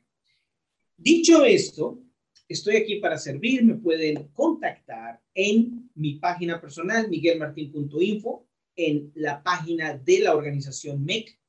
Dicho 0.96 1.44
esto, 1.44 2.04
estoy 2.48 2.76
aquí 2.76 2.98
para 2.98 3.18
servir. 3.18 3.64
Me 3.64 3.74
pueden 3.74 4.28
contactar 4.34 5.20
en 5.34 5.90
mi 5.96 6.20
página 6.20 6.62
personal, 6.62 7.10
miguelmartin.info, 7.10 8.48
en 8.76 9.12
la 9.16 9.42
página 9.42 9.98
de 9.98 10.20
la 10.20 10.36
organización 10.36 11.04
MEC, 11.04 11.40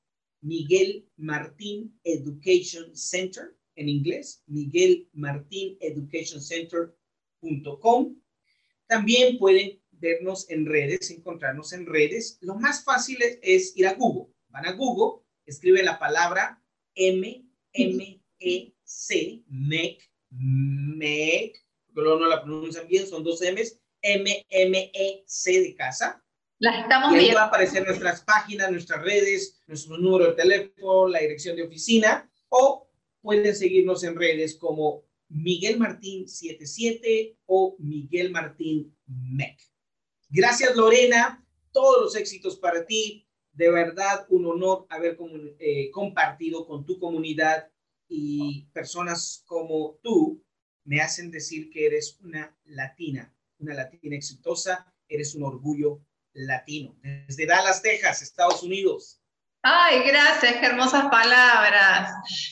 Miguel 0.41 1.07
Martín 1.19 2.01
Education 2.03 2.97
Center, 2.97 3.55
en 3.77 3.89
inglés, 3.91 4.43
Miguel 4.47 5.09
Martín 5.13 5.77
Education 5.79 6.41
Center.com. 6.41 8.17
También 8.87 9.39
pueden 9.39 9.82
vernos 10.03 10.51
en 10.51 10.67
redes, 10.67 11.11
encontrarnos 11.11 11.73
en 11.73 11.87
redes, 11.87 12.37
lo 12.43 12.57
más 12.57 12.85
fácil 12.85 13.19
es, 13.41 13.75
ir 13.77 13.87
a 13.87 13.95
Google. 13.95 14.35
Van 14.49 14.67
a 14.67 14.73
Google, 14.73 15.23
escribe 15.47 15.83
la 15.83 15.99
palabra 15.99 16.63
M, 16.95 17.47
M, 17.73 18.23
E, 18.39 18.75
C, 18.83 19.43
MEC, 19.49 20.11
MEC, 20.31 21.55
porque 21.87 22.03
luego 22.03 22.21
no 22.21 22.27
la 22.27 22.43
pronuncian 22.43 22.87
bien, 22.87 23.07
son 23.07 23.25
dos 23.25 23.41
M's, 23.41 23.79
M, 24.03 24.47
M, 24.51 24.91
E, 24.93 25.23
C 25.27 25.63
de 25.63 25.75
casa. 25.75 26.23
La 26.59 26.81
estamos 26.81 27.13
y 27.13 27.15
ahí 27.15 27.21
viendo. 27.21 27.39
va 27.39 27.45
a 27.45 27.49
aparecer 27.49 27.87
nuestras 27.87 28.21
páginas, 28.23 28.71
nuestras 28.71 29.03
redes, 29.03 29.63
nuestro 29.67 29.97
número 29.97 30.31
de 30.31 30.35
teléfono, 30.35 31.09
la 31.09 31.21
dirección 31.21 31.57
de 31.57 31.63
oficina. 31.63 32.29
o 32.51 32.89
pueden 33.21 33.55
seguirnos 33.55 34.03
en 34.03 34.17
redes 34.17 34.57
como 34.57 35.05
Miguel 35.29 35.79
Martín 35.79 36.29
77 36.29 37.39
o 37.47 37.77
Miguel 37.79 38.31
Martín 38.31 38.95
MEC. 39.07 39.72
Gracias 40.35 40.75
Lorena, 40.75 41.47
todos 41.73 42.01
los 42.01 42.17
éxitos 42.17 42.57
para 42.57 42.87
ti. 42.87 43.29
De 43.53 43.71
verdad, 43.71 44.25
un 44.31 44.47
honor 44.47 44.87
haber 44.89 45.19
eh, 45.59 45.91
compartido 45.91 46.67
con 46.67 46.87
tu 46.87 46.99
comunidad 46.99 47.71
y 48.09 48.65
personas 48.73 49.45
como 49.47 49.99
tú 50.03 50.43
me 50.85 51.03
hacen 51.03 51.31
decir 51.31 51.69
que 51.69 51.85
eres 51.85 52.19
una 52.23 52.57
latina, 52.65 53.37
una 53.59 53.75
latina 53.75 54.17
exitosa, 54.17 54.91
eres 55.07 55.35
un 55.35 55.43
orgullo 55.43 56.01
latino. 56.33 56.99
Desde 57.03 57.45
Dallas, 57.45 57.83
Texas, 57.83 58.23
Estados 58.23 58.63
Unidos. 58.63 59.22
Ay, 59.65 60.03
gracias, 60.03 60.55
qué 60.55 60.67
hermosas 60.67 61.05
palabras. 61.09 62.11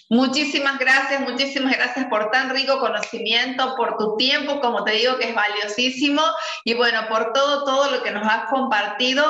Muchísimas 0.08 0.78
gracias, 0.78 1.20
muchísimas 1.20 1.76
gracias 1.76 2.06
por 2.06 2.30
tan 2.30 2.50
rico 2.50 2.78
conocimiento, 2.78 3.74
por 3.76 3.96
tu 3.98 4.16
tiempo, 4.16 4.60
como 4.60 4.84
te 4.84 4.92
digo, 4.92 5.18
que 5.18 5.30
es 5.30 5.34
valiosísimo, 5.34 6.22
y 6.64 6.74
bueno, 6.74 7.08
por 7.08 7.32
todo, 7.32 7.64
todo 7.64 7.90
lo 7.90 8.02
que 8.04 8.12
nos 8.12 8.24
has 8.28 8.48
compartido 8.48 9.24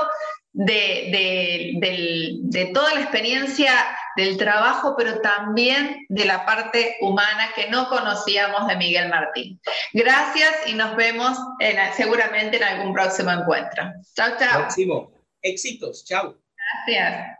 de, 0.53 1.79
de, 2.43 2.65
toda 2.75 2.93
la 2.95 3.01
experiencia 3.01 3.73
del 4.17 4.37
trabajo, 4.37 4.95
pero 4.99 5.23
también 5.23 6.05
de 6.11 6.25
la 6.27 6.45
parte 6.45 6.97
humana 7.01 7.51
que 7.55 7.69
no 7.69 7.89
conocíamos 7.89 8.67
de 8.67 8.77
Miguel 8.77 9.09
Martín. 9.09 9.59
Gracias 9.95 10.67
y 10.67 10.75
nos 10.75 10.97
vemos 10.97 11.39
seguramente 11.95 12.59
en 12.59 12.65
algún 12.65 12.93
próximo 12.93 13.31
encuentro. 13.31 13.85
Chao, 14.15 14.37
chao. 14.39 14.61
Próximo. 14.63 15.13
Éxitos. 15.41 16.05
Chao. 16.05 16.37
Gracias. 16.87 17.40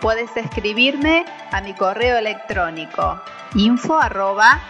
Puedes 0.00 0.34
escribirme 0.36 1.24
a 1.52 1.60
mi 1.60 1.74
correo 1.74 2.16
electrónico 2.16 3.20
info 3.54 3.98
arroba. 3.98 4.60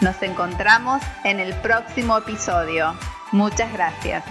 Nos 0.00 0.22
encontramos 0.22 1.02
en 1.24 1.40
el 1.40 1.54
próximo 1.54 2.18
episodio. 2.18 2.94
Muchas 3.32 3.72
gracias. 3.72 4.24